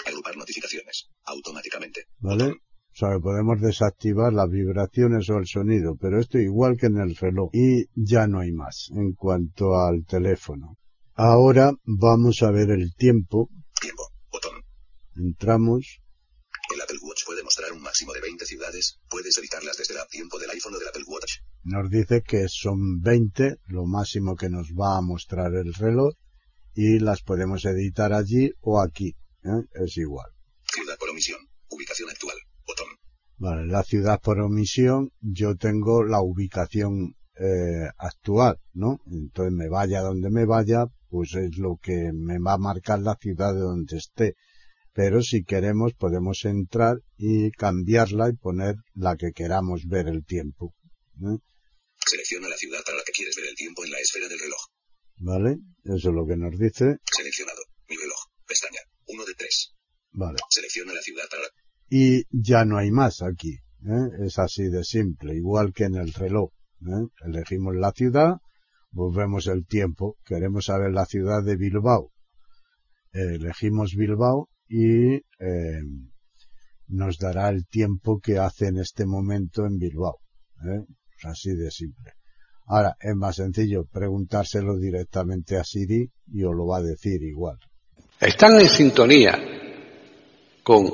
Agrupar 0.07 0.37
notificaciones. 0.37 1.11
Automáticamente. 1.25 2.07
¿vale? 2.19 2.51
O 2.51 2.97
sea, 2.97 3.19
podemos 3.21 3.61
desactivar 3.61 4.33
las 4.33 4.49
vibraciones 4.49 5.29
o 5.29 5.39
el 5.39 5.47
sonido, 5.47 5.97
pero 6.01 6.21
esto 6.21 6.39
igual 6.39 6.77
que 6.79 6.87
en 6.87 6.99
el 6.99 7.17
reloj. 7.17 7.51
Y 7.53 7.87
ya 7.95 8.27
no 8.27 8.41
hay 8.41 8.53
más 8.53 8.89
en 8.95 9.15
cuanto 9.15 9.77
al 9.81 10.05
teléfono. 10.07 10.77
Ahora 11.15 11.73
vamos 11.85 12.43
a 12.43 12.51
ver 12.51 12.71
el 12.71 12.95
tiempo. 12.95 13.51
Tiempo. 13.81 14.11
Botón. 14.31 14.63
Entramos, 15.17 16.01
El 16.75 16.81
Apple 16.81 16.99
Watch 17.03 17.25
puede 17.27 17.43
mostrar 17.65 17.77
un 17.77 17.83
máximo 17.83 18.13
de 18.13 18.21
20 18.21 18.45
ciudades. 18.45 18.99
Puedes 19.09 19.39
editarlas 19.39 19.77
desde 19.77 19.95
el 19.95 20.01
app 20.01 20.11
tiempo 20.11 20.39
del 20.39 20.51
iPhone 20.51 20.75
o 20.75 20.79
del 20.79 20.89
Apple 20.89 21.05
Watch. 21.07 21.39
nos 21.65 21.91
dice 21.91 22.23
que 22.23 22.47
son 22.49 23.01
20, 23.01 23.57
lo 23.69 23.87
máximo 23.87 24.37
que 24.37 24.51
nos 24.51 24.69
va 24.73 24.99
a 24.99 25.01
mostrar 25.01 25.55
el 25.55 25.73
reloj, 25.73 26.15
y 26.75 26.99
las 26.99 27.23
podemos 27.23 27.65
editar 27.65 28.13
allí 28.13 28.53
o 28.61 28.81
aquí. 28.81 29.17
¿eh? 29.45 29.65
Es 29.75 29.97
igual. 29.97 30.31
Ciudad 30.65 30.99
por 30.99 31.09
omisión. 31.11 31.39
Ubicación 31.71 32.11
actual. 32.11 32.37
Botón. 32.67 32.87
Vale, 33.39 33.67
la 33.67 33.83
ciudad 33.83 34.21
por 34.21 34.41
omisión, 34.41 35.11
yo 35.21 35.57
tengo 35.57 36.05
la 36.05 36.21
ubicación 36.21 37.17
eh, 37.37 37.89
actual, 37.97 38.61
¿no? 38.75 39.01
Entonces 39.07 39.53
me 39.55 39.69
vaya 39.69 40.03
donde 40.03 40.31
me 40.31 40.45
vaya, 40.45 40.87
pues 41.09 41.35
es 41.35 41.57
lo 41.57 41.79
que 41.81 42.11
me 42.13 42.39
va 42.39 42.55
a 42.55 42.59
marcar 42.59 43.01
la 43.01 43.17
ciudad 43.17 43.55
de 43.55 43.61
donde 43.61 43.97
esté. 43.97 44.35
Pero 44.95 45.23
si 45.23 45.43
queremos 45.43 45.93
podemos 45.95 46.45
entrar 46.45 46.99
y 47.17 47.51
cambiarla 47.51 48.31
y 48.31 48.37
poner 48.37 48.77
la 48.95 49.17
que 49.17 49.33
queramos 49.33 49.87
ver 49.89 50.07
el 50.07 50.25
tiempo. 50.25 50.73
¿eh? 51.21 51.39
Selecciona 52.07 52.49
la 52.49 52.57
ciudad 52.57 52.79
para 52.85 52.99
la 52.99 53.03
que 53.05 53.11
quieres 53.11 53.35
ver 53.37 53.47
el 53.47 53.57
tiempo 53.57 53.85
en 53.85 53.91
la 53.91 53.99
esfera 53.99 54.29
del 54.29 54.39
reloj. 54.39 54.61
¿Vale? 55.17 55.57
Eso 55.83 56.11
es 56.11 56.15
lo 56.15 56.25
que 56.27 56.37
nos 56.37 56.57
dice. 56.57 56.99
Seleccionado. 57.11 57.61
Mi 57.89 57.97
reloj. 57.97 58.19
Pestaña. 58.47 58.81
1 59.07 59.25
de 59.25 59.35
3. 59.35 59.75
Vale. 60.13 60.39
Selecciona 60.49 60.93
la 60.93 61.03
ciudad 61.03 61.25
para 61.29 61.43
la... 61.43 61.49
Y 61.91 62.23
ya 62.31 62.65
no 62.65 62.79
hay 62.79 62.93
más 62.93 63.21
aquí. 63.23 63.59
¿eh? 63.85 64.27
Es 64.27 64.39
así 64.39 64.69
de 64.69 64.85
simple, 64.85 65.35
igual 65.35 65.73
que 65.75 65.85
en 65.85 65.97
el 65.97 66.13
reloj. 66.13 66.53
¿eh? 66.83 67.09
Elegimos 67.27 67.75
la 67.75 67.91
ciudad, 67.91 68.37
pues 68.93 69.17
vemos 69.17 69.49
el 69.49 69.67
tiempo. 69.67 70.19
Queremos 70.25 70.67
saber 70.67 70.93
la 70.93 71.05
ciudad 71.05 71.43
de 71.43 71.57
Bilbao. 71.57 72.13
elegimos 73.13 73.95
Bilbao 73.97 74.51
y 74.69 75.15
eh, 75.15 75.83
nos 76.89 77.19
dará 77.19 77.49
el 77.49 77.67
tiempo 77.67 78.21
que 78.21 78.39
hace 78.39 78.69
en 78.69 78.79
este 78.79 79.07
momento 79.07 79.67
en 79.67 79.79
Bilbao. 79.79 80.19
¿eh? 80.65 80.85
Es 81.19 81.25
así 81.25 81.55
de 81.55 81.71
simple. 81.71 82.13
Ahora, 82.67 82.97
es 83.01 83.15
más 83.15 83.37
sencillo 83.37 83.85
preguntárselo 83.85 84.77
directamente 84.79 85.57
a 85.57 85.65
Siri 85.65 86.11
y 86.33 86.45
os 86.45 86.55
lo 86.55 86.67
va 86.67 86.79
a 86.79 86.83
decir 86.83 87.23
igual. 87.23 87.59
Están 88.21 88.59
en 88.59 88.69
sintonía 88.69 89.39
con 90.63 90.91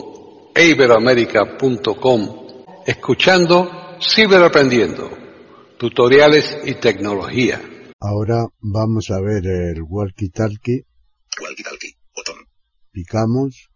iberoamerica.com 0.57 2.41
escuchando 2.87 3.71
Ciberaprendiendo, 4.01 5.11
tutoriales 5.79 6.59
y 6.65 6.75
tecnología. 6.75 7.61
Ahora 8.01 8.47
vamos 8.61 9.11
a 9.11 9.21
ver 9.21 9.47
el 9.47 9.83
walkie-talkie. 9.83 10.87
Walkie-talkie. 11.39 11.80
Picamos. 12.93 13.69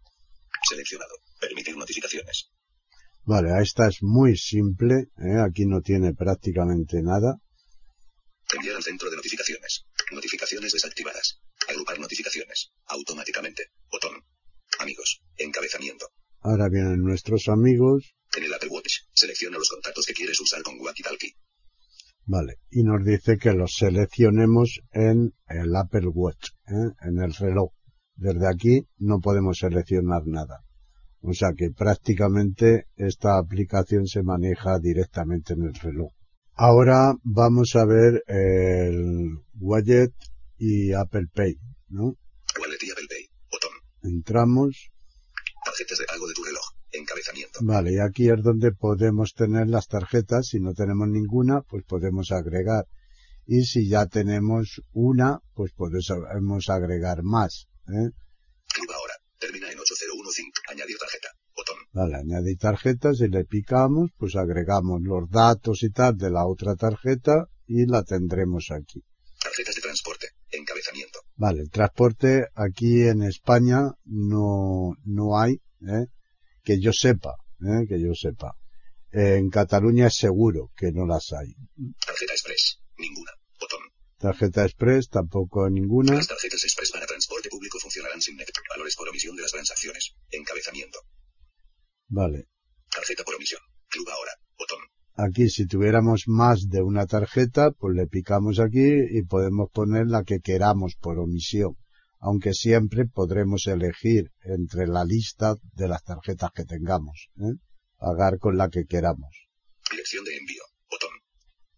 Seleccionado. 0.69 1.15
Permitir 1.39 1.77
notificaciones. 1.77 2.51
Vale, 3.23 3.49
esta 3.61 3.87
es 3.87 4.01
muy 4.01 4.37
simple. 4.37 5.07
¿eh? 5.17 5.39
Aquí 5.45 5.65
no 5.65 5.81
tiene 5.81 6.13
prácticamente 6.13 7.01
nada. 7.01 7.37
Enviar 8.53 8.75
al 8.75 8.83
centro 8.83 9.09
de 9.09 9.15
notificaciones. 9.15 9.85
Notificaciones 10.11 10.71
desactivadas. 10.71 11.41
Agrupar 11.67 11.99
notificaciones. 11.99 12.71
Automáticamente. 12.87 13.71
Botón. 13.91 14.23
Amigos. 14.79 15.21
Encabezamiento. 15.37 16.07
Ahora 16.41 16.69
vienen 16.69 17.01
nuestros 17.01 17.47
amigos. 17.47 18.15
En 18.37 18.43
el 18.43 18.53
Apple 18.53 18.69
Watch, 18.69 18.99
selecciona 19.13 19.57
los 19.57 19.69
contactos 19.69 20.05
que 20.05 20.13
quieres 20.13 20.39
usar 20.39 20.61
con 20.61 20.77
Walkie-Talkie. 20.77 21.35
Vale, 22.27 22.59
y 22.69 22.83
nos 22.83 23.05
dice 23.05 23.37
que 23.37 23.53
los 23.53 23.73
seleccionemos 23.75 24.81
en 24.91 25.33
el 25.47 25.75
Apple 25.75 26.07
Watch, 26.07 26.49
¿eh? 26.67 26.91
en 27.01 27.23
el 27.23 27.33
reloj. 27.33 27.71
Desde 28.15 28.47
aquí 28.47 28.87
no 28.97 29.19
podemos 29.19 29.57
seleccionar 29.59 30.25
nada. 30.25 30.63
O 31.21 31.33
sea 31.33 31.53
que 31.57 31.71
prácticamente 31.71 32.87
esta 32.95 33.37
aplicación 33.37 34.07
se 34.07 34.23
maneja 34.23 34.79
directamente 34.79 35.53
en 35.53 35.63
el 35.63 35.73
reloj. 35.73 36.11
Ahora 36.53 37.15
vamos 37.23 37.75
a 37.75 37.85
ver 37.85 38.23
el 38.27 39.39
Widget 39.59 40.13
y 40.57 40.93
Apple 40.93 41.27
Pay, 41.33 41.57
¿no? 41.89 42.15
Wallet 42.59 42.81
y 42.81 42.91
Apple 42.91 43.07
Pay. 43.09 43.29
Botón. 43.51 43.71
Entramos, 44.03 44.91
Tarjetas 45.65 45.97
de 45.97 46.05
pago 46.05 46.27
de 46.27 46.33
tu 46.33 46.43
reloj. 46.43 46.63
Encabezamiento. 46.91 47.59
vale, 47.63 47.93
y 47.93 47.99
aquí 47.99 48.29
es 48.29 48.41
donde 48.41 48.71
podemos 48.71 49.33
tener 49.33 49.67
las 49.67 49.87
tarjetas. 49.87 50.47
Si 50.47 50.59
no 50.59 50.73
tenemos 50.73 51.09
ninguna, 51.09 51.61
pues 51.61 51.83
podemos 51.83 52.31
agregar. 52.31 52.85
Y 53.45 53.65
si 53.65 53.89
ya 53.89 54.05
tenemos 54.05 54.81
una, 54.93 55.39
pues 55.55 55.73
podemos 55.73 56.69
agregar 56.69 57.23
más. 57.23 57.67
¿Eh? 57.87 58.09
Club 58.73 58.91
ahora. 58.91 59.13
Termina 59.39 59.71
en 59.71 59.79
8015. 59.79 60.51
Añadir 60.69 60.97
tarjeta. 60.97 61.27
Botón. 61.55 61.77
Vale, 61.91 62.15
añadir 62.15 62.57
tarjetas 62.57 63.19
y 63.21 63.27
le 63.27 63.45
picamos, 63.45 64.11
pues 64.17 64.35
agregamos 64.35 65.01
los 65.01 65.29
datos 65.29 65.83
y 65.83 65.89
tal 65.91 66.17
de 66.17 66.31
la 66.31 66.45
otra 66.45 66.75
tarjeta 66.75 67.47
y 67.67 67.85
la 67.85 68.03
tendremos 68.03 68.71
aquí. 68.71 69.03
Tarjetas 69.41 69.75
de 69.75 69.81
transporte. 69.81 70.27
Encabezamiento. 70.51 71.19
Vale, 71.35 71.61
el 71.61 71.69
transporte 71.69 72.47
aquí 72.55 73.01
en 73.03 73.23
España 73.23 73.91
no, 74.05 74.93
no 75.03 75.39
hay, 75.39 75.55
¿eh? 75.81 76.07
que 76.63 76.79
yo 76.79 76.91
sepa, 76.93 77.35
¿eh? 77.61 77.85
que 77.87 78.01
yo 78.01 78.13
sepa. 78.13 78.55
En 79.11 79.49
Cataluña 79.49 80.07
es 80.07 80.15
seguro 80.15 80.71
que 80.75 80.91
no 80.91 81.05
las 81.05 81.31
hay. 81.33 81.53
Tarjeta 82.05 82.33
Express. 82.33 82.79
Ninguna. 82.97 83.31
Botón. 83.59 83.79
Tarjeta 84.17 84.63
Express 84.63 85.09
tampoco 85.09 85.69
ninguna. 85.69 86.13
Las 86.13 86.27
tarjetas 86.27 86.63
Express 86.63 86.91
para 86.91 87.05
transporte 87.05 87.49
público 87.49 87.79
funcionarán 87.79 88.21
sin 88.21 88.37
net. 88.37 88.47
Valores 88.69 88.95
por 88.95 89.09
omisión 89.09 89.35
de 89.35 89.41
las 89.41 89.51
transacciones. 89.51 90.15
Encabezamiento. 90.31 90.99
Vale. 92.07 92.45
Tarjeta 92.89 93.23
por 93.23 93.35
omisión. 93.35 93.61
Club 93.89 94.07
ahora. 94.09 94.31
Botón. 94.57 94.79
Aquí 95.17 95.49
si 95.49 95.65
tuviéramos 95.65 96.23
más 96.27 96.67
de 96.69 96.81
una 96.81 97.05
tarjeta, 97.05 97.71
pues 97.71 97.95
le 97.95 98.07
picamos 98.07 98.59
aquí 98.59 98.89
y 99.09 99.23
podemos 99.23 99.69
poner 99.71 100.07
la 100.07 100.23
que 100.23 100.39
queramos 100.39 100.95
por 100.95 101.19
omisión. 101.19 101.77
Aunque 102.19 102.53
siempre 102.53 103.05
podremos 103.05 103.67
elegir 103.67 104.31
entre 104.43 104.87
la 104.87 105.05
lista 105.05 105.55
de 105.73 105.87
las 105.87 106.03
tarjetas 106.03 106.51
que 106.53 106.65
tengamos. 106.65 107.29
¿eh? 107.37 107.59
Pagar 107.97 108.39
con 108.39 108.57
la 108.57 108.69
que 108.69 108.85
queramos. 108.85 109.47
Dirección 109.91 110.25
de 110.25 110.35
envío. 110.37 110.63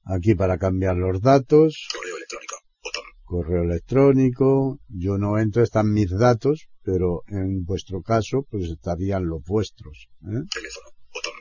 Aquí 0.10 0.36
para 0.36 0.58
cambiar 0.58 0.95
los 0.95 1.22
datos, 1.22 1.88
Correo 1.93 2.16
electrónico. 2.18 2.55
Botón. 2.84 3.03
correo 3.26 3.64
electrónico, 3.64 4.80
yo 4.88 5.18
no 5.18 5.38
entro, 5.38 5.64
están 5.64 5.91
mis 5.91 6.12
datos, 6.12 6.68
pero 6.84 7.24
en 7.28 7.66
vuestro 7.66 8.01
caso 8.01 8.45
pues 8.49 8.70
estarían 8.70 9.28
los 9.28 9.43
vuestros. 9.43 10.08
¿eh? 10.24 10.43
Teléfono. 10.53 10.88
Botón. 11.14 11.34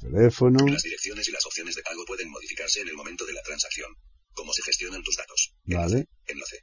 Teléfono, 0.00 0.66
Las 0.66 0.82
direcciones 0.82 1.28
y 1.28 1.32
las 1.32 1.44
opciones 1.46 1.74
de 1.74 1.82
pago 1.82 2.04
pueden 2.06 2.30
modificarse 2.30 2.80
en 2.80 2.88
el 2.88 2.94
momento 2.96 3.26
de 3.26 3.32
la 3.32 3.42
transacción. 3.42 3.90
Cómo 4.34 4.52
se 4.52 4.62
gestionan 4.62 5.02
tus 5.02 5.16
datos. 5.16 5.54
Vale. 5.64 6.06
Enlace. 6.26 6.58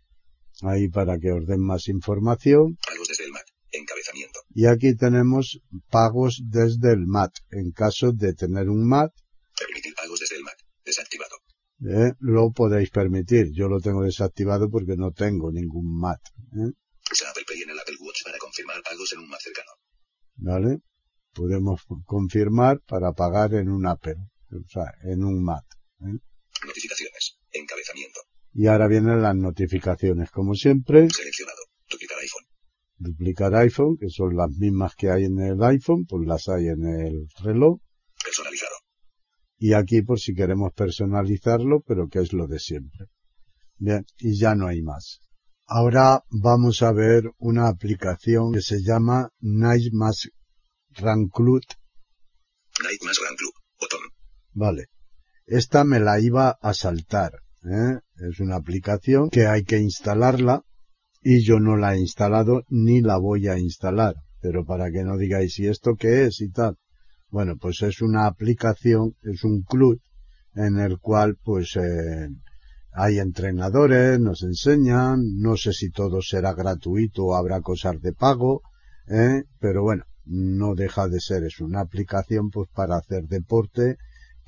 Ahí 0.61 0.89
para 0.89 1.19
que 1.19 1.31
os 1.31 1.45
den 1.45 1.61
más 1.61 1.87
información. 1.87 2.77
Pagos 2.85 3.07
desde 3.07 3.25
el 3.25 3.31
Mac. 3.31 3.45
Encabezamiento. 3.71 4.39
Y 4.55 4.65
aquí 4.65 4.95
tenemos 4.95 5.61
pagos 5.89 6.41
desde 6.45 6.93
el 6.93 7.05
MAT. 7.05 7.33
En 7.51 7.71
caso 7.71 8.11
de 8.11 8.33
tener 8.33 8.67
un 8.69 8.87
MAT, 8.87 9.11
Permitir 9.57 9.93
pagos 9.93 10.19
desde 10.21 10.37
el 10.37 10.43
Mac. 10.43 10.57
Desactivado. 10.83 11.35
Eh, 11.85 12.13
lo 12.19 12.51
podéis 12.51 12.89
permitir. 12.89 13.51
Yo 13.53 13.67
lo 13.67 13.79
tengo 13.79 14.03
desactivado 14.03 14.69
porque 14.69 14.95
no 14.97 15.11
tengo 15.11 15.51
ningún 15.51 15.99
MAT. 15.99 16.19
¿eh? 16.53 16.71
Apple 17.29 17.43
Pay 17.47 17.61
en 17.61 17.69
el 17.71 17.79
Apple 17.79 17.95
Watch 17.99 18.23
para 18.23 18.37
confirmar 18.37 18.81
pagos 18.83 19.13
en 19.13 19.19
un 19.19 19.29
Mac 19.29 19.41
cercano. 19.41 19.71
¿Vale? 20.35 20.79
Podemos 21.33 21.81
confirmar 22.05 22.81
para 22.81 23.13
pagar 23.13 23.53
en 23.53 23.69
un 23.69 23.85
Apple, 23.85 24.17
o 24.51 24.67
sea, 24.67 24.93
en 25.03 25.23
un 25.23 25.43
MAT. 25.43 25.65
¿eh? 26.01 26.19
Notificaciones. 26.65 27.37
Encabezamiento. 27.51 28.19
Y 28.53 28.67
ahora 28.67 28.87
vienen 28.87 29.21
las 29.21 29.35
notificaciones, 29.35 30.31
como 30.31 30.55
siempre. 30.55 31.07
Seleccionado. 31.09 31.59
Duplicar 31.89 32.17
iPhone. 32.19 32.45
Duplicar 32.97 33.55
iPhone, 33.55 33.97
que 33.97 34.09
son 34.09 34.35
las 34.35 34.49
mismas 34.49 34.95
que 34.95 35.09
hay 35.09 35.25
en 35.25 35.39
el 35.39 35.63
iPhone, 35.63 36.05
pues 36.05 36.27
las 36.27 36.49
hay 36.49 36.67
en 36.67 36.85
el 36.85 37.27
reloj. 37.41 37.79
Personalizado. 38.23 38.75
Y 39.59 39.73
aquí 39.73 40.01
por 40.01 40.19
si 40.19 40.33
queremos 40.33 40.73
personalizarlo, 40.73 41.81
pero 41.81 42.07
que 42.07 42.19
es 42.19 42.33
lo 42.33 42.47
de 42.47 42.59
siempre. 42.59 43.07
Bien, 43.77 44.05
y 44.17 44.39
ya 44.39 44.55
no 44.55 44.67
hay 44.67 44.81
más. 44.81 45.19
Ahora 45.65 46.23
vamos 46.31 46.81
a 46.81 46.91
ver 46.91 47.31
una 47.37 47.67
aplicación 47.67 48.53
que 48.53 48.61
se 48.61 48.81
llama 48.81 49.29
Night 49.39 49.93
Mask 49.93 50.29
Ranclut. 50.95 51.65
Night 52.83 53.03
Mass 53.03 53.19
Run 53.19 53.35
Club. 53.35 53.53
Botón. 53.79 53.99
Vale. 54.53 54.85
Esta 55.45 55.83
me 55.83 55.99
la 55.99 56.19
iba 56.19 56.57
a 56.61 56.73
saltar. 56.73 57.33
¿eh? 57.63 57.99
Es 58.15 58.39
una 58.39 58.55
aplicación 58.55 59.29
que 59.29 59.45
hay 59.45 59.63
que 59.63 59.77
instalarla 59.77 60.63
y 61.21 61.43
yo 61.45 61.59
no 61.59 61.75
la 61.75 61.95
he 61.95 61.99
instalado 61.99 62.63
ni 62.69 63.01
la 63.01 63.17
voy 63.17 63.47
a 63.47 63.59
instalar. 63.59 64.15
Pero 64.41 64.65
para 64.65 64.89
que 64.91 65.03
no 65.03 65.17
digáis, 65.17 65.59
¿y 65.59 65.67
esto 65.67 65.95
qué 65.95 66.25
es 66.25 66.41
y 66.41 66.49
tal? 66.49 66.77
Bueno, 67.29 67.55
pues 67.57 67.81
es 67.81 68.01
una 68.01 68.25
aplicación, 68.25 69.15
es 69.23 69.43
un 69.43 69.61
club 69.63 70.01
en 70.55 70.79
el 70.79 70.99
cual 70.99 71.37
pues 71.43 71.75
eh, 71.75 72.29
hay 72.91 73.19
entrenadores, 73.19 74.19
nos 74.19 74.41
enseñan, 74.43 75.37
no 75.37 75.55
sé 75.55 75.73
si 75.73 75.91
todo 75.91 76.21
será 76.21 76.53
gratuito 76.53 77.25
o 77.25 77.35
habrá 77.35 77.61
cosas 77.61 78.01
de 78.01 78.13
pago, 78.13 78.61
¿eh? 79.07 79.43
pero 79.59 79.83
bueno, 79.83 80.03
no 80.25 80.75
deja 80.75 81.07
de 81.07 81.19
ser, 81.19 81.43
es 81.43 81.59
una 81.59 81.81
aplicación 81.81 82.49
pues 82.49 82.69
para 82.73 82.97
hacer 82.97 83.23
deporte, 83.25 83.97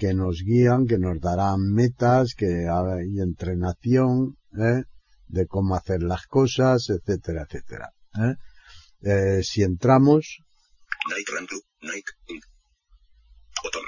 que 0.02 0.16
nos 0.16 0.42
guían, 0.44 0.88
que 0.88 0.98
nos 0.98 1.20
darán 1.20 1.72
metas, 1.72 2.34
que 2.36 2.68
hay 2.68 3.20
entrenación, 3.20 4.36
¿eh? 4.58 4.84
de 5.28 5.46
cómo 5.46 5.76
hacer 5.76 6.02
las 6.02 6.26
cosas, 6.26 6.90
etcétera, 6.90 7.46
etcétera. 7.48 7.92
¿eh? 8.16 8.36
Eh, 9.02 9.44
si 9.44 9.62
entramos, 9.62 10.40
Nike. 11.08 11.56
Nike. 11.82 12.51
Botón. 13.64 13.84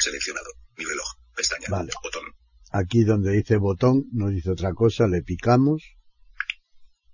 Seleccionado. 0.00 0.50
Mi 0.76 0.84
reloj. 0.84 1.06
Pestaña. 1.34 1.66
Vale. 1.70 1.92
Botón. 2.02 2.24
aquí 2.72 3.04
donde 3.04 3.32
dice 3.32 3.56
botón, 3.56 4.04
no 4.12 4.28
dice 4.28 4.50
otra 4.50 4.72
cosa, 4.74 5.06
le 5.06 5.22
picamos, 5.22 5.96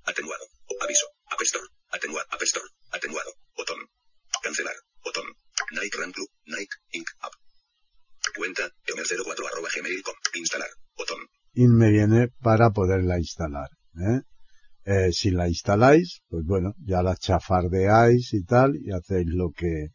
Atenuado. 0.04 0.44
Aviso. 0.80 1.06
App 1.30 1.40
Store. 1.42 1.66
Atenuado. 1.90 2.26
App 2.30 2.42
Store. 2.42 2.66
Atenuado. 2.90 3.30
Botón. 3.56 3.78
Cancelar. 4.42 4.74
Botón. 5.04 5.24
Nike 5.70 5.96
Run 5.96 6.12
Club. 6.12 6.28
Nike 6.46 6.76
Inc. 6.92 7.08
App. 7.20 7.32
Cuenta. 8.36 8.64
Emer04 8.86 9.46
arroba 9.46 9.68
gmail.com. 9.74 10.14
Instalar. 10.34 10.70
Botón. 10.96 11.18
y 11.54 11.66
me 11.68 11.90
viene 11.90 12.28
para 12.40 12.70
poderla 12.70 13.18
instalar. 13.18 13.70
¿eh? 13.96 14.22
Eh, 14.84 15.12
si 15.12 15.30
la 15.30 15.48
instaláis, 15.48 16.22
pues 16.28 16.44
bueno, 16.44 16.74
ya 16.78 17.02
la 17.02 17.14
chafardeáis 17.16 18.32
y 18.34 18.44
tal, 18.44 18.76
y 18.76 18.90
hacéis 18.90 19.26
lo 19.28 19.50
que, 19.50 19.88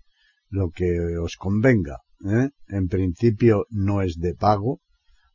lo 0.50 0.70
que 0.70 1.18
os 1.18 1.36
convenga. 1.36 2.00
¿eh? 2.26 2.50
En 2.68 2.88
principio 2.88 3.66
no 3.70 4.02
es 4.02 4.18
de 4.18 4.34
pago, 4.34 4.82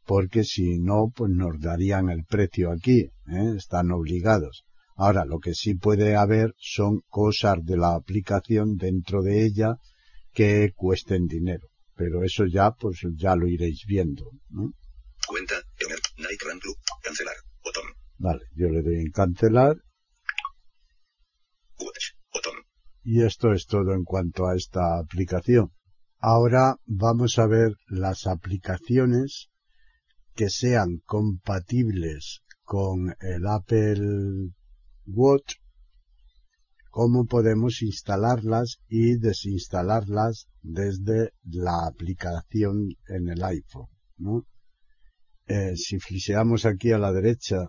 porque 0.04 0.44
si 0.44 0.78
no, 0.78 1.12
pues 1.14 1.30
nos 1.30 1.60
darían 1.60 2.10
el 2.10 2.24
precio 2.24 2.70
aquí, 2.70 3.10
¿eh? 3.28 3.54
están 3.56 3.90
obligados. 3.92 4.64
Ahora, 4.96 5.24
lo 5.24 5.38
que 5.38 5.54
sí 5.54 5.74
puede 5.74 6.16
haber 6.16 6.54
son 6.58 7.00
cosas 7.08 7.58
de 7.64 7.76
la 7.76 7.94
aplicación 7.94 8.76
dentro 8.76 9.22
de 9.22 9.44
ella 9.44 9.76
que 10.32 10.72
cuesten 10.74 11.26
dinero. 11.26 11.68
Pero 11.94 12.24
eso 12.24 12.44
ya, 12.46 12.72
pues 12.72 13.00
ya 13.16 13.36
lo 13.36 13.46
iréis 13.48 13.84
viendo. 13.86 14.30
¿no? 14.50 14.72
Cuenta. 15.26 15.54
Nike 16.16 16.44
Run 16.44 16.58
Club. 16.58 16.76
Cancelar. 17.02 17.36
Botón. 17.64 17.84
Vale, 18.18 18.40
yo 18.54 18.68
le 18.68 18.82
doy 18.82 19.00
en 19.00 19.10
cancelar 19.10 19.76
Watch. 21.78 22.12
Botón. 22.32 22.54
Y 23.04 23.22
esto 23.22 23.52
es 23.52 23.66
todo 23.66 23.92
en 23.92 24.04
cuanto 24.04 24.46
a 24.46 24.56
esta 24.56 24.98
aplicación. 24.98 25.72
Ahora 26.18 26.76
vamos 26.86 27.38
a 27.38 27.46
ver 27.46 27.74
las 27.88 28.26
aplicaciones 28.26 29.48
que 30.34 30.50
sean 30.50 30.98
compatibles 31.04 32.42
con 32.62 33.14
el 33.20 33.46
Apple 33.46 34.52
Watch, 35.06 35.56
cómo 36.90 37.26
podemos 37.26 37.82
instalarlas 37.82 38.78
y 38.88 39.18
desinstalarlas 39.18 40.46
desde 40.62 41.32
la 41.44 41.86
aplicación 41.86 42.90
en 43.08 43.28
el 43.28 43.42
iPhone. 43.42 43.88
Eh, 45.46 45.76
si 45.76 45.98
fliseamos 45.98 46.64
aquí 46.66 46.92
a 46.92 46.98
la 46.98 47.12
derecha. 47.12 47.68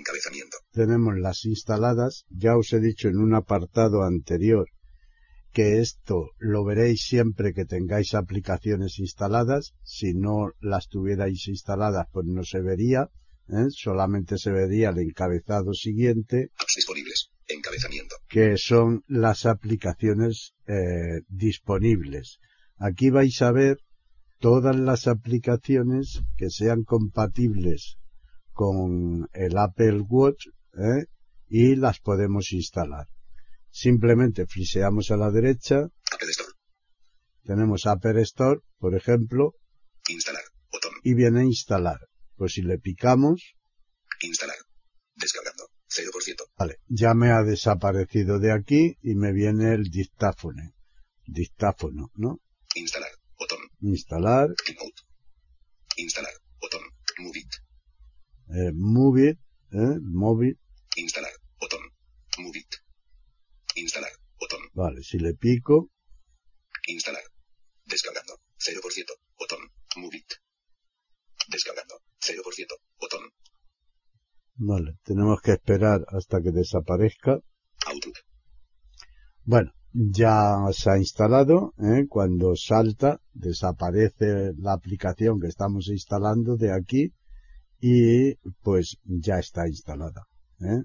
Encabezamiento. 0.00 0.56
tenemos 0.72 1.14
las 1.18 1.44
instaladas. 1.44 2.24
Ya 2.30 2.56
os 2.56 2.72
he 2.72 2.80
dicho 2.80 3.08
en 3.08 3.18
un 3.18 3.34
apartado 3.34 4.02
anterior 4.02 4.66
que 5.52 5.80
esto 5.80 6.30
lo 6.38 6.64
veréis 6.64 7.02
siempre 7.02 7.52
que 7.52 7.64
tengáis 7.64 8.14
aplicaciones 8.14 8.98
instaladas. 8.98 9.74
Si 9.82 10.14
no 10.14 10.52
las 10.60 10.88
tuvierais 10.88 11.48
instaladas, 11.48 12.06
pues 12.12 12.26
no 12.26 12.44
se 12.44 12.60
vería. 12.60 13.08
¿eh? 13.48 13.66
Solamente 13.70 14.38
se 14.38 14.52
vería 14.52 14.90
el 14.90 14.98
encabezado 14.98 15.72
siguiente, 15.74 16.50
Apps 16.56 16.74
disponibles. 16.76 17.30
Encabezamiento. 17.48 18.14
que 18.28 18.56
son 18.56 19.02
las 19.08 19.44
aplicaciones 19.44 20.54
eh, 20.68 21.22
disponibles. 21.28 22.38
Aquí 22.76 23.10
vais 23.10 23.42
a 23.42 23.50
ver 23.50 23.78
todas 24.38 24.76
las 24.76 25.08
aplicaciones 25.08 26.22
que 26.36 26.48
sean 26.48 26.84
compatibles 26.84 27.98
con 28.60 29.26
el 29.32 29.56
Apple 29.56 30.02
Watch 30.06 30.48
¿eh? 30.74 31.06
y 31.48 31.76
las 31.76 31.98
podemos 31.98 32.52
instalar. 32.52 33.08
Simplemente 33.70 34.44
friseamos 34.46 35.10
a 35.10 35.16
la 35.16 35.30
derecha, 35.30 35.76
Apple 36.12 36.28
Store. 36.28 36.52
tenemos 37.42 37.86
Apple 37.86 38.20
Store, 38.20 38.60
por 38.76 38.94
ejemplo, 38.94 39.54
Instalar. 40.10 40.42
Botón. 40.70 40.92
y 41.02 41.14
viene 41.14 41.40
a 41.40 41.44
instalar. 41.44 42.00
Pues 42.36 42.52
si 42.52 42.60
le 42.60 42.76
picamos, 42.76 43.54
Instalar. 44.20 44.58
Descargando. 45.14 45.64
0%. 45.88 46.44
vale, 46.58 46.76
ya 46.86 47.14
me 47.14 47.30
ha 47.30 47.42
desaparecido 47.42 48.38
de 48.40 48.52
aquí 48.52 48.98
y 49.00 49.14
me 49.14 49.32
viene 49.32 49.72
el 49.72 49.84
dictáfono. 49.84 50.74
Dictáfono, 51.24 52.10
¿no? 52.14 52.42
Instalar. 52.74 53.10
Botón. 53.38 53.60
Instalar, 53.80 54.50
Remote. 54.66 55.02
Instalar. 55.96 56.34
Botón. 56.60 56.82
Move 57.20 57.38
it. 57.38 57.69
Eh, 58.54 58.72
Move 58.74 59.30
It, 59.30 59.38
¿eh? 59.72 59.98
Move 60.02 60.48
It, 60.48 60.58
Instalar. 60.96 61.32
Botón. 61.60 61.80
Move 62.38 62.58
it. 62.58 62.74
Instalar. 63.76 64.10
Botón. 64.38 64.60
vale, 64.74 65.02
si 65.02 65.18
le 65.18 65.34
pico, 65.34 65.90
Instalar. 66.86 67.22
Descargando. 67.84 68.34
0%. 68.58 68.80
Botón. 69.38 69.58
Move 69.96 70.16
it. 70.16 70.32
Descargando. 71.48 72.00
0%. 72.20 72.42
Botón. 72.98 73.20
vale, 74.56 74.98
tenemos 75.02 75.40
que 75.40 75.52
esperar 75.52 76.04
hasta 76.08 76.40
que 76.42 76.50
desaparezca. 76.50 77.40
Outlook. 77.86 78.16
Bueno, 79.44 79.72
ya 79.92 80.56
se 80.72 80.90
ha 80.90 80.98
instalado, 80.98 81.74
¿eh? 81.78 82.06
cuando 82.08 82.54
salta 82.56 83.20
desaparece 83.32 84.52
la 84.56 84.74
aplicación 84.74 85.40
que 85.40 85.48
estamos 85.48 85.88
instalando 85.88 86.56
de 86.56 86.72
aquí 86.72 87.12
y 87.80 88.34
pues 88.62 88.98
ya 89.04 89.38
está 89.38 89.66
instalada. 89.66 90.26
¿eh? 90.60 90.82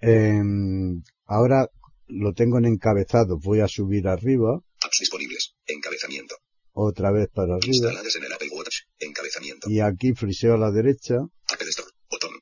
Em, 0.00 1.02
ahora 1.26 1.68
lo 2.08 2.32
tengo 2.32 2.58
en 2.58 2.66
encabezado, 2.66 3.38
voy 3.38 3.60
a 3.60 3.68
subir 3.68 4.08
arriba, 4.08 4.60
Apps 4.82 4.98
disponibles. 5.00 5.54
Encabezamiento. 5.66 6.34
otra 6.72 7.10
vez 7.12 7.28
para 7.32 7.54
arriba 7.54 7.66
Instaladas 7.72 8.16
en 8.16 8.24
el 8.24 8.32
Apple 8.32 8.48
Watch. 8.52 8.76
Encabezamiento. 8.98 9.70
y 9.70 9.80
aquí 9.80 10.12
friseo 10.14 10.54
a 10.54 10.58
la 10.58 10.70
derecha, 10.70 11.16
Apple 11.52 11.68
Store. 11.68 11.90
Botón. 12.10 12.32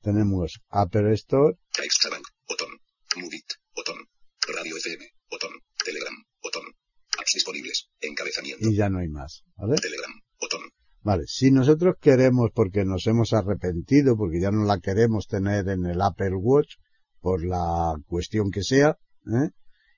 tenemos 0.00 0.60
Apple 0.70 1.12
Store, 1.14 1.56
CaixaBank. 1.72 2.24
Botón. 2.48 2.70
Move 3.16 3.36
it. 3.36 3.50
Botón. 3.76 3.96
Radio 4.48 4.76
FM. 4.76 5.04
Botón. 5.30 5.50
Telegram. 5.84 6.14
Botón. 6.42 6.62
Apps 7.18 7.32
disponibles. 7.34 7.88
Encabezamiento. 8.00 8.68
y 8.68 8.74
ya 8.74 8.88
no 8.88 8.98
hay 9.00 9.08
más, 9.08 9.44
¿vale? 9.56 9.76
Telegram. 9.76 10.01
Vale, 11.02 11.24
si 11.26 11.50
nosotros 11.50 11.96
queremos, 12.00 12.50
porque 12.54 12.84
nos 12.84 13.06
hemos 13.06 13.32
arrepentido, 13.32 14.16
porque 14.16 14.40
ya 14.40 14.52
no 14.52 14.64
la 14.64 14.78
queremos 14.78 15.26
tener 15.26 15.68
en 15.68 15.84
el 15.86 16.00
Apple 16.00 16.36
Watch, 16.36 16.76
por 17.20 17.44
la 17.44 17.94
cuestión 18.06 18.50
que 18.50 18.62
sea, 18.62 18.98
¿eh? 19.26 19.50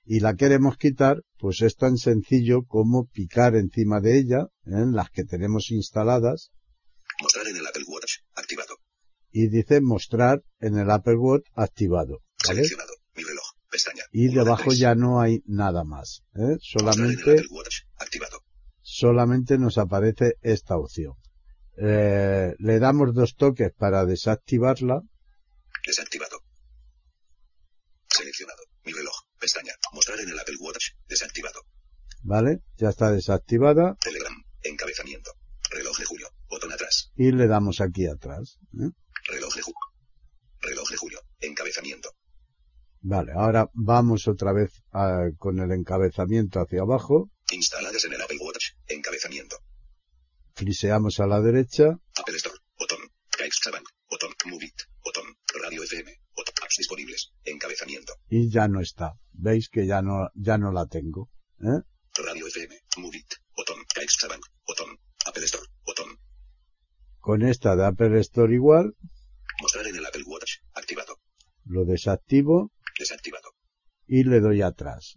y 0.05 0.19
la 0.19 0.35
queremos 0.35 0.77
quitar, 0.77 1.23
pues 1.37 1.61
es 1.61 1.75
tan 1.75 1.97
sencillo 1.97 2.63
como 2.65 3.07
picar 3.07 3.55
encima 3.55 3.99
de 3.99 4.17
ella, 4.17 4.47
en 4.65 4.93
las 4.93 5.09
que 5.09 5.23
tenemos 5.23 5.71
instaladas. 5.71 6.51
Mostrar 7.21 7.47
en 7.47 7.57
el 7.57 7.67
Apple 7.67 7.83
Watch, 7.87 8.19
activado. 8.35 8.75
Y 9.31 9.49
dice 9.49 9.81
mostrar 9.81 10.43
en 10.59 10.77
el 10.77 10.89
Apple 10.89 11.17
Watch 11.17 11.47
activado. 11.55 12.19
¿vale? 12.47 12.63
Seleccionado. 12.63 12.93
Mi 13.15 13.23
reloj. 13.23 13.45
Pestaña. 13.69 14.03
Y 14.11 14.27
de 14.27 14.35
debajo 14.35 14.71
ya 14.71 14.95
no 14.95 15.19
hay 15.19 15.41
nada 15.45 15.83
más. 15.83 16.23
¿eh? 16.35 16.57
Mostrar 16.57 16.95
en 16.97 17.05
el 17.05 17.17
Solamente, 17.17 17.31
Apple 17.31 17.47
Watch, 17.51 17.75
activado. 17.97 18.44
Solamente 18.87 19.57
nos 19.57 19.79
aparece 19.79 20.35
esta 20.41 20.77
opción. 20.77 21.13
Eh, 21.77 22.53
le 22.59 22.79
damos 22.79 23.13
dos 23.15 23.35
toques 23.35 23.71
para 23.73 24.05
desactivarla. 24.05 25.01
Desactivado. 25.85 26.37
Seleccionado. 28.09 28.61
Mi 28.85 28.93
reloj. 28.93 29.13
Pestaña. 29.39 29.73
Mostrar 29.93 30.19
en 30.19 30.29
el 30.29 30.39
Apple 30.39 30.55
Watch. 30.59 30.91
Desactivado. 31.07 31.61
¿Vale? 32.21 32.59
Ya 32.77 32.89
está 32.89 33.11
desactivada. 33.11 33.95
Telegram. 34.01 34.33
Encabezamiento. 34.61 35.31
Reloj 35.71 35.97
de 35.97 36.05
julio. 36.05 36.27
Botón 36.47 36.71
atrás. 36.71 37.11
Y 37.15 37.31
le 37.31 37.47
damos 37.47 37.81
aquí 37.81 38.05
atrás. 38.07 38.59
¿eh? 38.79 38.89
Reloj 39.27 39.55
de 39.55 39.61
julio. 39.63 39.79
Reloj 40.61 40.89
de 40.89 40.97
julio. 40.97 41.19
Encabezamiento. 41.39 42.09
Vale, 43.01 43.33
ahora 43.35 43.69
vamos 43.73 44.27
otra 44.27 44.51
vez 44.53 44.71
a- 44.91 45.29
con 45.37 45.59
el 45.59 45.71
encabezamiento 45.71 46.59
hacia 46.59 46.81
abajo. 46.81 47.29
Instaladas 47.51 48.03
en 48.05 48.13
el. 48.13 48.21
Friseamos 50.55 51.19
a 51.19 51.27
la 51.27 51.41
derecha. 51.41 51.99
Apple 52.17 52.35
Store. 52.37 52.57
Botón. 52.79 52.99
CaixaBank. 53.37 53.87
Botón. 54.09 54.31
Movit. 54.45 54.73
Botón. 55.03 55.25
Radio 55.61 55.83
FM. 55.83 56.09
Botón. 56.35 56.53
Apps 56.63 56.75
disponibles. 56.77 57.31
Encabezamiento. 57.43 58.13
y 58.29 58.49
ya 58.49 58.67
no 58.67 58.79
está. 58.81 59.13
Veis 59.33 59.67
que 59.69 59.85
ya 59.85 60.01
no, 60.01 60.29
ya 60.33 60.57
no 60.57 60.71
la 60.71 60.85
tengo. 60.87 61.29
¿eh? 61.59 61.81
Radio 62.23 62.47
FM. 62.47 62.73
Movit. 62.97 63.33
Botón. 63.55 63.83
CaixaBank. 63.93 64.43
Botón. 64.65 64.97
Apple 65.25 65.43
Store. 65.45 65.65
Botón. 65.85 66.17
Con 67.19 67.41
esta 67.41 67.75
de 67.75 67.85
Apple 67.85 68.19
Store 68.21 68.53
igual, 68.53 68.95
Mostrar 69.61 69.87
en 69.87 69.95
el 69.95 70.05
Apple 70.05 70.23
Watch. 70.25 70.57
Activado. 70.73 71.17
lo 71.65 71.85
desactivo 71.85 72.71
Desactivado. 72.99 73.49
y 74.07 74.23
le 74.23 74.39
doy 74.41 74.61
atrás. 74.61 75.15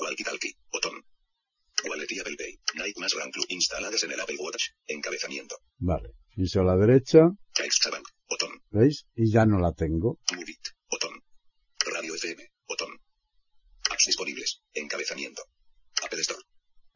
Walkie 0.00 0.24
Talkie. 0.24 0.54
Botón. 0.72 1.04
Wallet 1.88 2.10
y 2.10 2.18
Apple 2.18 2.36
Pay. 2.36 2.58
Night 2.74 2.96
más 2.98 3.12
Run 3.12 3.30
Club. 3.30 3.46
Instaladas 3.98 4.02
en 4.04 4.12
el 4.12 4.20
Apple 4.20 4.36
Watch. 4.38 4.70
Encabezamiento. 4.86 5.56
Vale, 5.78 6.14
friso 6.34 6.60
a 6.60 6.64
la 6.64 6.76
derecha, 6.76 7.30
CaixaBank. 7.54 8.06
Botón. 8.28 8.50
¿veis? 8.70 9.06
Y 9.14 9.30
ya 9.30 9.46
no 9.46 9.58
la 9.58 9.72
tengo. 9.72 10.18
Movit. 10.34 10.60
Botón. 10.90 11.12
Radio 11.92 12.14
FM. 12.14 12.42
Botón. 12.68 12.88
Apps 13.90 14.04
disponibles. 14.06 14.60
Encabezamiento. 14.74 15.42
Apple 16.04 16.20
Store. 16.20 16.40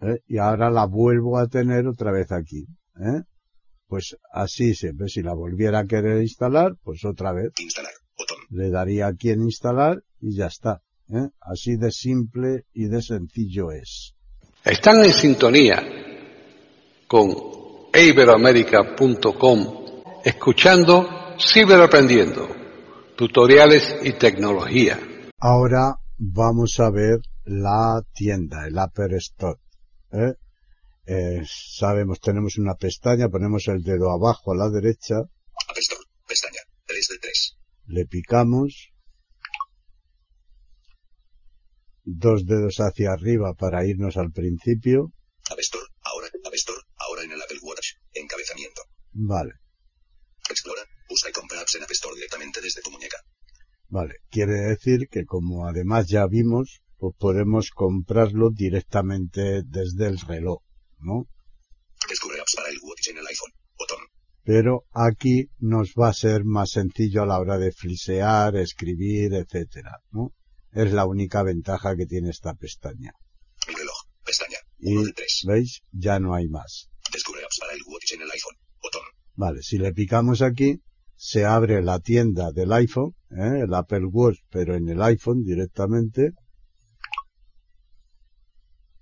¿eh? 0.03 0.20
Y 0.26 0.38
ahora 0.38 0.70
la 0.70 0.86
vuelvo 0.86 1.38
a 1.38 1.48
tener 1.48 1.86
otra 1.86 2.12
vez 2.12 2.30
aquí. 2.30 2.66
¿eh? 2.96 3.22
Pues 3.86 4.16
así 4.32 4.74
siempre, 4.74 5.09
si 5.09 5.22
la 5.22 5.34
volviera 5.34 5.80
a 5.80 5.86
querer 5.86 6.20
instalar, 6.22 6.76
pues 6.82 7.05
otra 7.05 7.32
vez 7.32 7.53
Instalar. 7.59 7.92
Botón. 8.16 8.38
le 8.50 8.70
daría 8.70 9.07
aquí 9.07 9.30
en 9.30 9.42
instalar 9.42 10.03
y 10.20 10.36
ya 10.36 10.46
está. 10.46 10.82
¿eh? 11.09 11.28
Así 11.40 11.76
de 11.76 11.90
simple 11.90 12.66
y 12.72 12.88
de 12.88 13.03
sencillo 13.03 13.72
es. 13.72 14.14
Están 14.64 15.05
en 15.05 15.12
sintonía 15.12 16.01
con 17.12 17.28
iberoamerica.com 17.92 19.58
escuchando 20.24 21.36
Ciberaprendiendo, 21.38 22.48
tutoriales 23.18 23.96
y 24.02 24.14
tecnología. 24.14 24.98
Ahora 25.38 25.96
vamos 26.16 26.80
a 26.80 26.88
ver 26.90 27.18
la 27.44 28.00
tienda, 28.14 28.66
el 28.66 28.78
Apple 28.78 29.14
Store. 29.18 29.60
¿eh? 30.10 30.32
Eh, 31.04 31.42
sabemos, 31.44 32.18
tenemos 32.18 32.56
una 32.56 32.76
pestaña, 32.76 33.28
ponemos 33.28 33.68
el 33.68 33.82
dedo 33.82 34.10
abajo 34.10 34.52
a 34.52 34.56
la 34.56 34.70
derecha, 34.70 35.16
Store. 35.76 36.04
Pestaña. 36.26 36.60
3 36.86 37.08
de 37.08 37.18
3. 37.18 37.56
le 37.88 38.06
picamos, 38.06 38.90
dos 42.04 42.46
dedos 42.46 42.76
hacia 42.78 43.12
arriba 43.12 43.52
para 43.52 43.84
irnos 43.84 44.16
al 44.16 44.32
principio, 44.32 45.12
App 45.50 45.58
Store. 45.58 45.86
Ahora. 46.04 46.28
App 46.44 46.54
Store. 46.54 46.80
Ahora 46.96 47.24
en 47.24 47.32
el 47.32 47.42
Apple 47.42 47.58
Watch. 47.62 47.94
Encabezamiento. 48.14 48.82
Vale, 49.12 49.54
Explora. 50.50 50.82
Busca 51.08 51.28
y 51.30 51.32
compra 51.32 51.60
apps 51.60 51.74
en 51.76 51.82
App 51.84 51.90
Store 51.90 52.14
directamente 52.14 52.60
desde 52.60 52.82
tu 52.82 52.90
muñeca. 52.90 53.18
vale, 53.88 54.14
quiere 54.30 54.54
decir 54.54 55.08
que 55.10 55.24
como 55.24 55.66
además 55.66 56.08
ya 56.08 56.26
vimos, 56.26 56.82
pues 56.98 57.14
podemos 57.18 57.70
comprarlo 57.70 58.50
directamente 58.50 59.62
desde 59.64 60.06
el 60.06 60.18
reloj, 60.20 60.62
¿no? 61.00 61.26
Descubre 62.08 62.40
apps 62.40 62.54
para 62.56 62.68
el 62.70 62.78
Watch 62.82 63.08
en 63.08 63.18
el 63.18 63.26
iPhone. 63.26 63.52
Botón. 63.78 63.98
pero 64.44 64.84
aquí 64.92 65.50
nos 65.58 65.92
va 65.94 66.08
a 66.08 66.14
ser 66.14 66.44
más 66.44 66.70
sencillo 66.70 67.22
a 67.22 67.26
la 67.26 67.38
hora 67.38 67.58
de 67.58 67.72
frisear, 67.72 68.56
escribir, 68.56 69.34
etcétera, 69.34 70.00
¿no? 70.10 70.32
Es 70.72 70.92
la 70.92 71.04
única 71.06 71.42
ventaja 71.42 71.96
que 71.96 72.06
tiene 72.06 72.30
esta 72.30 72.54
pestaña. 72.54 73.12
Mi 73.68 73.74
reloj. 73.74 73.96
Pestaña. 74.24 74.58
Y, 74.78 74.96
1 74.96 75.04
de 75.06 75.12
3. 75.12 75.42
¿veis? 75.46 75.82
Ya 75.92 76.18
no 76.18 76.34
hay 76.34 76.48
más. 76.48 76.88
Descubre 77.12 77.44
apps 77.44 77.58
para 77.60 77.74
el 77.74 77.80
Watch 77.86 78.12
en 78.12 78.22
el 78.22 78.30
iPhone. 78.30 78.56
Vale, 79.35 79.62
si 79.62 79.78
le 79.78 79.93
picamos 79.93 80.43
aquí, 80.43 80.83
se 81.16 81.45
abre 81.45 81.83
la 81.83 82.01
tienda 82.01 82.53
del 82.53 82.72
iPhone, 82.72 83.14
¿eh? 83.30 83.62
el 83.64 83.74
Apple 83.74 84.07
Watch, 84.07 84.39
pero 84.51 84.74
en 84.74 84.89
el 84.89 85.01
iPhone 85.03 85.43
directamente, 85.45 86.33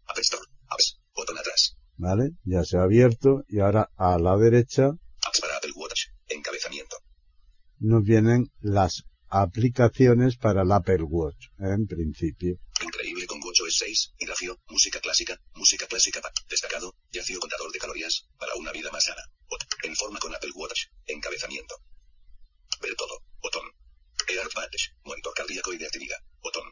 App 0.07 0.18
Store. 0.18 0.43
Apps. 0.68 1.01
Botón 1.14 1.39
atrás. 1.39 1.76
¿vale? 1.97 2.31
Ya 2.45 2.64
se 2.64 2.78
ha 2.78 2.83
abierto 2.83 3.45
y 3.49 3.61
ahora 3.61 3.91
a 3.97 4.18
la 4.18 4.37
derecha 4.37 4.91
Apps 5.26 5.41
para 5.41 5.57
Apple 5.57 5.72
Watch. 5.76 6.09
Encabezamiento. 6.28 6.97
nos 7.78 8.03
vienen 8.03 8.51
las 8.61 9.05
aplicaciones 9.28 10.37
para 10.37 10.62
el 10.62 10.72
Apple 10.72 11.05
Watch, 11.05 11.47
¿eh? 11.59 11.72
en 11.74 11.87
principio. 11.87 12.59
Increíble 12.83 13.26
con 13.26 13.39
Watch 13.45 13.61
OS 13.62 13.70
6. 13.81 14.12
Hidracio. 14.18 14.61
Música 14.68 15.01
clásica. 15.01 15.41
Música 15.55 15.87
clásica. 15.87 16.20
Destacado. 16.49 16.95
Yacio 17.11 17.41
contador 17.41 17.72
de 17.72 17.78
calorías. 17.78 18.26
Para 18.39 18.55
una 18.55 18.72
vida 18.72 18.91
más 18.93 19.05
sana. 19.05 19.22
Bot. 19.49 19.62
En 19.83 19.97
forma 19.97 20.18
con 20.20 20.35
Apple 20.35 20.51
Watch. 20.55 20.87
Encabezamiento. 21.07 21.74
Ver 22.81 22.95
todo. 22.95 23.20
Botón. 23.43 23.66
Earth 24.28 24.55
Badge. 24.55 24.93
Monitor 25.05 25.35
cardíaco 25.35 25.72
y 25.72 25.78
de 25.78 25.87
actividad. 25.87 26.18
Botón. 26.43 26.64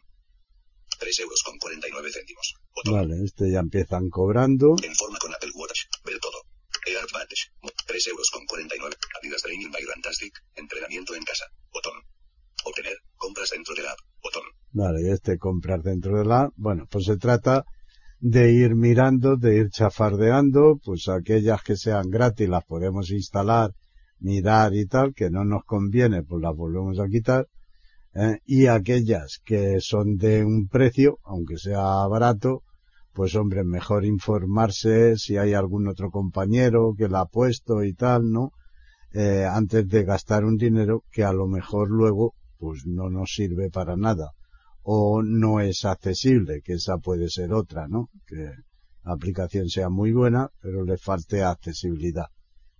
3 0.99 1.19
euros 1.19 1.41
con 1.43 1.57
49 1.57 2.11
céntimos. 2.11 2.53
Botón. 2.75 2.93
Vale, 2.93 3.15
este 3.23 3.51
ya 3.51 3.59
empiezan 3.59 4.09
cobrando. 4.09 4.75
En 4.83 4.95
forma 4.95 5.17
con 5.19 5.33
Apple 5.33 5.51
Watch. 5.55 5.81
Ver 6.03 6.19
todo. 6.19 6.43
Earth 6.85 7.11
Badge. 7.11 7.51
Mo- 7.61 7.71
3 7.87 8.07
euros 8.07 8.29
con 8.31 8.45
49. 8.45 8.95
Adidas 9.21 9.41
Training 9.41 9.71
by 9.71 9.83
Rantastic. 9.85 10.33
Entrenamiento 10.55 11.15
en 11.15 11.23
casa. 11.23 11.45
Botón. 11.71 11.93
Obtener. 12.65 12.97
Compras 13.15 13.49
dentro 13.51 13.73
app. 13.73 13.99
Botón. 14.23 14.43
Vale, 14.71 15.11
este 15.11 15.37
comprar 15.37 15.81
dentro 15.81 16.17
de 16.17 16.25
la... 16.25 16.49
Bueno, 16.55 16.85
pues 16.89 17.05
se 17.05 17.17
trata 17.17 17.63
de 18.19 18.51
ir 18.51 18.75
mirando, 18.75 19.37
de 19.37 19.57
ir 19.57 19.69
chafardeando, 19.69 20.79
pues 20.83 21.07
aquellas 21.07 21.63
que 21.63 21.77
sean 21.77 22.09
gratis 22.09 22.49
las 22.49 22.65
podemos 22.65 23.11
instalar, 23.11 23.71
mirar 24.19 24.73
y 24.75 24.85
tal, 24.85 25.13
que 25.13 25.29
no 25.29 25.45
nos 25.45 25.63
conviene, 25.63 26.23
pues 26.23 26.41
las 26.41 26.55
volvemos 26.55 26.99
a 26.99 27.07
quitar. 27.07 27.47
¿eh? 28.13 28.39
Y 28.45 28.67
aquellas 28.67 29.39
que 29.43 29.79
son 29.79 30.17
de 30.17 30.43
un 30.43 30.67
precio, 30.67 31.19
aunque 31.23 31.57
sea 31.57 32.05
barato, 32.07 32.63
pues 33.13 33.35
hombre, 33.35 33.63
mejor 33.63 34.05
informarse 34.05 35.17
si 35.17 35.37
hay 35.37 35.53
algún 35.53 35.87
otro 35.87 36.11
compañero 36.11 36.93
que 36.97 37.07
la 37.07 37.21
ha 37.21 37.25
puesto 37.25 37.83
y 37.83 37.93
tal, 37.93 38.31
¿no? 38.31 38.51
Eh, 39.11 39.45
antes 39.49 39.87
de 39.87 40.03
gastar 40.03 40.45
un 40.45 40.55
dinero 40.55 41.03
que 41.11 41.23
a 41.23 41.33
lo 41.33 41.47
mejor 41.47 41.89
luego 41.89 42.35
pues 42.59 42.85
no 42.85 43.09
nos 43.09 43.31
sirve 43.33 43.71
para 43.71 43.95
nada 43.95 44.33
o 44.83 45.21
no 45.21 45.59
es 45.59 45.85
accesible, 45.85 46.61
que 46.63 46.73
esa 46.73 46.97
puede 46.97 47.29
ser 47.29 47.53
otra, 47.53 47.87
¿no? 47.87 48.09
Que 48.25 48.51
la 49.03 49.13
aplicación 49.13 49.69
sea 49.69 49.89
muy 49.89 50.11
buena, 50.11 50.49
pero 50.61 50.83
le 50.83 50.97
falte 50.97 51.43
accesibilidad. 51.43 52.27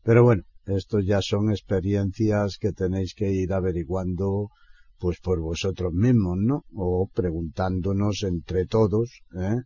Pero 0.04 0.24
bueno, 0.24 0.44
esto 0.66 1.00
ya 1.00 1.22
son 1.22 1.52
experiencias 1.52 2.58
que 2.60 2.72
tenéis 2.72 3.14
que 3.14 3.32
ir 3.32 3.54
averiguando 3.54 4.50
pues 4.98 5.20
por 5.20 5.40
vosotros 5.40 5.94
mismos, 5.94 6.38
¿no? 6.40 6.66
O 6.74 7.08
preguntándonos 7.14 8.24
entre 8.24 8.66
todos, 8.66 9.22
¿eh? 9.36 9.62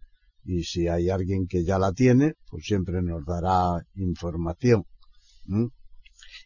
Y 0.45 0.63
si 0.63 0.87
hay 0.87 1.09
alguien 1.09 1.47
que 1.47 1.63
ya 1.63 1.79
la 1.79 1.93
tiene, 1.93 2.33
pues 2.49 2.65
siempre 2.65 3.01
nos 3.01 3.25
dará 3.25 3.85
información. 3.95 4.83
¿m? 5.47 5.69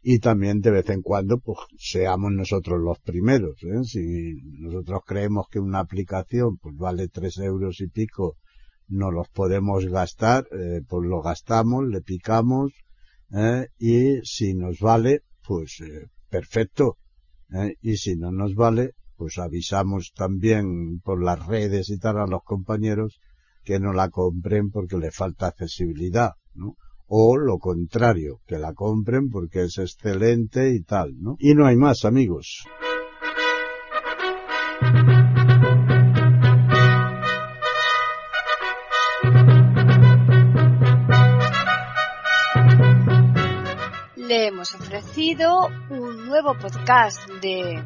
Y 0.01 0.19
también 0.19 0.59
de 0.61 0.71
vez 0.71 0.89
en 0.89 1.01
cuando 1.01 1.39
pues 1.39 1.59
seamos 1.77 2.31
nosotros 2.31 2.79
los 2.79 2.99
primeros 2.99 3.61
¿eh? 3.63 3.83
si 3.83 4.35
nosotros 4.59 5.01
creemos 5.05 5.47
que 5.49 5.59
una 5.59 5.79
aplicación 5.79 6.57
pues 6.57 6.75
vale 6.75 7.07
tres 7.07 7.37
euros 7.37 7.81
y 7.81 7.87
pico 7.87 8.37
no 8.87 9.11
los 9.11 9.27
podemos 9.29 9.85
gastar 9.85 10.47
eh, 10.51 10.81
pues 10.87 11.07
lo 11.07 11.21
gastamos 11.21 11.85
le 11.87 12.01
picamos 12.01 12.73
¿eh? 13.31 13.67
y 13.77 14.21
si 14.23 14.53
nos 14.53 14.79
vale, 14.79 15.23
pues 15.45 15.81
eh, 15.81 16.07
perfecto. 16.29 16.97
¿eh? 17.51 17.75
Y 17.81 17.97
si 17.97 18.15
no 18.15 18.31
nos 18.31 18.55
vale, 18.55 18.93
pues 19.15 19.37
avisamos 19.37 20.11
también 20.15 20.99
por 20.99 21.23
las 21.23 21.45
redes 21.45 21.89
y 21.89 21.97
tal 21.97 22.19
a 22.19 22.27
los 22.27 22.43
compañeros 22.43 23.19
que 23.63 23.79
no 23.79 23.93
la 23.93 24.09
compren 24.09 24.69
porque 24.69 24.97
le 24.97 25.11
falta 25.11 25.47
accesibilidad, 25.47 26.31
¿no? 26.53 26.75
O 27.09 27.37
lo 27.37 27.57
contrario, 27.57 28.41
que 28.45 28.57
la 28.57 28.73
compren 28.73 29.29
porque 29.29 29.63
es 29.63 29.77
excelente 29.77 30.71
y 30.71 30.83
tal, 30.83 31.13
¿no? 31.17 31.37
Y 31.39 31.53
no 31.53 31.65
hay 31.65 31.77
más, 31.77 32.03
amigos. 32.03 32.65
Le 44.17 44.47
hemos 44.47 44.75
ofrecido 44.75 45.69
un 45.89 46.27
nuevo 46.27 46.55
podcast 46.55 47.29
de 47.41 47.81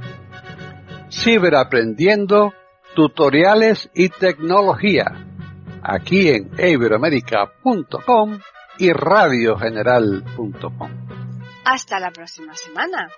Ciberaprendiendo, 1.12 2.54
tutoriales 2.96 3.92
y 3.94 4.10
tecnología. 4.10 5.28
Aquí 5.84 6.30
en 6.30 6.50
iberoamerica.com 6.58 8.40
y 8.78 8.92
radiogeneral.com. 8.92 10.92
Hasta 11.66 12.00
la 12.00 12.12
próxima 12.12 12.56
semana. 12.56 13.10